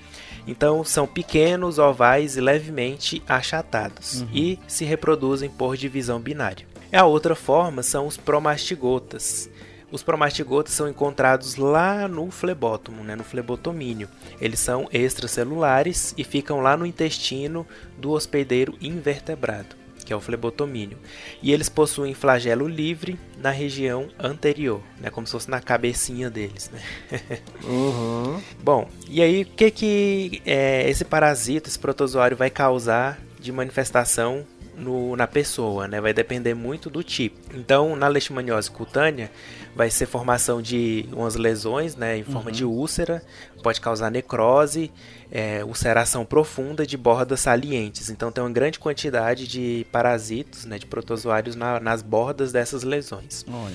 Então 0.49 0.83
são 0.83 1.07
pequenos, 1.07 1.79
ovais 1.79 2.37
e 2.37 2.41
levemente 2.41 3.23
achatados 3.29 4.25
e 4.33 4.59
se 4.67 4.83
reproduzem 4.85 5.51
por 5.51 5.77
divisão 5.77 6.19
binária. 6.19 6.67
A 6.91 7.05
outra 7.05 7.35
forma 7.35 7.83
são 7.83 8.07
os 8.07 8.17
promastigotas. 8.17 9.51
Os 9.93 10.03
promastigotas 10.03 10.73
são 10.73 10.89
encontrados 10.89 11.57
lá 11.57 12.09
no 12.09 12.31
flebótomo, 12.31 13.05
né, 13.05 13.15
no 13.15 13.25
flebotomínio. 13.25 14.09
Eles 14.41 14.59
são 14.59 14.89
extracelulares 14.91 16.15
e 16.17 16.25
ficam 16.25 16.61
lá 16.61 16.77
no 16.77 16.87
intestino 16.87 17.67
do 17.99 18.13
hospedeiro 18.13 18.75
invertebrado, 18.81 19.77
que 20.09 20.13
é 20.15 20.17
o 20.17 20.21
flebotomínio. 20.23 20.97
E 21.43 21.53
eles 21.53 21.69
possuem 21.69 22.15
flagelo 22.15 22.67
livre 22.67 23.19
na 23.37 23.51
região 23.51 24.09
anterior, 24.19 24.81
né, 24.99 25.11
como 25.11 25.27
se 25.27 25.33
fosse 25.33 25.51
na 25.51 25.61
cabecinha 25.61 26.31
deles. 26.31 26.71
Né? 26.73 26.81
Uhum. 27.63 28.41
Bom, 28.63 28.89
e 29.07 29.21
aí 29.21 29.43
o 29.43 29.45
que, 29.45 29.71
que 29.71 30.43
é, 30.47 30.89
esse 30.89 31.05
parasita, 31.05 31.69
esse 31.69 31.79
protozoário 31.79 32.37
vai 32.39 32.49
causar 32.49 33.19
de 33.39 33.53
manifestação 33.53 34.47
no- 34.75 35.15
na 35.15 35.27
pessoa, 35.27 35.87
né? 35.87 36.01
Vai 36.01 36.15
depender 36.15 36.55
muito 36.55 36.89
do 36.89 37.03
tipo. 37.03 37.37
Então, 37.55 37.95
na 37.97 38.09
leishmaniose 38.09 38.71
cutânea, 38.71 39.31
vai 39.75 39.91
ser 39.91 40.07
formação 40.07 40.61
de 40.61 41.09
umas 41.13 41.37
lesões, 41.37 41.95
né, 41.95 42.19
em 42.19 42.25
forma 42.25 42.51
de 42.51 42.65
úlcera, 42.65 43.23
pode 43.63 43.81
causar 43.81 44.11
necrose, 44.11 44.91
é, 45.31 45.65
ulceração 45.65 46.25
profunda 46.25 46.87
de 46.87 46.97
bordas 46.97 47.41
salientes. 47.41 48.11
Então, 48.11 48.33
tem 48.33 48.43
uma 48.43 48.51
grande 48.51 48.79
quantidade 48.79 49.47
de 49.47 49.87
parasitos, 49.93 50.65
né, 50.65 50.79
de 50.79 50.87
protozoários 50.87 51.55
na- 51.55 51.79
nas 51.79 52.03
bordas 52.03 52.51
dessas 52.53 52.83
lesões. 52.83 53.45
Olha. 53.49 53.75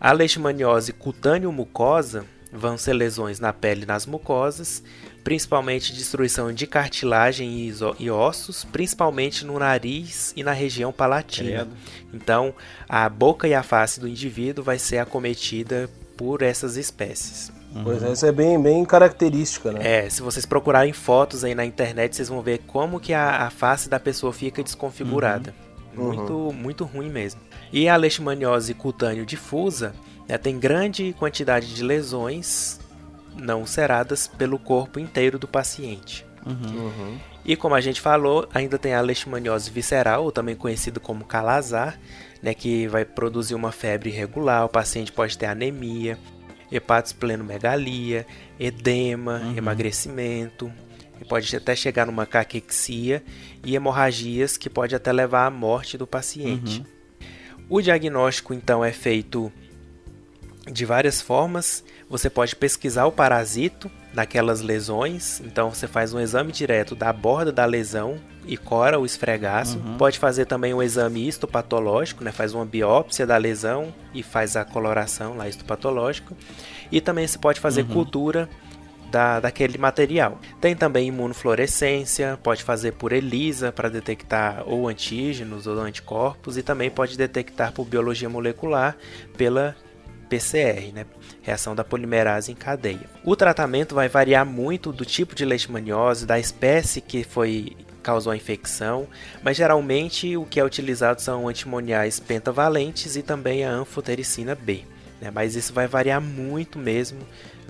A 0.00 0.12
leishmaniose 0.12 0.92
cutâneo-mucosa 0.92 2.24
vão 2.52 2.76
ser 2.78 2.94
lesões 2.94 3.38
na 3.38 3.52
pele 3.52 3.82
e 3.82 3.86
nas 3.86 4.06
mucosas, 4.06 4.82
principalmente 5.22 5.92
destruição 5.92 6.52
de 6.52 6.66
cartilagem 6.66 7.72
e, 7.98 8.10
ossos, 8.10 8.64
principalmente 8.64 9.44
no 9.44 9.58
nariz 9.58 10.32
e 10.36 10.42
na 10.42 10.52
região 10.52 10.92
palatina. 10.92 11.66
Credo. 11.66 11.70
Então, 12.12 12.54
a 12.88 13.08
boca 13.08 13.46
e 13.46 13.54
a 13.54 13.62
face 13.62 14.00
do 14.00 14.08
indivíduo 14.08 14.64
vai 14.64 14.78
ser 14.78 14.98
acometida 14.98 15.88
por 16.16 16.42
essas 16.42 16.76
espécies. 16.76 17.52
Pois 17.84 18.02
é, 18.02 18.12
isso 18.12 18.26
é 18.26 18.32
bem, 18.32 18.60
bem 18.60 18.84
característica, 18.84 19.70
né? 19.72 19.80
É, 19.82 20.10
se 20.10 20.22
vocês 20.22 20.44
procurarem 20.44 20.92
fotos 20.92 21.44
aí 21.44 21.54
na 21.54 21.64
internet, 21.64 22.16
vocês 22.16 22.28
vão 22.28 22.42
ver 22.42 22.58
como 22.66 22.98
que 22.98 23.12
a, 23.14 23.46
a 23.46 23.50
face 23.50 23.88
da 23.88 24.00
pessoa 24.00 24.32
fica 24.32 24.62
desconfigurada. 24.62 25.54
Muito, 25.94 26.32
uhum. 26.32 26.52
muito 26.52 26.84
ruim 26.84 27.08
mesmo. 27.08 27.40
E 27.72 27.88
a 27.88 27.96
leishmaniose 27.96 28.74
cutâneo 28.74 29.24
difusa 29.24 29.94
né, 30.28 30.36
tem 30.36 30.58
grande 30.58 31.14
quantidade 31.18 31.72
de 31.72 31.82
lesões 31.82 32.79
não 33.40 33.60
ulceradas 33.60 34.28
pelo 34.28 34.58
corpo 34.58 34.98
inteiro 34.98 35.38
do 35.38 35.48
paciente. 35.48 36.26
Uhum. 36.46 36.86
Uhum. 36.86 37.18
E 37.44 37.56
como 37.56 37.74
a 37.74 37.80
gente 37.80 38.00
falou, 38.00 38.48
ainda 38.52 38.78
tem 38.78 38.94
a 38.94 39.00
leishmaniose 39.00 39.70
visceral, 39.70 40.24
ou 40.24 40.32
também 40.32 40.54
conhecido 40.54 41.00
como 41.00 41.24
calazar, 41.24 41.98
né, 42.42 42.54
que 42.54 42.86
vai 42.86 43.04
produzir 43.04 43.54
uma 43.54 43.72
febre 43.72 44.10
irregular, 44.10 44.64
o 44.64 44.68
paciente 44.68 45.12
pode 45.12 45.36
ter 45.36 45.46
anemia, 45.46 46.18
hepatosplenomegalia, 46.70 48.26
edema, 48.58 49.40
uhum. 49.42 49.56
emagrecimento, 49.56 50.70
pode 51.28 51.54
até 51.54 51.76
chegar 51.76 52.06
numa 52.06 52.26
caquexia 52.26 53.22
e 53.64 53.74
hemorragias 53.74 54.56
que 54.56 54.70
pode 54.70 54.94
até 54.94 55.12
levar 55.12 55.46
à 55.46 55.50
morte 55.50 55.98
do 55.98 56.06
paciente. 56.06 56.80
Uhum. 56.80 57.26
O 57.68 57.80
diagnóstico 57.80 58.52
então 58.52 58.84
é 58.84 58.92
feito 58.92 59.52
de 60.70 60.84
várias 60.84 61.20
formas. 61.20 61.84
Você 62.08 62.30
pode 62.30 62.56
pesquisar 62.56 63.06
o 63.06 63.12
parasito 63.12 63.90
naquelas 64.12 64.60
lesões, 64.60 65.40
então 65.40 65.72
você 65.72 65.86
faz 65.86 66.12
um 66.12 66.20
exame 66.20 66.52
direto 66.52 66.94
da 66.94 67.12
borda 67.12 67.52
da 67.52 67.64
lesão 67.64 68.18
e 68.46 68.56
cora 68.56 68.98
o 68.98 69.06
esfregaço. 69.06 69.78
Uhum. 69.78 69.96
Pode 69.96 70.18
fazer 70.18 70.46
também 70.46 70.74
um 70.74 70.82
exame 70.82 71.28
histopatológico, 71.28 72.24
né? 72.24 72.32
faz 72.32 72.54
uma 72.54 72.64
biópsia 72.64 73.26
da 73.26 73.36
lesão 73.36 73.94
e 74.12 74.22
faz 74.22 74.56
a 74.56 74.64
coloração 74.64 75.36
lá 75.36 75.48
histopatológico. 75.48 76.36
E 76.90 77.00
também 77.00 77.26
se 77.26 77.38
pode 77.38 77.60
fazer 77.60 77.82
uhum. 77.82 77.88
cultura 77.88 78.48
da, 79.10 79.40
daquele 79.40 79.76
material. 79.76 80.40
Tem 80.60 80.74
também 80.74 81.08
imunofluorescência, 81.08 82.38
pode 82.42 82.62
fazer 82.62 82.92
por 82.92 83.12
ELISA 83.12 83.72
para 83.72 83.88
detectar 83.88 84.62
ou 84.66 84.88
antígenos 84.88 85.66
ou 85.66 85.78
anticorpos 85.78 86.56
e 86.56 86.62
também 86.62 86.90
pode 86.90 87.16
detectar 87.16 87.72
por 87.72 87.84
biologia 87.84 88.28
molecular 88.28 88.96
pela 89.36 89.76
PCR, 90.30 90.92
né? 90.94 91.04
reação 91.42 91.74
da 91.74 91.84
polimerase 91.84 92.52
em 92.52 92.54
cadeia. 92.54 93.10
O 93.24 93.36
tratamento 93.36 93.94
vai 93.94 94.08
variar 94.08 94.46
muito 94.46 94.92
do 94.92 95.04
tipo 95.04 95.34
de 95.34 95.44
leishmaniose, 95.44 96.24
da 96.24 96.38
espécie 96.38 97.00
que 97.00 97.24
foi 97.24 97.76
causou 98.02 98.32
a 98.32 98.36
infecção, 98.36 99.06
mas 99.42 99.58
geralmente 99.58 100.34
o 100.34 100.46
que 100.46 100.58
é 100.58 100.64
utilizado 100.64 101.20
são 101.20 101.46
antimoniais 101.46 102.18
pentavalentes 102.18 103.14
e 103.14 103.22
também 103.22 103.62
a 103.62 103.70
anfotericina 103.70 104.54
B. 104.54 104.84
Né? 105.20 105.30
Mas 105.30 105.54
isso 105.54 105.74
vai 105.74 105.86
variar 105.86 106.18
muito 106.18 106.78
mesmo 106.78 107.20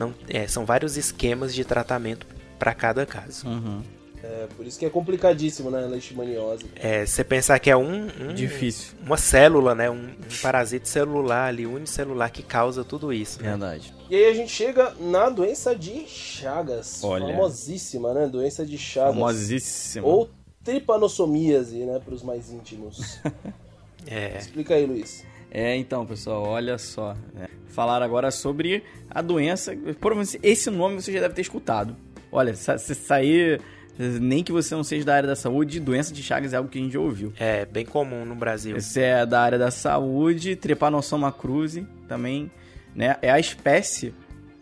não, 0.00 0.14
é, 0.28 0.46
são 0.46 0.64
vários 0.64 0.96
esquemas 0.96 1.54
de 1.54 1.62
tratamento 1.62 2.26
para 2.58 2.72
cada 2.72 3.04
caso. 3.04 3.46
Uhum. 3.46 3.82
É, 4.22 4.46
por 4.54 4.66
isso 4.66 4.78
que 4.78 4.84
é 4.84 4.90
complicadíssimo, 4.90 5.70
né, 5.70 5.80
leishmaniose. 5.86 6.66
É, 6.76 7.06
você 7.06 7.24
pensar 7.24 7.58
que 7.58 7.70
é 7.70 7.76
um, 7.76 8.08
um 8.20 8.34
difícil, 8.34 8.94
uma 9.04 9.16
célula, 9.16 9.74
né, 9.74 9.90
um, 9.90 9.94
um, 9.94 10.42
parasita 10.42 10.86
celular 10.86 11.46
ali, 11.48 11.66
unicelular 11.66 12.30
que 12.30 12.42
causa 12.42 12.84
tudo 12.84 13.12
isso. 13.12 13.42
Né? 13.42 13.50
Verdade. 13.50 13.94
E 14.10 14.14
aí 14.14 14.26
a 14.26 14.34
gente 14.34 14.52
chega 14.52 14.94
na 15.00 15.30
doença 15.30 15.74
de 15.74 16.06
Chagas, 16.06 17.02
Olha. 17.02 17.26
famosíssima, 17.26 18.12
né, 18.12 18.26
doença 18.26 18.64
de 18.66 18.76
Chagas. 18.76 19.14
Famosíssima. 19.14 20.06
Ou 20.06 20.28
tripanossomíase, 20.62 21.78
né, 21.78 21.98
para 21.98 22.14
os 22.14 22.22
mais 22.22 22.50
íntimos. 22.50 23.18
é. 24.06 24.36
Explica 24.36 24.74
aí, 24.74 24.84
Luiz. 24.84 25.24
É, 25.50 25.74
então, 25.76 26.06
pessoal, 26.06 26.44
olha 26.44 26.78
só. 26.78 27.16
Né? 27.34 27.48
Falar 27.68 28.02
agora 28.02 28.30
sobre 28.30 28.84
a 29.08 29.20
doença. 29.20 29.74
Provavelmente 29.98 30.38
esse 30.42 30.70
nome 30.70 31.00
você 31.00 31.12
já 31.12 31.20
deve 31.20 31.34
ter 31.34 31.42
escutado. 31.42 31.96
Olha, 32.30 32.54
se 32.54 32.94
sair. 32.94 33.60
Nem 33.98 34.42
que 34.42 34.52
você 34.52 34.74
não 34.74 34.82
seja 34.82 35.04
da 35.04 35.14
área 35.14 35.28
da 35.28 35.36
saúde, 35.36 35.78
doença 35.78 36.12
de 36.14 36.22
Chagas 36.22 36.52
é 36.52 36.56
algo 36.56 36.68
que 36.68 36.78
a 36.78 36.82
gente 36.82 36.92
já 36.92 37.00
ouviu. 37.00 37.32
É, 37.38 37.66
bem 37.66 37.84
comum 37.84 38.24
no 38.24 38.34
Brasil. 38.34 38.76
Esse 38.76 39.00
é 39.00 39.26
da 39.26 39.40
área 39.40 39.58
da 39.58 39.70
saúde, 39.70 40.56
Trypanosoma 40.56 41.30
cruzi 41.30 41.86
também, 42.08 42.50
né? 42.94 43.16
É 43.20 43.30
a 43.30 43.38
espécie 43.38 44.14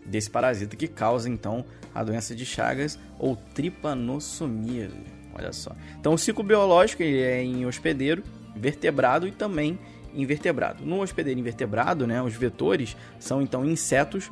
desse 0.05 0.29
parasita 0.29 0.75
que 0.75 0.89
causa, 0.89 1.29
então, 1.29 1.65
a 1.95 2.03
doença 2.03 2.35
de 2.35 2.45
Chagas 2.45 2.99
ou 3.19 3.37
tripanossomia. 3.37 4.91
Olha 5.35 5.53
só. 5.53 5.73
Então, 6.01 6.15
o 6.15 6.19
ciclo 6.19 6.43
biológico 6.43 7.03
ele 7.03 7.21
é 7.21 7.43
em 7.43 7.65
hospedeiro, 7.65 8.23
vertebrado 8.57 9.29
e 9.29 9.31
também 9.31 9.79
invertebrado. 10.15 10.85
No 10.85 11.01
hospedeiro 11.01 11.39
invertebrado, 11.39 12.07
né, 12.07 12.21
os 12.21 12.35
vetores 12.35 12.97
são 13.19 13.41
então 13.41 13.65
insetos 13.65 14.31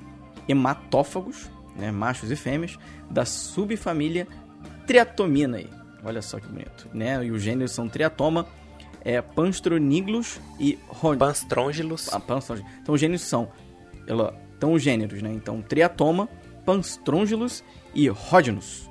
hematófagos, 0.49 1.49
né, 1.77 1.91
machos 1.91 2.31
e 2.31 2.37
fêmeas, 2.37 2.79
da 3.11 3.25
subfamília 3.25 4.27
Triatominae. 4.87 5.69
Olha 6.05 6.23
só 6.23 6.39
que 6.39 6.47
bonito, 6.47 6.89
né? 6.95 7.25
E 7.25 7.31
os 7.31 7.43
gêneros 7.43 7.73
são 7.73 7.89
Triatoma, 7.89 8.47
é, 9.05 9.21
Panstroniglos 9.21 10.41
e 10.59 10.79
Ron... 10.87 11.17
Panstrongilos. 11.17 12.09
Ah, 12.13 12.21
Então 12.83 12.95
os 12.95 13.01
gêneros 13.01 13.23
são 13.23 13.51
então 14.57 14.73
os 14.73 14.83
gêneros, 14.83 15.21
né? 15.21 15.33
Então 15.33 15.61
Triatoma, 15.61 16.29
Panstrongilos 16.65 17.63
e 17.95 18.09
Rhodinus. 18.09 18.89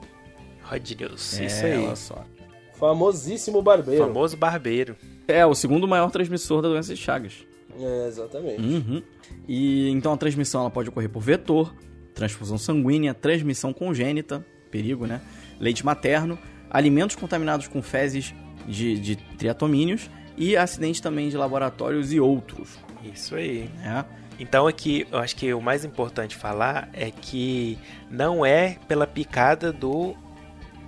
Rhodinus, 0.62 1.40
é, 1.40 1.46
isso 1.46 1.66
aí. 1.66 1.86
Olha 1.86 1.96
só. 1.96 2.26
Famosíssimo 2.74 3.62
barbeiro. 3.62 4.06
Famoso 4.06 4.36
barbeiro. 4.36 4.96
É, 5.28 5.46
o 5.46 5.56
segundo 5.56 5.88
maior 5.88 6.12
transmissor 6.12 6.62
da 6.62 6.70
doença 6.70 6.94
de 6.94 7.00
Chagas. 7.02 7.46
É, 7.80 8.08
exatamente. 8.08 8.62
Uhum. 8.62 9.02
E 9.48 9.90
então 9.90 10.14
a 10.14 10.18
transmissão 10.18 10.62
ela 10.62 10.70
pode 10.70 10.90
ocorrer 10.90 11.10
por 11.10 11.22
vetor, 11.22 11.74
transfusão 12.14 12.58
sanguínea, 12.58 13.14
transmissão 13.14 13.74
congênita, 13.74 14.46
perigo, 14.70 15.06
né? 15.06 15.22
Leite 15.60 15.86
materno, 15.86 16.38
alimentos 16.70 17.16
contaminados 17.16 17.68
com 17.68 17.82
fezes 17.82 18.34
de, 18.68 19.00
de 19.00 19.16
triatomíneos 19.16 20.10
e 20.38 20.58
acidentes 20.58 21.00
também 21.00 21.30
de 21.30 21.38
laboratórios 21.38 22.12
e 22.12 22.20
outros. 22.20 22.78
Isso 23.04 23.36
aí. 23.36 23.70
É. 23.84 24.04
Então 24.40 24.68
aqui, 24.68 25.08
eu 25.12 25.20
acho 25.20 25.36
que 25.36 25.54
o 25.54 25.62
mais 25.62 25.86
importante 25.86 26.36
falar 26.36 26.90
é 26.94 27.10
que 27.10 27.78
não 28.10 28.46
é 28.46 28.78
pela 28.88 29.08
picada 29.08 29.72
do 29.72 30.16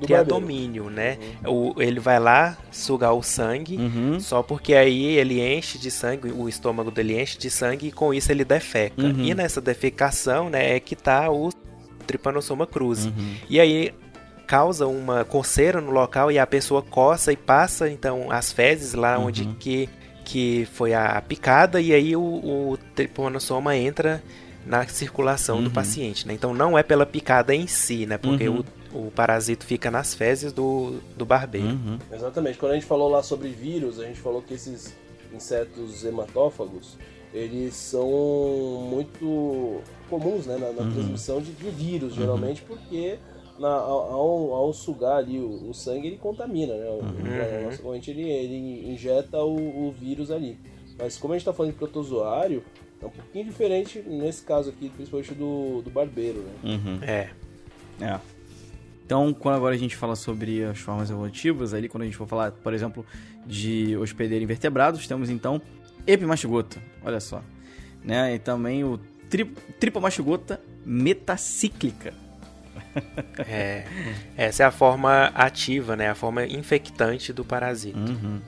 triatomínio, 0.01 0.89
né? 0.89 1.17
Uhum. 1.45 1.73
O, 1.75 1.81
ele 1.81 1.99
vai 1.99 2.19
lá 2.19 2.57
sugar 2.71 3.13
o 3.13 3.23
sangue, 3.23 3.77
uhum. 3.77 4.19
só 4.19 4.43
porque 4.43 4.73
aí 4.73 5.15
ele 5.15 5.41
enche 5.41 5.77
de 5.77 5.89
sangue, 5.89 6.31
o 6.31 6.47
estômago 6.47 6.91
dele 6.91 7.19
enche 7.19 7.37
de 7.37 7.49
sangue 7.49 7.87
e 7.87 7.91
com 7.91 8.13
isso 8.13 8.31
ele 8.31 8.45
defeca. 8.45 9.01
Uhum. 9.01 9.23
E 9.23 9.33
nessa 9.33 9.61
defecação, 9.61 10.49
né, 10.49 10.75
é 10.75 10.79
que 10.79 10.95
tá 10.95 11.31
o 11.31 11.49
Trypanosoma 12.05 12.67
cruzi. 12.67 13.09
Uhum. 13.09 13.35
E 13.49 13.59
aí 13.59 13.93
causa 14.47 14.87
uma 14.87 15.25
coceira 15.25 15.79
no 15.81 15.91
local 15.91 16.31
e 16.31 16.39
a 16.39 16.47
pessoa 16.47 16.81
coça 16.81 17.31
e 17.31 17.37
passa 17.37 17.89
então 17.89 18.31
as 18.31 18.51
fezes 18.51 18.93
lá 18.93 19.19
onde 19.19 19.43
uhum. 19.43 19.53
que, 19.55 19.89
que 20.25 20.67
foi 20.73 20.93
a 20.93 21.21
picada 21.21 21.79
e 21.81 21.93
aí 21.93 22.15
o, 22.15 22.21
o 22.21 22.77
entra 23.75 24.23
na 24.65 24.85
circulação 24.87 25.61
do 25.61 25.67
uhum. 25.67 25.73
paciente, 25.73 26.27
né? 26.27 26.33
Então 26.33 26.53
não 26.53 26.77
é 26.77 26.83
pela 26.83 27.05
picada 27.05 27.53
em 27.53 27.67
si, 27.67 28.05
né? 28.05 28.17
Porque 28.17 28.49
o 28.49 28.65
o 28.93 29.11
parasito 29.11 29.65
fica 29.65 29.91
nas 29.91 30.13
fezes 30.13 30.51
do, 30.51 30.99
do 31.15 31.25
barbeiro. 31.25 31.67
Uhum. 31.67 31.99
Exatamente. 32.11 32.57
Quando 32.57 32.71
a 32.71 32.75
gente 32.75 32.85
falou 32.85 33.09
lá 33.09 33.21
sobre 33.21 33.49
vírus, 33.49 33.99
a 33.99 34.05
gente 34.05 34.19
falou 34.19 34.41
que 34.41 34.53
esses 34.53 34.95
insetos 35.33 36.03
hematófagos, 36.03 36.97
eles 37.33 37.75
são 37.75 38.07
muito 38.89 39.81
comuns 40.09 40.45
né, 40.45 40.57
na, 40.57 40.71
na 40.71 40.81
uhum. 40.83 40.91
transmissão 40.91 41.41
de, 41.41 41.51
de 41.51 41.69
vírus, 41.69 42.13
uhum. 42.13 42.19
geralmente, 42.19 42.61
porque 42.61 43.19
na, 43.59 43.69
ao, 43.69 44.53
ao, 44.53 44.73
sugar 44.73 45.17
ali 45.17 45.39
o, 45.39 45.69
o, 45.69 45.73
sangue, 45.73 46.07
ele 46.07 46.17
contamina, 46.17 46.73
né? 46.75 46.89
Uhum. 46.89 47.65
Nossa 47.65 47.81
corrente, 47.81 48.11
ele, 48.11 48.29
ele 48.29 48.91
injeta 48.91 49.39
o, 49.39 49.87
o, 49.87 49.91
vírus 49.91 50.31
ali. 50.31 50.57
Mas 50.97 51.17
como 51.17 51.33
a 51.33 51.37
gente 51.37 51.41
está 51.41 51.53
falando 51.53 51.71
de 51.71 51.77
protozoário, 51.77 52.63
é 53.01 53.05
um 53.05 53.09
pouquinho 53.09 53.45
diferente 53.45 53.99
nesse 53.99 54.43
caso 54.43 54.69
aqui, 54.69 54.89
principalmente 54.89 55.33
do, 55.33 55.81
do 55.81 55.89
barbeiro, 55.89 56.39
né? 56.39 56.53
Uhum. 56.63 56.99
É. 57.03 57.29
É. 57.99 58.19
Então, 59.05 59.33
quando 59.33 59.55
agora 59.55 59.73
a 59.73 59.77
gente 59.77 59.95
fala 59.95 60.15
sobre 60.15 60.63
as 60.65 60.79
formas 60.79 61.09
evolutivas, 61.09 61.73
ali 61.73 61.87
quando 61.87 62.01
a 62.01 62.05
gente 62.05 62.17
for 62.17 62.27
falar, 62.27 62.51
por 62.51 62.73
exemplo, 62.73 63.05
de 63.45 63.95
hospedeiro 63.95 64.43
invertebrados, 64.43 65.07
temos 65.07 65.29
então 65.29 65.61
epimastigota, 66.05 66.81
olha 67.03 67.19
só. 67.19 67.41
Né? 68.03 68.35
E 68.35 68.39
também 68.39 68.83
o 68.83 68.99
tri 69.29 69.45
tripomastigota 69.79 70.61
metacíclica. 70.85 72.13
É, 73.39 73.85
essa 74.35 74.63
é 74.63 74.65
a 74.65 74.71
forma 74.71 75.25
ativa, 75.33 75.95
né? 75.95 76.09
A 76.09 76.15
forma 76.15 76.45
infectante 76.45 77.31
do 77.31 77.45
parasita. 77.45 77.97
Uhum. 77.97 78.41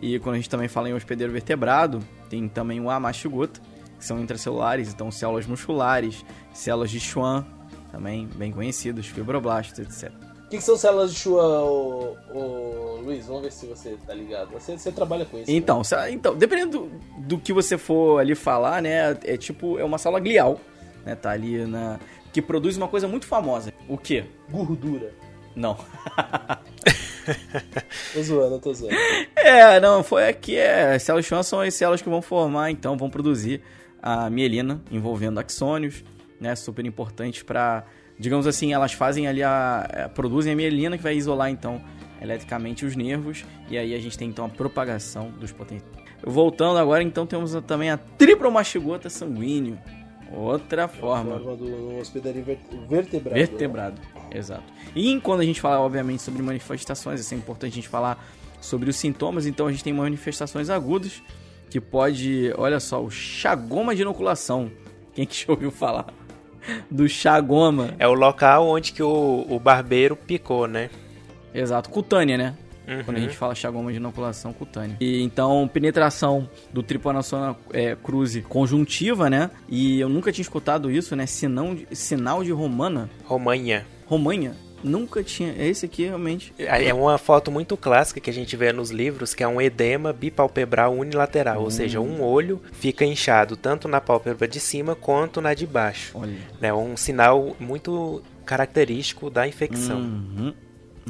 E 0.00 0.18
quando 0.18 0.34
a 0.34 0.38
gente 0.38 0.48
também 0.48 0.68
fala 0.68 0.88
em 0.88 0.94
hospedeiro 0.94 1.32
vertebrado, 1.32 2.00
tem 2.30 2.48
também 2.48 2.80
o 2.80 2.88
amastigota, 2.88 3.60
que 3.98 4.04
são 4.04 4.20
intracelulares, 4.20 4.92
então 4.92 5.10
células 5.10 5.46
musculares, 5.46 6.24
células 6.52 6.90
de 6.90 7.00
Schwann, 7.00 7.44
também 7.90 8.28
bem 8.36 8.52
conhecidos, 8.52 9.06
fibroblastos, 9.06 9.78
etc. 9.78 10.12
O 10.46 10.50
que, 10.50 10.56
que, 10.56 10.64
são 10.64 10.76
células 10.78 11.12
de 11.12 11.18
Schwann, 11.18 11.62
ô, 11.62 12.16
ô, 12.32 13.00
Luiz? 13.02 13.26
Vamos 13.26 13.42
ver 13.42 13.52
se 13.52 13.66
você 13.66 13.98
tá 14.06 14.14
ligado. 14.14 14.50
Você, 14.52 14.78
você 14.78 14.90
trabalha 14.90 15.26
com 15.26 15.38
isso. 15.38 15.50
Então, 15.50 15.82
né? 15.90 16.10
então 16.10 16.34
dependendo 16.34 16.88
do, 17.18 17.26
do, 17.26 17.38
que 17.38 17.52
você 17.52 17.76
for 17.76 18.18
ali 18.18 18.34
falar, 18.34 18.80
né? 18.80 19.18
É 19.24 19.36
tipo, 19.36 19.78
é 19.78 19.84
uma 19.84 19.98
célula 19.98 20.20
glial, 20.20 20.58
né? 21.04 21.14
Tá 21.14 21.32
ali 21.32 21.66
na... 21.66 22.00
Que 22.32 22.42
produz 22.42 22.76
uma 22.76 22.88
coisa 22.88 23.08
muito 23.08 23.26
famosa. 23.26 23.72
O 23.88 23.96
quê? 23.96 24.24
Gordura. 24.50 25.12
Não. 25.54 25.74
tô 28.14 28.22
zoando, 28.22 28.58
tô 28.60 28.72
zoando. 28.72 28.94
É, 29.36 29.80
não, 29.80 30.04
foi 30.04 30.28
aqui. 30.28 30.56
É, 30.56 30.94
as 30.94 31.02
células 31.02 31.26
chão 31.26 31.42
são 31.42 31.60
as 31.60 31.74
células 31.74 32.00
que 32.00 32.08
vão 32.08 32.22
formar, 32.22 32.70
então, 32.70 32.96
vão 32.96 33.10
produzir 33.10 33.60
a 34.02 34.30
mielina 34.30 34.80
envolvendo 34.90 35.40
axônios, 35.40 36.04
né? 36.40 36.54
Super 36.54 36.86
importante 36.86 37.44
para, 37.44 37.84
digamos 38.18 38.46
assim, 38.46 38.72
elas 38.72 38.92
fazem 38.92 39.26
ali 39.26 39.42
a, 39.42 40.04
a, 40.04 40.08
produzem 40.08 40.52
a 40.52 40.56
mielina 40.56 40.96
que 40.96 41.02
vai 41.02 41.16
isolar 41.16 41.50
então 41.50 41.82
eletricamente 42.20 42.84
os 42.84 42.96
nervos 42.96 43.44
e 43.70 43.78
aí 43.78 43.94
a 43.94 43.98
gente 43.98 44.18
tem 44.18 44.28
então 44.28 44.44
a 44.44 44.48
propagação 44.48 45.30
dos 45.30 45.52
potenciais. 45.52 45.98
Voltando 46.22 46.78
agora, 46.78 47.02
então 47.02 47.26
temos 47.26 47.52
também 47.66 47.90
a 47.90 47.96
tripromastigota 47.96 49.08
sanguíneo, 49.08 49.78
outra 50.32 50.88
forma. 50.88 51.36
A 51.36 51.38
forma 51.38 51.56
do 51.56 51.98
hospedaria 51.98 52.42
vertebrado. 52.42 53.34
Vertebrado, 53.34 54.00
exato. 54.30 54.64
E 54.94 55.18
quando 55.20 55.40
a 55.40 55.44
gente 55.44 55.60
fala, 55.60 55.80
obviamente, 55.80 56.22
sobre 56.22 56.42
manifestações, 56.42 57.32
é 57.32 57.34
importante 57.34 57.72
a 57.72 57.74
gente 57.74 57.88
falar 57.88 58.24
sobre 58.60 58.90
os 58.90 58.96
sintomas. 58.96 59.46
Então 59.46 59.66
a 59.66 59.70
gente 59.70 59.84
tem 59.84 59.92
manifestações 59.92 60.70
agudas 60.70 61.22
que 61.70 61.80
pode, 61.80 62.52
olha 62.56 62.80
só, 62.80 63.02
o 63.02 63.10
chagoma 63.10 63.94
de 63.94 64.02
inoculação. 64.02 64.70
Quem 65.14 65.26
que 65.26 65.44
já 65.44 65.52
ouviu 65.52 65.70
falar 65.70 66.06
do 66.90 67.08
chagoma? 67.08 67.94
É 67.98 68.06
o 68.06 68.14
local 68.14 68.68
onde 68.68 68.92
que 68.92 69.02
o, 69.02 69.46
o 69.48 69.58
barbeiro 69.58 70.16
picou, 70.16 70.66
né? 70.66 70.90
Exato, 71.52 71.90
cutânea, 71.90 72.36
né? 72.36 72.56
Uhum. 72.88 73.04
Quando 73.04 73.16
a 73.18 73.20
gente 73.20 73.36
fala 73.36 73.54
chagoma 73.54 73.90
de 73.90 73.98
inoculação 73.98 74.52
cutânea. 74.52 74.96
E 75.00 75.22
então, 75.22 75.68
penetração 75.72 76.48
do 76.72 76.82
tripanassona 76.82 77.54
é, 77.72 77.94
cruze 77.94 78.42
conjuntiva, 78.42 79.28
né? 79.28 79.50
E 79.68 80.00
eu 80.00 80.08
nunca 80.08 80.32
tinha 80.32 80.42
escutado 80.42 80.90
isso, 80.90 81.14
né? 81.14 81.26
Sinal 81.26 81.74
de, 81.74 81.86
sinal 81.94 82.42
de 82.42 82.50
romana. 82.50 83.10
Romanha. 83.24 83.84
Romanha. 84.06 84.56
Nunca 84.82 85.22
tinha. 85.22 85.54
Esse 85.58 85.86
aqui 85.86 86.04
realmente. 86.04 86.54
É 86.56 86.94
uma 86.94 87.18
foto 87.18 87.50
muito 87.50 87.76
clássica 87.76 88.20
que 88.20 88.30
a 88.30 88.32
gente 88.32 88.56
vê 88.56 88.72
nos 88.72 88.90
livros, 88.90 89.34
que 89.34 89.42
é 89.42 89.48
um 89.48 89.60
edema 89.60 90.12
bipalpebral 90.12 90.94
unilateral, 90.94 91.60
hum. 91.60 91.64
ou 91.64 91.70
seja, 91.70 92.00
um 92.00 92.22
olho 92.22 92.62
fica 92.72 93.04
inchado 93.04 93.56
tanto 93.56 93.88
na 93.88 94.00
pálpebra 94.00 94.46
de 94.46 94.60
cima 94.60 94.94
quanto 94.94 95.40
na 95.40 95.52
de 95.52 95.66
baixo. 95.66 96.12
Olha. 96.14 96.36
É 96.60 96.72
um 96.72 96.96
sinal 96.96 97.56
muito 97.58 98.22
característico 98.44 99.28
da 99.28 99.46
infecção. 99.46 99.98
Uhum. 99.98 100.54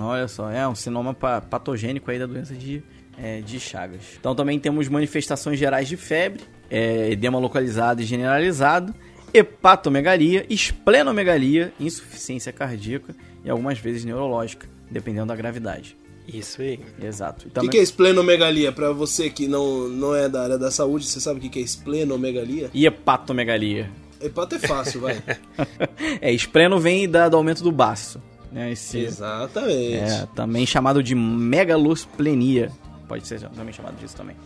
Olha 0.00 0.28
só, 0.28 0.50
é 0.50 0.66
um 0.66 0.74
sinoma 0.74 1.14
patogênico 1.14 2.10
aí 2.10 2.18
da 2.18 2.26
doença 2.26 2.54
de, 2.54 2.82
é, 3.16 3.40
de 3.40 3.58
Chagas. 3.58 4.02
Então 4.18 4.34
também 4.34 4.58
temos 4.58 4.88
manifestações 4.88 5.58
gerais 5.58 5.88
de 5.88 5.96
febre, 5.96 6.42
é, 6.70 7.10
edema 7.10 7.38
localizado 7.38 8.02
e 8.02 8.04
generalizado, 8.04 8.94
hepatomegalia, 9.32 10.46
esplenomegalia, 10.48 11.72
insuficiência 11.78 12.52
cardíaca 12.52 13.14
e 13.44 13.50
algumas 13.50 13.78
vezes 13.78 14.04
neurológica, 14.04 14.68
dependendo 14.90 15.26
da 15.26 15.36
gravidade. 15.36 15.96
Isso 16.26 16.60
aí. 16.60 16.78
Exato. 17.02 17.48
O 17.48 17.50
também... 17.50 17.70
que, 17.70 17.76
que 17.76 17.80
é 17.80 17.82
esplenomegalia? 17.82 18.70
Para 18.70 18.92
você 18.92 19.30
que 19.30 19.48
não, 19.48 19.88
não 19.88 20.14
é 20.14 20.28
da 20.28 20.42
área 20.42 20.58
da 20.58 20.70
saúde, 20.70 21.06
você 21.06 21.20
sabe 21.20 21.38
o 21.38 21.50
que 21.50 21.58
é 21.58 21.62
esplenomegalia? 21.62 22.70
E 22.74 22.84
hepatomegalia? 22.84 23.90
Hepato 24.20 24.56
é 24.56 24.58
fácil, 24.58 25.00
vai. 25.00 25.22
é, 26.20 26.32
espleno 26.32 26.78
vem 26.78 27.08
da, 27.08 27.28
do 27.28 27.36
aumento 27.36 27.62
do 27.62 27.70
baço. 27.70 28.20
Né, 28.50 28.72
esse, 28.72 28.98
Exatamente. 28.98 29.96
É, 29.96 30.26
também 30.34 30.64
chamado 30.64 31.02
de 31.02 31.14
megalosplenia. 31.14 32.70
Pode 33.06 33.26
ser 33.26 33.40
também 33.40 33.72
chamado 33.72 33.96
disso 33.96 34.16
também. 34.16 34.36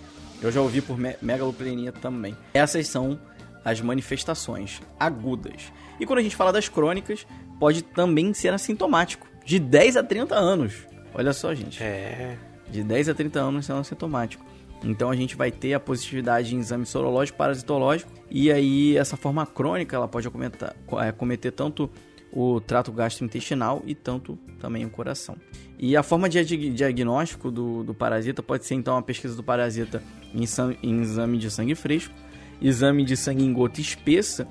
Eu 0.40 0.50
já 0.50 0.60
ouvi 0.60 0.80
por 0.80 0.98
me 0.98 1.16
megaloplenia 1.22 1.92
também. 1.92 2.36
Essas 2.52 2.88
são 2.88 3.18
as 3.64 3.80
manifestações 3.80 4.80
agudas. 4.98 5.72
E 6.00 6.06
quando 6.06 6.18
a 6.18 6.22
gente 6.22 6.34
fala 6.34 6.52
das 6.52 6.68
crônicas, 6.68 7.26
pode 7.60 7.82
também 7.82 8.34
ser 8.34 8.52
assintomático. 8.52 9.28
De 9.44 9.58
10 9.58 9.96
a 9.96 10.02
30 10.02 10.34
anos. 10.34 10.74
Olha 11.14 11.32
só, 11.32 11.54
gente. 11.54 11.82
É. 11.82 12.36
De 12.68 12.82
10 12.82 13.10
a 13.10 13.14
30 13.14 13.40
anos 13.40 13.66
sendo 13.66 13.80
assintomático. 13.80 14.44
Então 14.84 15.10
a 15.10 15.16
gente 15.16 15.36
vai 15.36 15.50
ter 15.50 15.74
a 15.74 15.80
positividade 15.80 16.54
em 16.54 16.58
exame 16.58 16.84
sorológico 16.84 17.38
parasitológico 17.38 18.10
e 18.28 18.50
aí 18.50 18.96
essa 18.96 19.16
forma 19.16 19.46
crônica 19.46 19.94
ela 19.94 20.08
pode 20.08 20.26
acometer, 20.26 20.74
é, 21.00 21.12
cometer 21.12 21.52
tanto 21.52 21.88
o 22.32 22.60
trato 22.60 22.90
gastrointestinal 22.90 23.82
e 23.86 23.94
tanto 23.94 24.38
também 24.58 24.84
o 24.84 24.90
coração. 24.90 25.36
E 25.78 25.96
a 25.96 26.02
forma 26.02 26.28
de 26.28 26.44
diagnóstico 26.70 27.50
do, 27.50 27.82
do 27.82 27.92
parasita 27.92 28.42
pode 28.42 28.64
ser 28.64 28.74
então 28.74 28.96
a 28.96 29.02
pesquisa 29.02 29.34
do 29.34 29.42
parasita 29.42 30.02
em, 30.34 30.44
em 30.82 31.02
exame 31.02 31.38
de 31.38 31.50
sangue 31.50 31.74
fresco, 31.74 32.14
exame 32.60 33.04
de 33.04 33.16
sangue 33.16 33.44
em 33.44 33.52
gota 33.52 33.80
espessa 33.80 34.46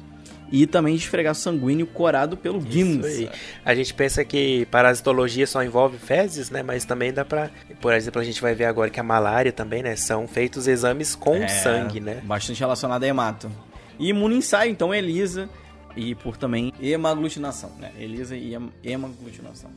e 0.52 0.68
também 0.68 0.96
de 0.96 1.02
esfregar 1.02 1.34
sanguíneo 1.34 1.88
corado 1.88 2.36
pelo 2.36 2.60
GIMS. 2.62 3.30
A 3.64 3.74
gente 3.74 3.94
pensa 3.94 4.26
que 4.26 4.68
parasitologia 4.70 5.48
só 5.48 5.64
envolve 5.64 5.98
fezes, 5.98 6.50
né? 6.50 6.62
Mas 6.62 6.84
também 6.84 7.14
dá 7.14 7.24
pra. 7.24 7.50
Por 7.80 7.94
exemplo, 7.94 8.22
a 8.22 8.26
gente 8.26 8.42
vai 8.42 8.54
ver 8.54 8.66
agora 8.66 8.90
que 8.90 9.00
a 9.00 9.04
malária 9.04 9.52
também, 9.52 9.82
né? 9.82 9.96
São 9.96 10.28
feitos 10.28 10.68
exames 10.68 11.16
com 11.16 11.36
é, 11.38 11.48
sangue, 11.48 12.02
né? 12.02 12.22
Bastante 12.26 12.60
relacionado 12.60 13.04
a 13.04 13.08
hemato. 13.08 13.50
E 13.98 14.10
imunoensaio, 14.10 14.72
então, 14.72 14.94
ELISA. 14.94 15.50
E 15.96 16.16
por 16.16 16.38
também 16.38 16.74
hemaglutinação, 16.82 17.72
né? 17.80 17.92
ELISA 17.98 18.36
e 18.36 18.54
hemaglutinação 18.84 19.70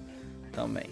também. 0.52 0.88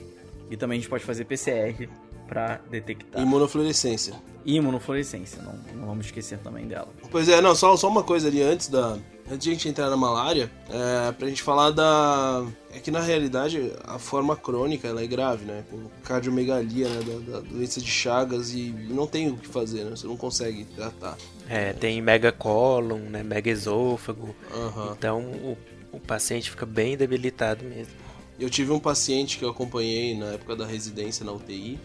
E 0.51 0.57
também 0.57 0.79
a 0.79 0.81
gente 0.81 0.91
pode 0.91 1.05
fazer 1.05 1.25
PCR 1.25 1.89
para 2.27 2.61
detectar. 2.71 3.23
Imunofluorescência. 3.23 4.15
Imunofluorescência, 4.45 5.41
não, 5.43 5.55
não 5.75 5.87
vamos 5.87 6.07
esquecer 6.07 6.39
também 6.39 6.67
dela. 6.67 6.89
Pois 7.11 7.29
é, 7.29 7.41
não, 7.41 7.55
só, 7.55 7.77
só 7.77 7.89
uma 7.89 8.03
coisa 8.03 8.29
ali 8.29 8.43
antes 8.43 8.69
da, 8.69 8.99
antes 9.31 9.45
de 9.45 9.51
a 9.51 9.53
gente 9.53 9.69
entrar 9.69 9.89
na 9.89 9.97
malária, 9.97 10.51
é, 10.69 11.13
pra 11.13 11.29
gente 11.29 11.43
falar 11.43 11.71
da. 11.71 12.47
É 12.75 12.79
que 12.79 12.91
na 12.91 13.01
realidade 13.01 13.73
a 13.85 13.99
forma 13.99 14.37
crônica 14.37 14.89
ela 14.89 15.03
é 15.03 15.07
grave, 15.07 15.45
né? 15.45 15.65
Com 15.71 15.89
cardiomegalia, 16.03 16.89
né? 16.89 17.01
Da, 17.03 17.33
da 17.33 17.41
doença 17.41 17.81
de 17.81 17.91
Chagas 17.91 18.53
e 18.53 18.75
não 18.89 19.07
tem 19.07 19.29
o 19.31 19.37
que 19.37 19.49
fazer, 19.49 19.85
né? 19.85 19.91
Você 19.91 20.07
não 20.07 20.17
consegue 20.17 20.65
tratar. 20.65 21.17
É, 21.49 21.73
tem 21.73 22.01
megacólon, 22.01 22.99
né? 23.11 23.23
Megaesôfago. 23.23 24.35
Uhum. 24.55 24.93
Então 24.93 25.21
o, 25.21 25.59
o 25.93 26.01
paciente 26.01 26.51
fica 26.51 26.65
bem 26.65 26.97
debilitado 26.97 27.65
mesmo. 27.65 27.93
Eu 28.41 28.49
tive 28.51 28.73
um 28.73 28.81
paciente 28.81 29.39
que 29.39 29.45
eu 29.45 29.51
acompanhei 29.51 30.17
na 30.17 30.33
época 30.33 30.57
da 30.57 30.67
residência 30.67 31.25
na 31.25 31.33
UTI 31.33 31.79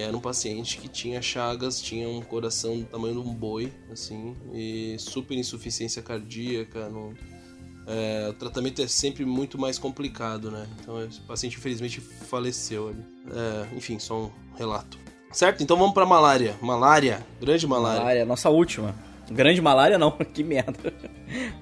era 0.00 0.16
um 0.16 0.20
paciente 0.20 0.78
que 0.78 0.88
tinha 0.88 1.20
chagas, 1.20 1.80
tinha 1.80 2.08
um 2.08 2.20
coração 2.20 2.78
do 2.78 2.84
tamanho 2.84 3.14
de 3.14 3.20
um 3.20 3.34
boi, 3.34 3.72
assim, 3.90 4.36
e 4.52 4.96
super 4.98 5.36
insuficiência 5.36 6.02
cardíaca. 6.02 6.88
No, 6.88 7.14
é, 7.86 8.28
o 8.30 8.32
tratamento 8.32 8.80
é 8.80 8.86
sempre 8.86 9.24
muito 9.24 9.58
mais 9.58 9.78
complicado, 9.78 10.50
né? 10.50 10.66
Então, 10.80 11.04
esse 11.04 11.20
paciente 11.20 11.56
infelizmente 11.56 12.00
faleceu 12.00 12.88
ali. 12.88 13.04
É, 13.30 13.76
enfim, 13.76 13.98
só 13.98 14.22
um 14.22 14.30
relato. 14.56 14.98
Certo? 15.32 15.62
Então 15.62 15.76
vamos 15.76 15.94
pra 15.94 16.04
malária. 16.04 16.54
Malária, 16.60 17.26
grande 17.40 17.66
malária. 17.66 18.00
Malária, 18.00 18.24
nossa 18.24 18.50
última. 18.50 18.94
Grande 19.30 19.62
malária 19.62 19.98
não, 19.98 20.10
que 20.32 20.44
merda. 20.44 20.92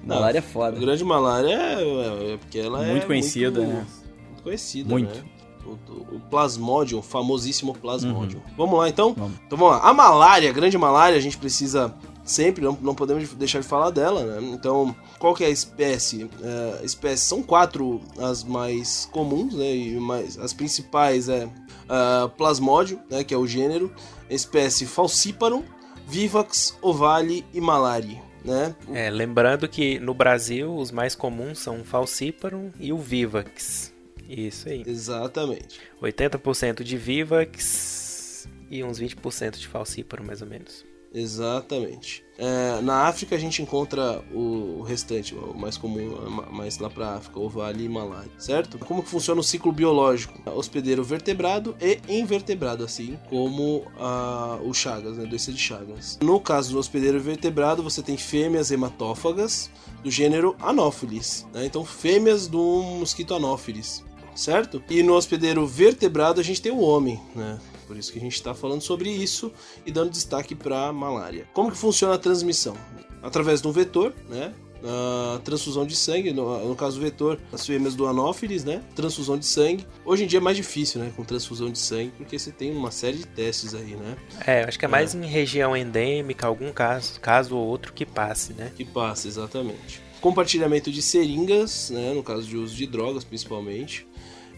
Não, 0.03 0.15
malária 0.15 0.39
é 0.39 0.41
foda. 0.41 0.77
Grande 0.77 1.03
malária 1.03 1.55
é, 1.55 1.81
é, 1.81 2.33
é 2.33 2.37
porque 2.37 2.59
ela 2.59 2.79
muito 2.79 2.89
é 2.89 2.91
muito 2.91 3.07
conhecida, 3.07 3.61
né? 3.61 3.87
Muito 4.27 4.43
conhecida, 4.43 4.89
muito. 4.89 5.15
né? 5.15 5.40
O, 5.65 6.15
o 6.15 6.19
Plasmodium, 6.29 6.99
o 6.99 7.01
famosíssimo 7.01 7.73
Plasmodium. 7.73 8.39
Uhum. 8.39 8.53
Vamos 8.57 8.79
lá 8.79 8.89
então? 8.89 9.13
Vamos. 9.13 9.37
Então 9.45 9.57
vamos 9.57 9.75
lá. 9.75 9.89
A 9.89 9.93
malária, 9.93 10.49
a 10.49 10.53
grande 10.53 10.77
malária, 10.77 11.17
a 11.17 11.21
gente 11.21 11.37
precisa 11.37 11.93
sempre, 12.23 12.63
não, 12.63 12.77
não 12.81 12.95
podemos 12.95 13.27
deixar 13.33 13.59
de 13.59 13.67
falar 13.67 13.89
dela, 13.89 14.23
né? 14.23 14.49
Então, 14.53 14.95
qual 15.19 15.33
que 15.33 15.43
é 15.43 15.47
a 15.47 15.49
espécie? 15.49 16.29
É, 16.41 16.85
espécies 16.85 17.27
são 17.27 17.43
quatro 17.43 18.01
as 18.17 18.43
mais 18.43 19.07
comuns, 19.11 19.53
né? 19.53 19.75
E 19.75 19.99
mais, 19.99 20.37
as 20.37 20.53
principais 20.53 21.29
é 21.29 21.45
uh, 21.45 22.29
Plasmodium, 22.37 22.99
né? 23.09 23.23
Que 23.23 23.33
é 23.33 23.37
o 23.37 23.47
gênero. 23.47 23.91
Espécie 24.29 24.85
Falciparum, 24.85 25.63
Vivax, 26.07 26.77
Ovale 26.81 27.45
e 27.53 27.59
Malari. 27.59 28.21
Né? 28.43 28.75
É, 28.91 29.09
lembrando 29.11 29.67
que 29.67 29.99
no 29.99 30.15
Brasil 30.15 30.75
os 30.75 30.89
mais 30.89 31.13
comuns 31.13 31.59
são 31.59 31.81
o 31.81 31.83
Falciparum 31.83 32.71
e 32.79 32.91
o 32.91 32.97
Vivax. 32.97 33.90
Isso 34.31 34.69
aí. 34.69 34.83
Exatamente. 34.87 35.81
80% 36.01 36.83
de 36.83 36.97
Vivax 36.97 38.47
e 38.69 38.83
uns 38.83 38.99
20% 38.99 39.57
de 39.57 39.67
Falcíparo, 39.67 40.23
mais 40.23 40.41
ou 40.41 40.47
menos. 40.47 40.85
Exatamente. 41.13 42.23
É, 42.37 42.79
na 42.81 43.07
África 43.07 43.35
a 43.35 43.37
gente 43.37 43.61
encontra 43.61 44.23
o, 44.33 44.81
restante, 44.81 45.35
o 45.35 45.53
mais 45.53 45.77
comum, 45.77 46.09
mais 46.49 46.77
lá 46.79 46.89
para 46.89 47.15
África, 47.15 47.37
o 47.37 47.49
Vale 47.49 47.83
Himalaya, 47.83 48.31
certo? 48.37 48.79
Como 48.79 49.03
que 49.03 49.09
funciona 49.09 49.41
o 49.41 49.43
ciclo 49.43 49.73
biológico? 49.73 50.41
Hospedeiro 50.49 51.03
vertebrado 51.03 51.75
e 51.81 51.99
invertebrado, 52.07 52.83
assim 52.85 53.19
como 53.29 53.83
a, 53.99 54.57
o 54.63 54.73
Chagas, 54.73 55.17
né? 55.17 55.25
Doença 55.25 55.51
de 55.51 55.59
Chagas. 55.59 56.17
No 56.21 56.39
caso 56.39 56.71
do 56.71 56.79
hospedeiro 56.79 57.19
vertebrado, 57.19 57.83
você 57.83 58.01
tem 58.01 58.15
fêmeas 58.15 58.71
hematófagas 58.71 59.69
do 60.01 60.09
gênero 60.09 60.55
Anopheles, 60.59 61.45
né? 61.53 61.65
Então 61.65 61.83
fêmeas 61.83 62.47
do 62.47 62.81
mosquito 62.81 63.35
Anopheles 63.35 64.03
certo? 64.41 64.83
E 64.89 65.03
no 65.03 65.13
hospedeiro 65.13 65.65
vertebrado 65.65 66.39
a 66.41 66.43
gente 66.43 66.61
tem 66.61 66.71
o 66.71 66.79
homem, 66.79 67.19
né? 67.35 67.59
Por 67.87 67.97
isso 67.97 68.11
que 68.11 68.19
a 68.19 68.21
gente 68.21 68.35
está 68.35 68.53
falando 68.53 68.81
sobre 68.81 69.09
isso 69.09 69.51
e 69.85 69.91
dando 69.91 70.09
destaque 70.09 70.55
para 70.55 70.87
a 70.87 70.93
malária. 70.93 71.47
Como 71.53 71.71
que 71.71 71.77
funciona 71.77 72.15
a 72.15 72.17
transmissão? 72.17 72.75
Através 73.21 73.61
de 73.61 73.67
um 73.67 73.71
vetor, 73.71 74.13
né? 74.29 74.53
a 74.83 75.39
transfusão 75.43 75.85
de 75.85 75.95
sangue, 75.95 76.31
no, 76.33 76.67
no 76.67 76.75
caso 76.75 76.97
o 76.97 77.01
vetor, 77.01 77.39
as 77.51 77.65
fêmeas 77.65 77.95
do 77.95 78.07
anófilis, 78.07 78.63
né? 78.63 78.81
Transfusão 78.95 79.37
de 79.37 79.45
sangue. 79.45 79.85
Hoje 80.05 80.23
em 80.23 80.27
dia 80.27 80.39
é 80.39 80.41
mais 80.41 80.57
difícil, 80.57 80.99
né? 81.01 81.11
Com 81.15 81.23
transfusão 81.23 81.69
de 81.69 81.79
sangue, 81.79 82.11
porque 82.17 82.37
você 82.37 82.51
tem 82.51 82.75
uma 82.75 82.91
série 82.91 83.17
de 83.17 83.27
testes 83.27 83.75
aí, 83.75 83.95
né? 83.95 84.17
É, 84.45 84.63
acho 84.63 84.79
que 84.79 84.85
é 84.85 84.87
mais 84.87 85.13
em 85.13 85.25
região 85.25 85.75
endêmica, 85.75 86.47
algum 86.47 86.71
caso, 86.71 87.19
caso 87.19 87.55
ou 87.55 87.65
outro 87.65 87.93
que 87.93 88.05
passe, 88.05 88.53
né? 88.53 88.71
Que 88.75 88.85
passe, 88.85 89.27
exatamente. 89.27 90.01
Compartilhamento 90.19 90.91
de 90.91 91.01
seringas, 91.01 91.89
né? 91.89 92.13
No 92.13 92.23
caso 92.23 92.47
de 92.47 92.57
uso 92.57 92.75
de 92.75 92.85
drogas, 92.85 93.23
principalmente. 93.23 94.07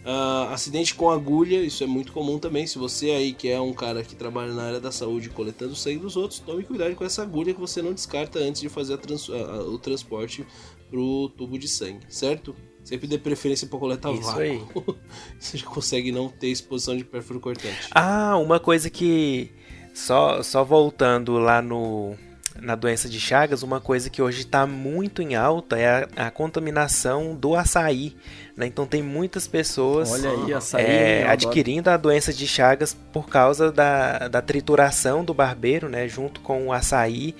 Uh, 0.05 0.51
acidente 0.51 0.93
com 0.95 1.09
agulha, 1.09 1.63
isso 1.63 1.81
é 1.83 1.87
muito 1.87 2.11
comum 2.11 2.37
também. 2.37 2.67
Se 2.67 2.77
você 2.77 3.11
aí 3.11 3.33
que 3.33 3.49
é 3.49 3.59
um 3.59 3.73
cara 3.73 4.03
que 4.03 4.15
trabalha 4.15 4.51
na 4.53 4.63
área 4.63 4.79
da 4.79 4.91
saúde 4.91 5.29
coletando 5.29 5.75
sangue 5.75 5.99
dos 5.99 6.17
outros, 6.17 6.39
tome 6.39 6.63
cuidado 6.63 6.93
com 6.95 7.05
essa 7.05 7.21
agulha 7.21 7.53
que 7.53 7.59
você 7.59 7.81
não 7.81 7.93
descarta 7.93 8.39
antes 8.39 8.61
de 8.61 8.67
fazer 8.67 8.97
trans 8.97 9.29
uh, 9.29 9.33
o 9.69 9.79
transporte 9.79 10.45
pro 10.89 11.29
tubo 11.37 11.57
de 11.57 11.69
sangue, 11.69 12.05
certo? 12.09 12.53
Sempre 12.83 13.07
dê 13.07 13.17
preferência 13.17 13.65
para 13.65 13.79
coletar 13.79 14.11
Isso 14.11 14.37
aí. 14.37 14.61
você 15.39 15.57
já 15.57 15.65
consegue 15.65 16.11
não 16.11 16.27
ter 16.27 16.47
exposição 16.47 16.97
de 16.97 17.05
pérfuro 17.05 17.39
cortante. 17.39 17.87
Ah, 17.91 18.37
uma 18.37 18.59
coisa 18.59 18.89
que 18.89 19.51
só 19.93 20.43
só 20.43 20.65
voltando 20.65 21.37
lá 21.37 21.61
no 21.61 22.15
na 22.61 22.75
doença 22.75 23.09
de 23.09 23.19
Chagas, 23.19 23.63
uma 23.63 23.81
coisa 23.81 24.09
que 24.09 24.21
hoje 24.21 24.41
está 24.41 24.67
muito 24.67 25.21
em 25.21 25.35
alta 25.35 25.77
é 25.77 26.07
a, 26.15 26.27
a 26.27 26.31
contaminação 26.31 27.35
do 27.35 27.55
açaí. 27.55 28.15
Né? 28.55 28.67
Então 28.67 28.85
tem 28.85 29.01
muitas 29.01 29.47
pessoas 29.47 30.11
Olha 30.11 30.29
aí, 30.29 30.53
açaí, 30.53 30.85
é, 30.85 31.27
adquirindo 31.27 31.89
a 31.89 31.97
doença 31.97 32.31
de 32.31 32.45
Chagas 32.47 32.95
por 33.11 33.27
causa 33.27 33.71
da, 33.71 34.27
da 34.27 34.41
trituração 34.41 35.25
do 35.25 35.33
barbeiro, 35.33 35.89
né? 35.89 36.07
junto 36.07 36.39
com 36.41 36.67
o 36.67 36.73
açaí. 36.73 37.35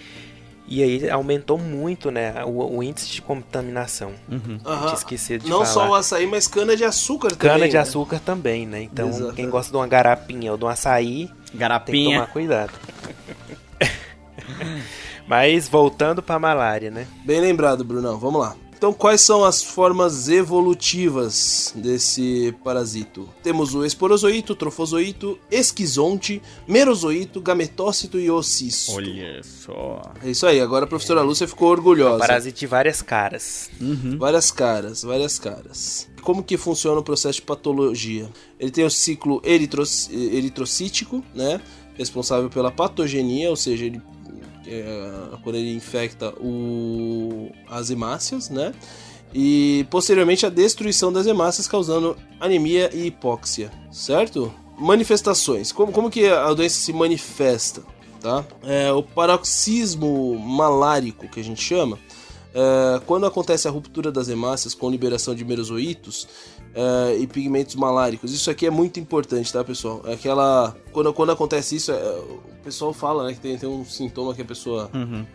E 0.65 0.81
aí 0.81 1.09
aumentou 1.09 1.57
muito, 1.57 2.09
né, 2.09 2.33
o, 2.45 2.77
o 2.77 2.81
índice 2.81 3.09
de 3.11 3.21
contaminação. 3.21 4.13
Uhum. 4.31 4.57
Esqueci 4.93 5.37
de 5.37 5.49
Não 5.49 5.57
falar. 5.57 5.65
só 5.65 5.89
o 5.89 5.93
açaí, 5.93 6.25
mas 6.25 6.47
cana 6.47 6.75
de 6.75 6.85
açúcar 6.85 7.31
também. 7.35 7.51
Cana 7.51 7.67
de 7.67 7.73
né? 7.75 7.79
açúcar 7.81 8.19
também, 8.19 8.65
né? 8.65 8.81
Então, 8.81 9.09
Exato. 9.09 9.33
quem 9.33 9.49
gosta 9.49 9.69
de 9.71 9.77
uma 9.77 9.85
garapinha 9.85 10.53
ou 10.53 10.57
de 10.57 10.63
um 10.63 10.69
açaí, 10.69 11.27
tem 11.27 11.51
que 11.51 11.57
Garapinha. 11.57 12.19
tomar 12.21 12.31
cuidado. 12.31 12.71
Mas 15.27 15.67
voltando 15.67 16.23
pra 16.23 16.39
malária, 16.39 16.89
né? 16.89 17.07
Bem 17.25 17.41
lembrado, 17.41 17.83
Brunão. 17.83 18.17
Vamos 18.17 18.41
lá. 18.41 18.55
Então, 18.83 18.91
quais 18.91 19.21
são 19.21 19.45
as 19.45 19.63
formas 19.63 20.27
evolutivas 20.27 21.71
desse 21.73 22.53
parasito? 22.65 23.29
Temos 23.41 23.73
o 23.73 23.85
esporozoito, 23.85 24.53
trofozoito, 24.55 25.39
esquizonte, 25.49 26.41
merozoito, 26.67 27.39
gametócito 27.39 28.19
e 28.19 28.29
ocisto. 28.29 28.91
Olha 28.91 29.41
só. 29.41 30.01
É 30.21 30.29
isso 30.31 30.45
aí. 30.45 30.59
Agora 30.59 30.83
a 30.83 30.87
professora 30.89 31.21
Lúcia 31.21 31.47
ficou 31.47 31.69
orgulhosa. 31.69 32.19
Parasite 32.19 32.59
de 32.59 32.67
várias 32.67 33.01
caras. 33.01 33.69
Uhum. 33.79 34.17
Várias 34.17 34.51
caras, 34.51 35.01
várias 35.01 35.39
caras. 35.39 36.09
Como 36.21 36.43
que 36.43 36.57
funciona 36.57 36.99
o 36.99 37.03
processo 37.03 37.37
de 37.39 37.43
patologia? 37.43 38.29
Ele 38.59 38.69
tem 38.69 38.83
o 38.83 38.89
ciclo 38.91 39.41
eritro- 39.45 39.83
eritrocítico, 40.11 41.23
né? 41.33 41.61
Responsável 41.97 42.49
pela 42.49 42.69
patogenia, 42.69 43.49
ou 43.49 43.55
seja, 43.55 43.85
ele, 43.85 44.01
é, 44.67 45.37
quando 45.43 45.55
ele 45.55 45.73
infecta 45.75 46.29
o, 46.39 47.51
as 47.69 47.89
hemácias, 47.89 48.49
né? 48.49 48.73
E 49.33 49.85
posteriormente 49.89 50.45
a 50.45 50.49
destruição 50.49 51.11
das 51.11 51.25
hemácias, 51.25 51.67
causando 51.67 52.15
anemia 52.39 52.89
e 52.93 53.07
hipóxia, 53.07 53.71
certo? 53.91 54.53
Manifestações. 54.77 55.71
Como, 55.71 55.91
como 55.91 56.09
que 56.09 56.27
a 56.27 56.53
doença 56.53 56.79
se 56.79 56.93
manifesta? 56.93 57.81
Tá? 58.21 58.45
É, 58.63 58.91
o 58.91 59.03
paroxismo 59.03 60.39
malárico, 60.39 61.27
que 61.27 61.39
a 61.39 61.43
gente 61.43 61.61
chama, 61.61 61.99
é, 62.53 63.01
quando 63.05 63.25
acontece 63.25 63.67
a 63.67 63.71
ruptura 63.71 64.11
das 64.11 64.29
hemácias 64.29 64.75
com 64.75 64.89
liberação 64.89 65.33
de 65.33 65.43
merozoítos 65.43 66.27
é, 66.75 67.17
e 67.17 67.27
pigmentos 67.27 67.75
maláricos, 67.75 68.33
isso 68.33 68.49
aqui 68.49 68.65
é 68.65 68.69
muito 68.69 68.99
importante, 68.99 69.51
tá, 69.51 69.63
pessoal? 69.63 70.01
É 70.05 70.13
Aquela 70.13 70.75
quando, 70.91 71.13
quando 71.13 71.31
acontece 71.31 71.75
isso, 71.75 71.91
é, 71.91 71.95
o 71.95 72.39
pessoal 72.63 72.93
fala, 72.93 73.25
né, 73.27 73.33
que 73.33 73.39
tem, 73.39 73.57
tem 73.57 73.67
um 73.69 73.83
sintoma 73.85 74.33
que 74.33 74.41
a 74.41 74.45
pessoa 74.45 74.89
Uhum. 74.93 75.25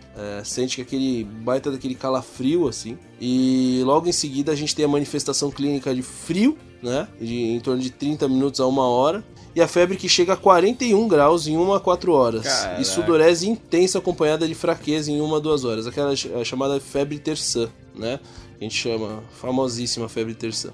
sente 0.45 0.77
que 0.77 0.83
aquele 0.83 1.25
baita 1.25 1.71
daquele 1.71 1.95
calafrio 1.95 2.67
assim, 2.67 2.97
e 3.21 3.83
logo 3.85 4.09
em 4.09 4.13
seguida 4.13 4.51
a 4.53 4.55
gente 4.55 4.75
tem 4.75 4.85
a 4.85 4.89
manifestação 4.89 5.51
clínica 5.51 5.95
de 5.95 6.03
frio, 6.03 6.57
né, 6.83 7.07
de 7.21 7.35
em 7.35 7.61
torno 7.61 7.83
de 7.83 7.91
30 7.91 8.29
minutos 8.29 8.61
a 8.61 8.67
uma 8.67 8.87
hora. 8.89 9.23
E 9.57 9.61
a 9.61 9.67
febre 9.67 9.97
que 9.97 10.09
chega 10.09 10.35
a 10.35 10.37
41 10.37 11.09
graus 11.09 11.49
em 11.49 11.57
1 11.57 11.73
a 11.75 11.81
4 11.81 12.13
horas. 12.13 12.45
Caraca. 12.45 12.81
E 12.81 12.85
sudorese 12.85 13.49
intensa 13.49 13.99
acompanhada 13.99 14.47
de 14.47 14.55
fraqueza 14.55 15.11
em 15.11 15.21
1 15.21 15.35
a 15.35 15.39
2 15.41 15.65
horas. 15.65 15.87
Aquela 15.87 16.15
chamada 16.45 16.79
febre 16.79 17.19
terçã, 17.19 17.69
né? 17.97 18.21
A 18.61 18.63
gente 18.63 18.77
chama 18.77 19.21
famosíssima 19.41 20.09
febre 20.09 20.35
terçã. 20.35 20.71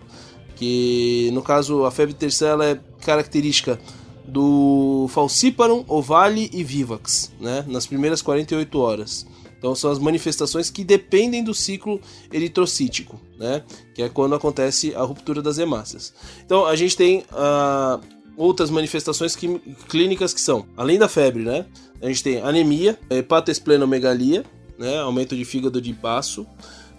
Que 0.57 1.31
no 1.33 1.43
caso 1.43 1.85
a 1.85 1.91
febre 1.91 2.15
terçã 2.15 2.49
ela 2.49 2.67
é 2.67 2.81
característica 3.05 3.79
do 4.27 5.07
falciparum, 5.11 5.85
ovale 5.87 6.51
e 6.53 6.65
vivax, 6.65 7.33
né? 7.41 7.65
Nas 7.69 7.87
primeiras 7.87 8.23
48 8.23 8.79
horas. 8.79 9.27
Então 9.59 9.75
são 9.75 9.91
as 9.91 9.99
manifestações 9.99 10.71
que 10.71 10.85
dependem 10.85 11.43
do 11.43 11.55
ciclo 11.55 12.01
eritrocítico, 12.33 13.21
né? 13.39 13.63
Que 13.95 14.03
é 14.03 14.09
quando 14.09 14.35
acontece 14.35 14.95
a 14.95 15.03
ruptura 15.03 15.41
das 15.41 15.59
hemácias. 15.59 16.13
Então 16.45 16.67
a 16.67 16.77
gente 16.77 16.97
tem 16.97 17.25
ah, 17.33 17.99
outras 18.37 18.71
manifestações 18.71 19.35
quim- 19.35 19.59
clínicas 19.89 20.35
que 20.35 20.41
são, 20.41 20.67
além 20.77 20.99
da 20.99 21.09
febre, 21.09 21.43
né? 21.43 21.67
A 22.03 22.07
gente 22.09 22.23
tem 22.23 22.41
anemia, 22.43 22.99
hepatosplenomegalia, 23.09 24.45
né? 24.79 24.99
Aumento 24.99 25.37
de 25.37 25.45
fígado 25.45 25.81
de 25.81 25.93
baço, 25.93 26.47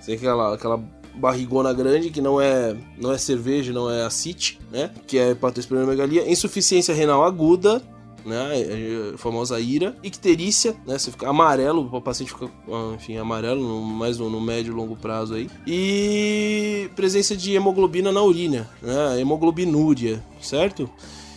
tem 0.06 0.16
aquela, 0.16 0.56
aquela 0.56 0.84
barrigona 1.18 1.74
grande 1.74 2.10
que 2.10 2.22
não 2.22 2.40
é 2.42 2.76
não 3.00 3.12
é 3.12 3.18
cerveja, 3.18 3.72
não 3.74 3.90
é 3.90 4.04
acite, 4.06 4.60
né? 4.72 4.92
Que 5.08 5.18
é 5.18 5.32
hepatosplenomegalia, 5.32 6.30
insuficiência 6.32 6.94
renal 6.94 7.24
aguda, 7.24 7.82
né? 8.26 8.60
é 8.60 9.14
A 9.14 9.18
famosa 9.18 9.60
ira, 9.60 9.96
icterícia, 10.04 10.76
né? 10.86 10.98
Você 10.98 11.12
fica 11.12 11.30
amarelo, 11.30 11.90
o 11.92 12.02
paciente 12.02 12.32
fica, 12.34 12.50
ah, 12.68 12.94
enfim, 12.96 13.18
amarelo, 13.18 13.62
no- 13.62 13.82
mais 13.82 14.18
no, 14.18 14.30
no 14.30 14.42
médio 14.42 14.72
e 14.72 14.76
longo 14.76 14.96
prazo 14.96 15.36
aí. 15.36 15.50
E 15.66 16.90
presença 16.96 17.36
de 17.36 17.54
hemoglobina 17.54 18.12
na 18.12 18.22
urina, 18.22 18.70
né? 18.82 19.20
Hemoglobinúria, 19.22 20.24
certo? 20.42 20.90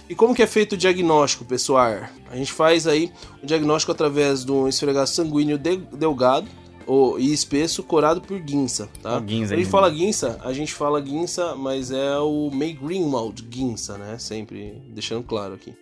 E 0.08 0.14
como 0.14 0.34
que 0.34 0.42
é 0.42 0.46
feito 0.46 0.72
o 0.72 0.76
diagnóstico, 0.78 1.44
pessoal? 1.44 1.92
A 2.30 2.36
gente 2.36 2.50
faz 2.50 2.86
aí 2.86 3.12
o 3.42 3.46
diagnóstico 3.46 3.92
através 3.92 4.42
de 4.42 4.50
um 4.50 4.66
esfregaço 4.66 5.14
sanguíneo 5.14 5.58
de- 5.58 5.76
delgado 5.92 6.48
ou, 6.88 7.20
e 7.20 7.32
espesso 7.32 7.82
corado 7.82 8.20
por 8.20 8.40
guinça, 8.40 8.88
tá? 9.02 9.16
Ó, 9.16 9.20
guinça 9.20 9.48
Quando 9.50 9.52
a 9.52 9.62
gente 9.62 9.70
fala 9.70 9.90
guinça, 9.90 10.40
a 10.42 10.52
gente 10.52 10.72
fala 10.74 11.00
guinça, 11.00 11.54
mas 11.54 11.90
é 11.90 12.18
o 12.18 12.50
May 12.50 12.72
Greenwald 12.72 13.42
guinça, 13.42 13.96
né? 13.98 14.18
Sempre 14.18 14.80
deixando 14.88 15.22
claro 15.22 15.54
aqui. 15.54 15.74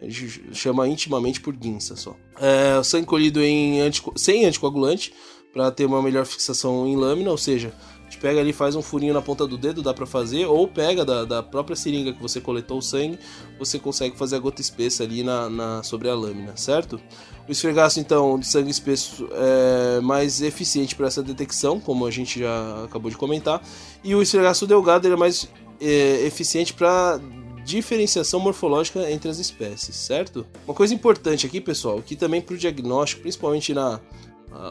A 0.00 0.04
gente 0.08 0.42
chama 0.54 0.86
intimamente 0.88 1.40
por 1.40 1.54
guinça 1.54 1.96
só. 1.96 2.16
É, 2.40 2.78
o 2.78 2.84
sangue 2.84 3.06
colhido 3.06 3.42
em 3.42 3.80
antico- 3.80 4.12
sem 4.16 4.44
anticoagulante 4.46 5.12
para 5.52 5.70
ter 5.70 5.84
uma 5.84 6.00
melhor 6.00 6.24
fixação 6.24 6.86
em 6.88 6.96
lâmina, 6.96 7.30
ou 7.30 7.36
seja, 7.36 7.74
gente 8.12 8.18
pega 8.18 8.40
ali, 8.40 8.52
faz 8.52 8.76
um 8.76 8.82
furinho 8.82 9.14
na 9.14 9.22
ponta 9.22 9.46
do 9.46 9.56
dedo, 9.56 9.82
dá 9.82 9.94
para 9.94 10.04
fazer, 10.06 10.44
ou 10.44 10.68
pega 10.68 11.04
da, 11.04 11.24
da 11.24 11.42
própria 11.42 11.74
seringa 11.74 12.12
que 12.12 12.20
você 12.20 12.40
coletou 12.40 12.78
o 12.78 12.82
sangue, 12.82 13.18
você 13.58 13.78
consegue 13.78 14.16
fazer 14.18 14.36
a 14.36 14.38
gota 14.38 14.60
espessa 14.60 15.02
ali 15.02 15.22
na, 15.22 15.48
na- 15.48 15.82
sobre 15.82 16.08
a 16.10 16.14
lâmina, 16.14 16.54
certo? 16.56 17.00
O 17.48 17.50
esfregaço, 17.52 17.98
então, 17.98 18.38
de 18.38 18.46
sangue 18.46 18.70
espesso 18.70 19.26
é 19.32 20.00
mais 20.00 20.42
eficiente 20.42 20.94
para 20.94 21.06
essa 21.06 21.22
detecção, 21.22 21.80
como 21.80 22.06
a 22.06 22.10
gente 22.10 22.38
já 22.40 22.84
acabou 22.84 23.10
de 23.10 23.16
comentar, 23.16 23.62
e 24.04 24.14
o 24.14 24.20
esfregaço 24.22 24.66
delgado 24.66 25.08
é 25.08 25.16
mais 25.16 25.48
é, 25.80 26.26
eficiente 26.26 26.74
para 26.74 27.18
diferenciação 27.64 28.40
morfológica 28.40 29.10
entre 29.10 29.30
as 29.30 29.38
espécies, 29.38 29.96
certo? 29.96 30.44
Uma 30.66 30.74
coisa 30.74 30.92
importante 30.92 31.46
aqui, 31.46 31.60
pessoal, 31.60 32.02
que 32.04 32.14
também 32.16 32.40
para 32.42 32.54
o 32.54 32.58
diagnóstico, 32.58 33.22
principalmente 33.22 33.72
na 33.72 34.00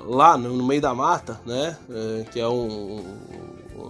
lá 0.06 0.38
no, 0.38 0.64
meio 0.66 0.82
da 0.82 0.94
mata, 0.94 1.40
né, 1.46 1.78
é, 1.90 2.24
que 2.32 2.40
é 2.40 2.48
um, 2.48 2.98
um- 3.00 3.18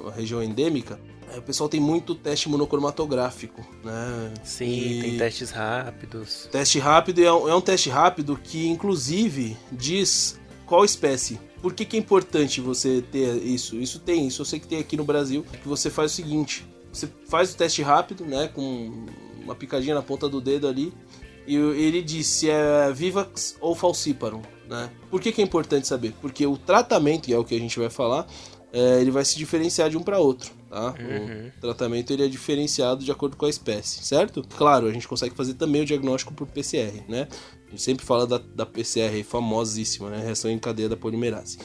uma 0.03 0.11
região 0.11 0.41
endêmica, 0.41 0.99
é, 1.33 1.37
o 1.37 1.41
pessoal 1.41 1.69
tem 1.69 1.79
muito 1.79 2.13
teste 2.15 2.49
monocromatográfico, 2.49 3.61
né? 3.83 4.33
Sim, 4.43 4.69
E- 4.69 5.01
tem 5.01 5.17
testes 5.17 5.51
rápidos. 5.51 6.47
Teste 6.51 6.79
rápido 6.79 7.23
é 7.23 7.31
um, 7.31 7.49
é 7.49 7.55
um 7.55 7.61
teste 7.61 7.89
rápido 7.89 8.39
que, 8.41 8.67
inclusive, 8.67 9.55
diz 9.71 10.39
qual 10.65 10.83
espécie. 10.85 11.39
Por 11.61 11.73
que, 11.73 11.85
que 11.85 11.95
é 11.95 11.99
importante 11.99 12.59
você 12.59 13.01
ter 13.11 13.35
isso? 13.43 13.75
Isso 13.75 13.99
tem, 13.99 14.27
isso 14.27 14.41
eu 14.41 14.45
sei 14.45 14.59
que 14.59 14.67
tem 14.67 14.79
aqui 14.79 14.97
no 14.97 15.03
Brasil, 15.03 15.45
que 15.61 15.67
você 15.67 15.89
faz 15.89 16.11
o 16.11 16.15
seguinte: 16.15 16.65
você 16.91 17.07
faz 17.29 17.53
o 17.53 17.57
teste 17.57 17.81
rápido, 17.81 18.25
né, 18.25 18.47
com 18.53 19.05
uma 19.43 19.53
picadinha 19.55 19.93
na 19.95 20.01
ponta 20.01 20.27
do 20.27 20.41
dedo 20.41 20.67
ali, 20.67 20.91
e 21.47 21.55
ele 21.55 22.01
diz 22.01 22.27
se 22.27 22.49
é 22.49 22.91
Vivax 22.91 23.55
ou 23.61 23.75
Falciparum, 23.75 24.41
né? 24.71 24.89
Por 25.09 25.19
que, 25.19 25.33
que 25.33 25.41
é 25.41 25.43
importante 25.43 25.85
saber? 25.85 26.13
Porque 26.21 26.47
o 26.47 26.57
tratamento, 26.57 27.29
e 27.29 27.33
é 27.33 27.37
o 27.37 27.43
que 27.43 27.53
a 27.53 27.59
gente 27.59 27.77
vai 27.77 27.89
falar, 27.89 28.25
é, 28.71 29.01
ele 29.01 29.11
vai 29.11 29.25
se 29.25 29.37
diferenciar 29.37 29.89
de 29.89 29.97
um 29.97 30.01
para 30.01 30.17
outro, 30.17 30.49
tá? 30.69 30.95
Uhum. 30.97 31.51
O 31.57 31.59
tratamento 31.59 32.13
ele 32.13 32.23
é 32.23 32.27
diferenciado 32.29 33.03
de 33.03 33.11
acordo 33.11 33.35
com 33.35 33.45
a 33.45 33.49
espécie, 33.49 34.01
certo? 34.05 34.41
Claro, 34.57 34.87
a 34.87 34.91
gente 34.93 35.09
consegue 35.09 35.35
fazer 35.35 35.55
também 35.55 35.81
o 35.81 35.85
diagnóstico 35.85 36.33
por 36.33 36.47
PCR, 36.47 37.03
né? 37.09 37.27
A 37.67 37.71
gente 37.71 37.81
sempre 37.81 38.05
fala 38.05 38.25
da, 38.25 38.37
da 38.37 38.65
PCR 38.65 39.21
famosíssima, 39.25 40.09
né? 40.09 40.23
Reação 40.23 40.49
em 40.49 40.57
cadeia 40.57 40.87
da 40.87 40.95
polimerase. 40.95 41.57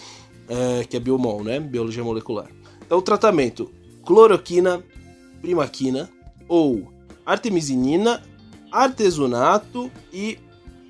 é, 0.48 0.84
que 0.84 0.96
é 0.96 1.00
biomol, 1.00 1.44
né? 1.44 1.60
Biologia 1.60 2.02
molecular. 2.02 2.48
Então, 2.84 2.98
o 2.98 3.02
tratamento: 3.02 3.70
cloroquina, 4.04 4.82
primaquina 5.40 6.10
ou 6.48 6.92
artemisinina, 7.24 8.20
artesunato 8.72 9.90
e 10.12 10.38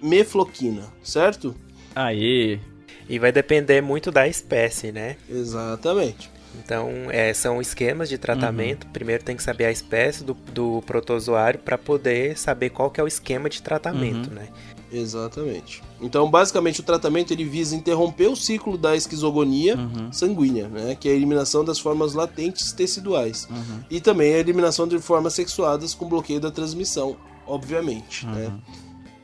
mefloquina, 0.02 0.84
certo? 1.02 1.54
Aí. 1.96 2.60
E 3.08 3.18
vai 3.18 3.32
depender 3.32 3.80
muito 3.80 4.10
da 4.10 4.28
espécie, 4.28 4.92
né? 4.92 5.16
Exatamente. 5.28 6.30
Então, 6.62 6.90
é, 7.10 7.32
são 7.32 7.60
esquemas 7.60 8.08
de 8.08 8.18
tratamento. 8.18 8.84
Uhum. 8.84 8.92
Primeiro 8.92 9.24
tem 9.24 9.36
que 9.36 9.42
saber 9.42 9.64
a 9.64 9.70
espécie 9.70 10.22
do, 10.22 10.34
do 10.34 10.82
protozoário 10.86 11.58
para 11.58 11.78
poder 11.78 12.36
saber 12.36 12.70
qual 12.70 12.90
que 12.90 13.00
é 13.00 13.04
o 13.04 13.06
esquema 13.06 13.48
de 13.48 13.62
tratamento, 13.62 14.28
uhum. 14.28 14.36
né? 14.36 14.48
Exatamente. 14.92 15.82
Então, 16.00 16.30
basicamente, 16.30 16.80
o 16.80 16.82
tratamento 16.82 17.32
ele 17.32 17.44
visa 17.44 17.74
interromper 17.74 18.28
o 18.28 18.36
ciclo 18.36 18.78
da 18.78 18.94
esquizogonia 18.94 19.76
uhum. 19.76 20.12
sanguínea, 20.12 20.68
né? 20.68 20.96
que 20.98 21.08
é 21.08 21.12
a 21.12 21.14
eliminação 21.14 21.64
das 21.64 21.78
formas 21.78 22.14
latentes 22.14 22.72
teciduais. 22.72 23.48
Uhum. 23.50 23.80
E 23.90 24.00
também 24.00 24.34
a 24.34 24.38
eliminação 24.38 24.86
de 24.86 24.98
formas 24.98 25.34
sexuadas 25.34 25.94
com 25.94 26.08
bloqueio 26.08 26.40
da 26.40 26.50
transmissão, 26.50 27.16
obviamente. 27.46 28.26
Né? 28.26 28.52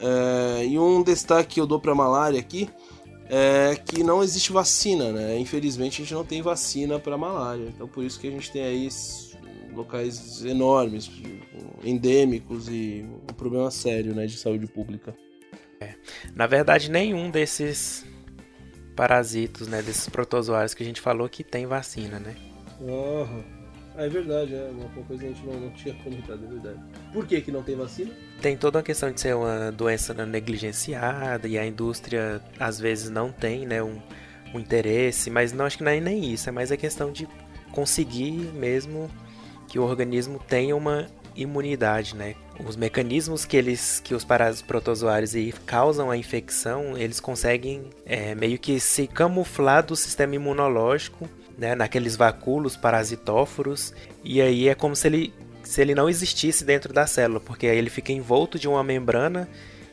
É, 0.03 0.66
e 0.66 0.78
um 0.78 1.03
destaque 1.03 1.55
que 1.55 1.61
eu 1.61 1.66
dou 1.66 1.78
para 1.78 1.94
malária 1.94 2.38
aqui 2.38 2.68
é 3.28 3.76
que 3.76 4.03
não 4.03 4.22
existe 4.22 4.53
vacina, 4.53 5.12
né? 5.12 5.38
Infelizmente 5.38 6.03
a 6.03 6.05
gente 6.05 6.14
não 6.14 6.24
tem 6.24 6.42
vacina 6.42 6.98
para 6.98 7.16
malária. 7.16 7.68
Então 7.68 7.86
por 7.86 8.05
isso 8.05 8.18
que 8.18 8.26
a 8.26 8.30
gente 8.30 8.50
tem 8.50 8.62
aí 8.62 8.88
locais 9.72 10.44
enormes, 10.44 11.11
endêmicos 11.82 12.68
e 12.68 13.07
um 13.22 13.34
problema 13.34 13.70
sério, 13.70 14.14
né, 14.14 14.26
de 14.26 14.36
saúde 14.36 14.66
pública. 14.66 15.16
É. 15.80 15.94
Na 16.34 16.46
verdade, 16.46 16.90
nenhum 16.90 17.30
desses 17.30 18.05
parasitos, 18.94 19.66
né, 19.66 19.82
desses 19.82 20.09
protozoários 20.09 20.74
que 20.74 20.82
a 20.82 20.86
gente 20.86 21.00
falou 21.00 21.28
que 21.28 21.42
tem 21.42 21.66
vacina, 21.66 22.18
né? 22.18 22.36
Uhum. 22.80 23.42
Ah, 23.96 24.05
é 24.05 24.09
verdade, 24.09 24.55
é 24.55 24.70
uma 24.72 24.88
coisa 25.05 25.22
que 25.22 25.28
a 25.28 25.32
gente 25.32 25.46
não, 25.46 25.61
não 25.61 25.70
tinha 25.70 25.94
comentado, 25.96 26.44
é 26.44 26.48
verdade. 26.48 26.80
Por 27.12 27.26
que, 27.26 27.40
que 27.40 27.50
não 27.50 27.62
tem 27.62 27.76
vacina? 27.76 28.11
Tem 28.43 28.57
toda 28.57 28.80
a 28.80 28.82
questão 28.82 29.12
de 29.12 29.20
ser 29.20 29.36
uma 29.36 29.70
doença 29.70 30.12
negligenciada 30.26 31.47
e 31.47 31.57
a 31.57 31.64
indústria 31.64 32.43
às 32.59 32.78
vezes 32.78 33.09
não 33.09 33.30
tem 33.30 33.64
né, 33.64 33.80
um, 33.80 34.01
um 34.53 34.59
interesse, 34.59 35.30
mas 35.30 35.53
não 35.53 35.64
acho 35.64 35.78
que 35.78 35.84
não 35.84 35.93
é 35.93 36.01
nem 36.01 36.32
isso, 36.32 36.49
é 36.49 36.53
mais 36.53 36.72
a 36.72 36.76
questão 36.76 37.12
de 37.12 37.28
conseguir 37.70 38.32
mesmo 38.53 39.09
que 39.68 39.78
o 39.78 39.84
organismo 39.84 40.40
tenha 40.40 40.74
uma 40.74 41.07
imunidade, 41.36 42.16
né? 42.16 42.34
Os 42.66 42.76
mecanismos 42.76 43.45
que 43.45 43.57
eles, 43.57 44.01
que 44.01 44.14
os 44.14 44.24
parásitos 44.24 44.62
protozoários 44.62 45.32
causam 45.64 46.11
a 46.11 46.16
infecção, 46.16 46.99
eles 46.99 47.20
conseguem 47.20 47.90
é, 48.05 48.34
meio 48.34 48.59
que 48.59 48.78
se 48.78 49.07
camuflar 49.07 49.86
do 49.86 49.97
sistema 49.97 50.34
imunológico 50.34 51.28
né, 51.57 51.74
naqueles 51.74 52.16
vacúolos 52.16 52.76
parasitóforos, 52.76 53.95
e 54.24 54.40
aí 54.40 54.68
é 54.68 54.74
como 54.74 54.97
se 54.97 55.07
ele, 55.07 55.32
se 55.64 55.80
ele 55.80 55.94
não 55.94 56.08
existisse 56.08 56.64
dentro 56.64 56.92
da 56.92 57.06
célula, 57.06 57.40
porque 57.40 57.66
aí 57.66 57.76
ele 57.76 57.90
fica 57.90 58.12
envolto 58.12 58.58
de 58.58 58.68
uma 58.68 58.82
membrana 58.82 59.48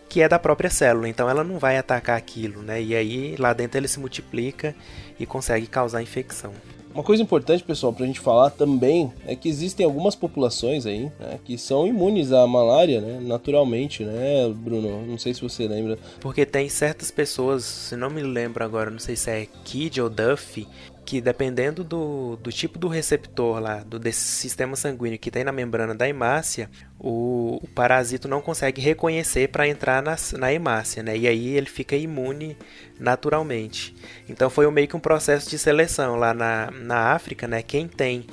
que 0.07 0.21
é 0.21 0.27
da 0.27 0.39
própria 0.39 0.69
célula, 0.69 1.07
então 1.07 1.29
ela 1.29 1.43
não 1.43 1.59
vai 1.59 1.77
atacar 1.77 2.17
aquilo, 2.17 2.63
né? 2.63 2.81
E 2.81 2.95
aí 2.95 3.35
lá 3.37 3.53
dentro 3.53 3.77
ele 3.77 3.87
se 3.87 3.99
multiplica 3.99 4.75
e 5.19 5.25
consegue 5.25 5.67
causar 5.67 6.01
infecção. 6.01 6.51
Uma 6.93 7.03
coisa 7.03 7.21
importante, 7.21 7.63
pessoal, 7.63 7.93
para 7.93 8.03
a 8.03 8.07
gente 8.07 8.19
falar 8.19 8.49
também 8.49 9.13
é 9.27 9.35
que 9.35 9.47
existem 9.47 9.85
algumas 9.85 10.15
populações 10.15 10.87
aí 10.87 11.11
né, 11.19 11.39
que 11.45 11.55
são 11.55 11.85
imunes 11.85 12.31
à 12.31 12.47
malária, 12.47 12.99
né, 12.99 13.19
naturalmente, 13.21 14.03
né, 14.03 14.51
Bruno? 14.53 15.05
Não 15.05 15.17
sei 15.17 15.33
se 15.33 15.41
você 15.41 15.67
lembra. 15.67 15.99
Porque 16.19 16.47
tem 16.47 16.67
certas 16.67 17.11
pessoas, 17.11 17.63
se 17.63 17.95
não 17.95 18.09
me 18.09 18.23
lembro 18.23 18.63
agora, 18.63 18.89
não 18.89 18.97
sei 18.97 19.15
se 19.15 19.29
é 19.29 19.47
Kid 19.63 20.01
ou 20.01 20.09
Duffy, 20.09 20.67
que 21.09 21.19
dependendo 21.19 21.83
do, 21.83 22.35
do 22.35 22.51
tipo 22.51 22.77
do 22.77 22.87
receptor 22.87 23.59
lá, 23.59 23.77
do, 23.77 23.97
desse 23.97 24.21
sistema 24.21 24.75
sanguíneo 24.75 25.17
que 25.17 25.31
tem 25.31 25.43
na 25.43 25.51
membrana 25.51 25.95
da 25.95 26.07
hemácia, 26.07 26.69
o, 26.99 27.59
o 27.63 27.67
parasito 27.67 28.27
não 28.27 28.41
consegue 28.41 28.79
reconhecer 28.79 29.49
para 29.49 29.67
entrar 29.67 30.03
na, 30.03 30.15
na 30.37 30.53
hemácia, 30.53 31.01
né? 31.01 31.17
E 31.17 31.27
aí 31.27 31.47
ele 31.47 31.65
fica 31.65 31.95
imune 31.95 32.55
naturalmente. 32.99 33.95
Então 34.29 34.51
foi 34.51 34.69
meio 34.69 34.87
que 34.87 34.95
um 34.95 34.99
processo 34.99 35.49
de 35.49 35.57
seleção 35.57 36.15
lá 36.15 36.31
na, 36.31 36.69
na 36.69 37.13
África, 37.13 37.47
né? 37.47 37.63
Quem 37.63 37.87
tem 37.87 38.27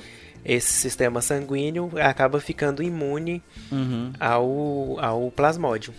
esse 0.44 0.74
sistema 0.74 1.22
sanguíneo 1.22 1.90
acaba 1.98 2.38
ficando 2.40 2.82
imune 2.82 3.42
uhum. 3.72 4.12
ao, 4.20 5.00
ao 5.00 5.30
plasmódio. 5.30 5.94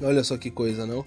Olha 0.00 0.24
só 0.24 0.38
que 0.38 0.50
coisa, 0.50 0.86
não? 0.86 1.04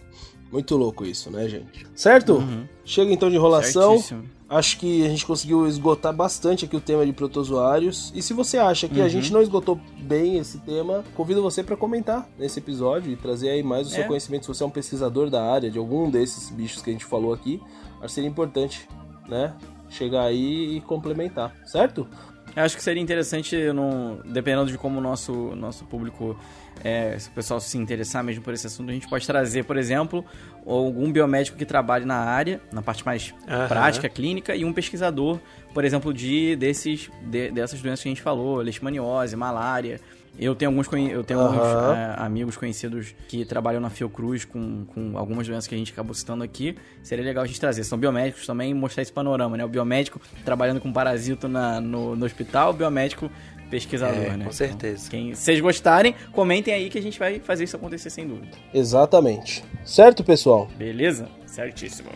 Muito 0.56 0.78
louco 0.78 1.06
isso, 1.06 1.30
né, 1.30 1.50
gente? 1.50 1.86
Certo? 1.94 2.36
Uhum. 2.36 2.66
Chega 2.86 3.12
então 3.12 3.30
de 3.30 3.36
enrolação. 3.36 3.92
Certíssimo. 3.92 4.24
Acho 4.48 4.80
que 4.80 5.06
a 5.06 5.10
gente 5.10 5.26
conseguiu 5.26 5.68
esgotar 5.68 6.16
bastante 6.16 6.64
aqui 6.64 6.78
o 6.78 6.80
tema 6.80 7.06
de 7.06 7.12
protozoários. 7.12 8.10
E 8.16 8.22
se 8.22 8.32
você 8.34 8.58
acha 8.58 8.88
que 8.88 9.00
uhum. 9.00 9.06
a 9.06 9.10
gente 9.10 9.34
não 9.34 9.42
esgotou 9.42 9.78
bem 9.98 10.38
esse 10.38 10.58
tema, 10.60 11.04
convido 11.14 11.42
você 11.42 11.62
para 11.62 11.76
comentar 11.76 12.30
nesse 12.40 12.60
episódio 12.60 13.12
e 13.12 13.18
trazer 13.18 13.50
aí 13.50 13.62
mais 13.62 13.88
o 13.88 13.90
seu 13.90 14.06
é. 14.06 14.08
conhecimento. 14.08 14.44
Se 14.44 14.48
você 14.48 14.64
é 14.64 14.66
um 14.66 14.70
pesquisador 14.70 15.30
da 15.30 15.44
área 15.44 15.70
de 15.70 15.78
algum 15.78 16.10
desses 16.10 16.50
bichos 16.50 16.82
que 16.82 16.90
a 16.90 16.94
gente 16.94 17.04
falou 17.04 17.34
aqui, 17.34 17.62
acho 17.96 18.06
que 18.08 18.12
seria 18.14 18.30
importante, 18.30 18.88
né? 19.28 19.54
Chegar 19.90 20.24
aí 20.24 20.78
e 20.78 20.82
complementar, 20.82 21.54
certo? 21.66 22.08
Eu 22.56 22.64
acho 22.64 22.78
que 22.78 22.84
seria 22.84 23.02
interessante, 23.02 23.56
não, 23.74 24.20
dependendo 24.26 24.72
de 24.72 24.78
como 24.78 25.00
o 25.00 25.02
nosso, 25.02 25.54
nosso 25.56 25.84
público, 25.86 26.40
é, 26.84 27.18
se 27.20 27.28
o 27.28 27.32
pessoal 27.34 27.60
se 27.60 27.78
interessar 27.78 28.24
mesmo 28.24 28.44
por 28.44 28.54
esse 28.54 28.66
assunto, 28.66 28.90
a 28.90 28.94
gente 28.94 29.10
pode 29.10 29.28
trazer, 29.28 29.66
por 29.66 29.76
exemplo, 29.76 30.24
algum 30.66 31.12
biomédico 31.12 31.58
que 31.58 31.66
trabalhe 31.66 32.06
na 32.06 32.16
área, 32.16 32.62
na 32.72 32.82
parte 32.82 33.06
mais 33.06 33.32
uhum. 33.32 33.68
prática, 33.68 34.08
clínica, 34.08 34.56
e 34.56 34.64
um 34.64 34.72
pesquisador, 34.72 35.40
por 35.74 35.84
exemplo, 35.84 36.14
de, 36.14 36.56
desses, 36.56 37.10
de, 37.24 37.52
dessas 37.52 37.82
doenças 37.82 38.02
que 38.02 38.08
a 38.08 38.12
gente 38.12 38.22
falou, 38.22 38.58
leishmaniose, 38.58 39.36
malária, 39.36 40.00
eu 40.38 40.54
tenho 40.56 40.72
alguns, 40.72 40.88
eu 41.12 41.24
tenho 41.24 41.40
uhum. 41.40 41.46
alguns 41.46 41.98
é, 41.98 42.16
amigos 42.18 42.58
conhecidos 42.58 43.16
que 43.28 43.46
trabalham 43.46 43.80
na 43.80 43.90
Fiocruz 43.90 44.44
com, 44.46 44.86
com 44.86 45.18
algumas 45.18 45.48
doenças 45.48 45.68
que 45.68 45.76
a 45.76 45.78
gente 45.78 45.92
acabou 45.92 46.14
citando 46.14 46.44
aqui. 46.44 46.76
Seria 47.02 47.24
legal 47.24 47.44
a 47.44 47.48
gente 47.48 47.60
trazer. 47.60 47.84
São 47.84 47.98
biomédicos 47.98 48.46
também 48.46 48.74
mostrar 48.74 49.04
esse 49.04 49.14
panorama, 49.14 49.56
né? 49.56 49.64
O 49.64 49.70
biomédico 49.70 50.20
trabalhando 50.44 50.82
com 50.82 50.92
parasito 50.92 51.48
na, 51.48 51.80
no, 51.80 52.16
no 52.16 52.26
hospital, 52.26 52.72
o 52.72 52.74
biomédico 52.74 53.30
pesquisador, 53.70 54.24
é, 54.24 54.38
né? 54.38 54.46
Com 54.46 54.52
certeza. 54.52 55.08
Então, 55.08 55.20
quem 55.20 55.34
vocês 55.34 55.60
gostarem, 55.60 56.16
comentem 56.32 56.74
aí 56.74 56.90
que 56.90 56.98
a 56.98 57.02
gente 57.02 57.18
vai 57.18 57.40
fazer 57.40 57.64
isso 57.64 57.76
acontecer 57.76 58.10
sem 58.10 58.28
dúvida. 58.28 58.58
Exatamente. 58.74 59.64
Certo, 59.84 60.24
pessoal? 60.24 60.68
Beleza? 60.78 61.28
Certíssimo. 61.46 62.10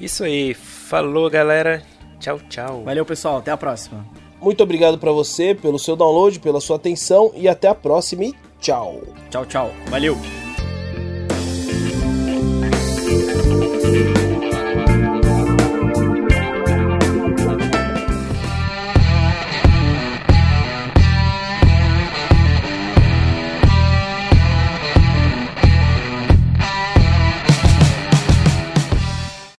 Isso 0.00 0.24
aí. 0.24 0.54
Falou, 0.54 1.28
galera. 1.28 1.82
Tchau, 2.18 2.38
tchau. 2.48 2.84
Valeu, 2.84 3.04
pessoal. 3.04 3.38
Até 3.38 3.50
a 3.50 3.56
próxima. 3.56 4.23
Muito 4.44 4.62
obrigado 4.62 4.98
para 4.98 5.10
você 5.10 5.54
pelo 5.54 5.78
seu 5.78 5.96
download, 5.96 6.38
pela 6.38 6.60
sua 6.60 6.76
atenção 6.76 7.32
e 7.34 7.48
até 7.48 7.66
a 7.66 7.74
próxima 7.74 8.24
e 8.24 8.34
tchau. 8.60 9.00
Tchau, 9.30 9.46
tchau. 9.46 9.70
Valeu. 9.88 10.43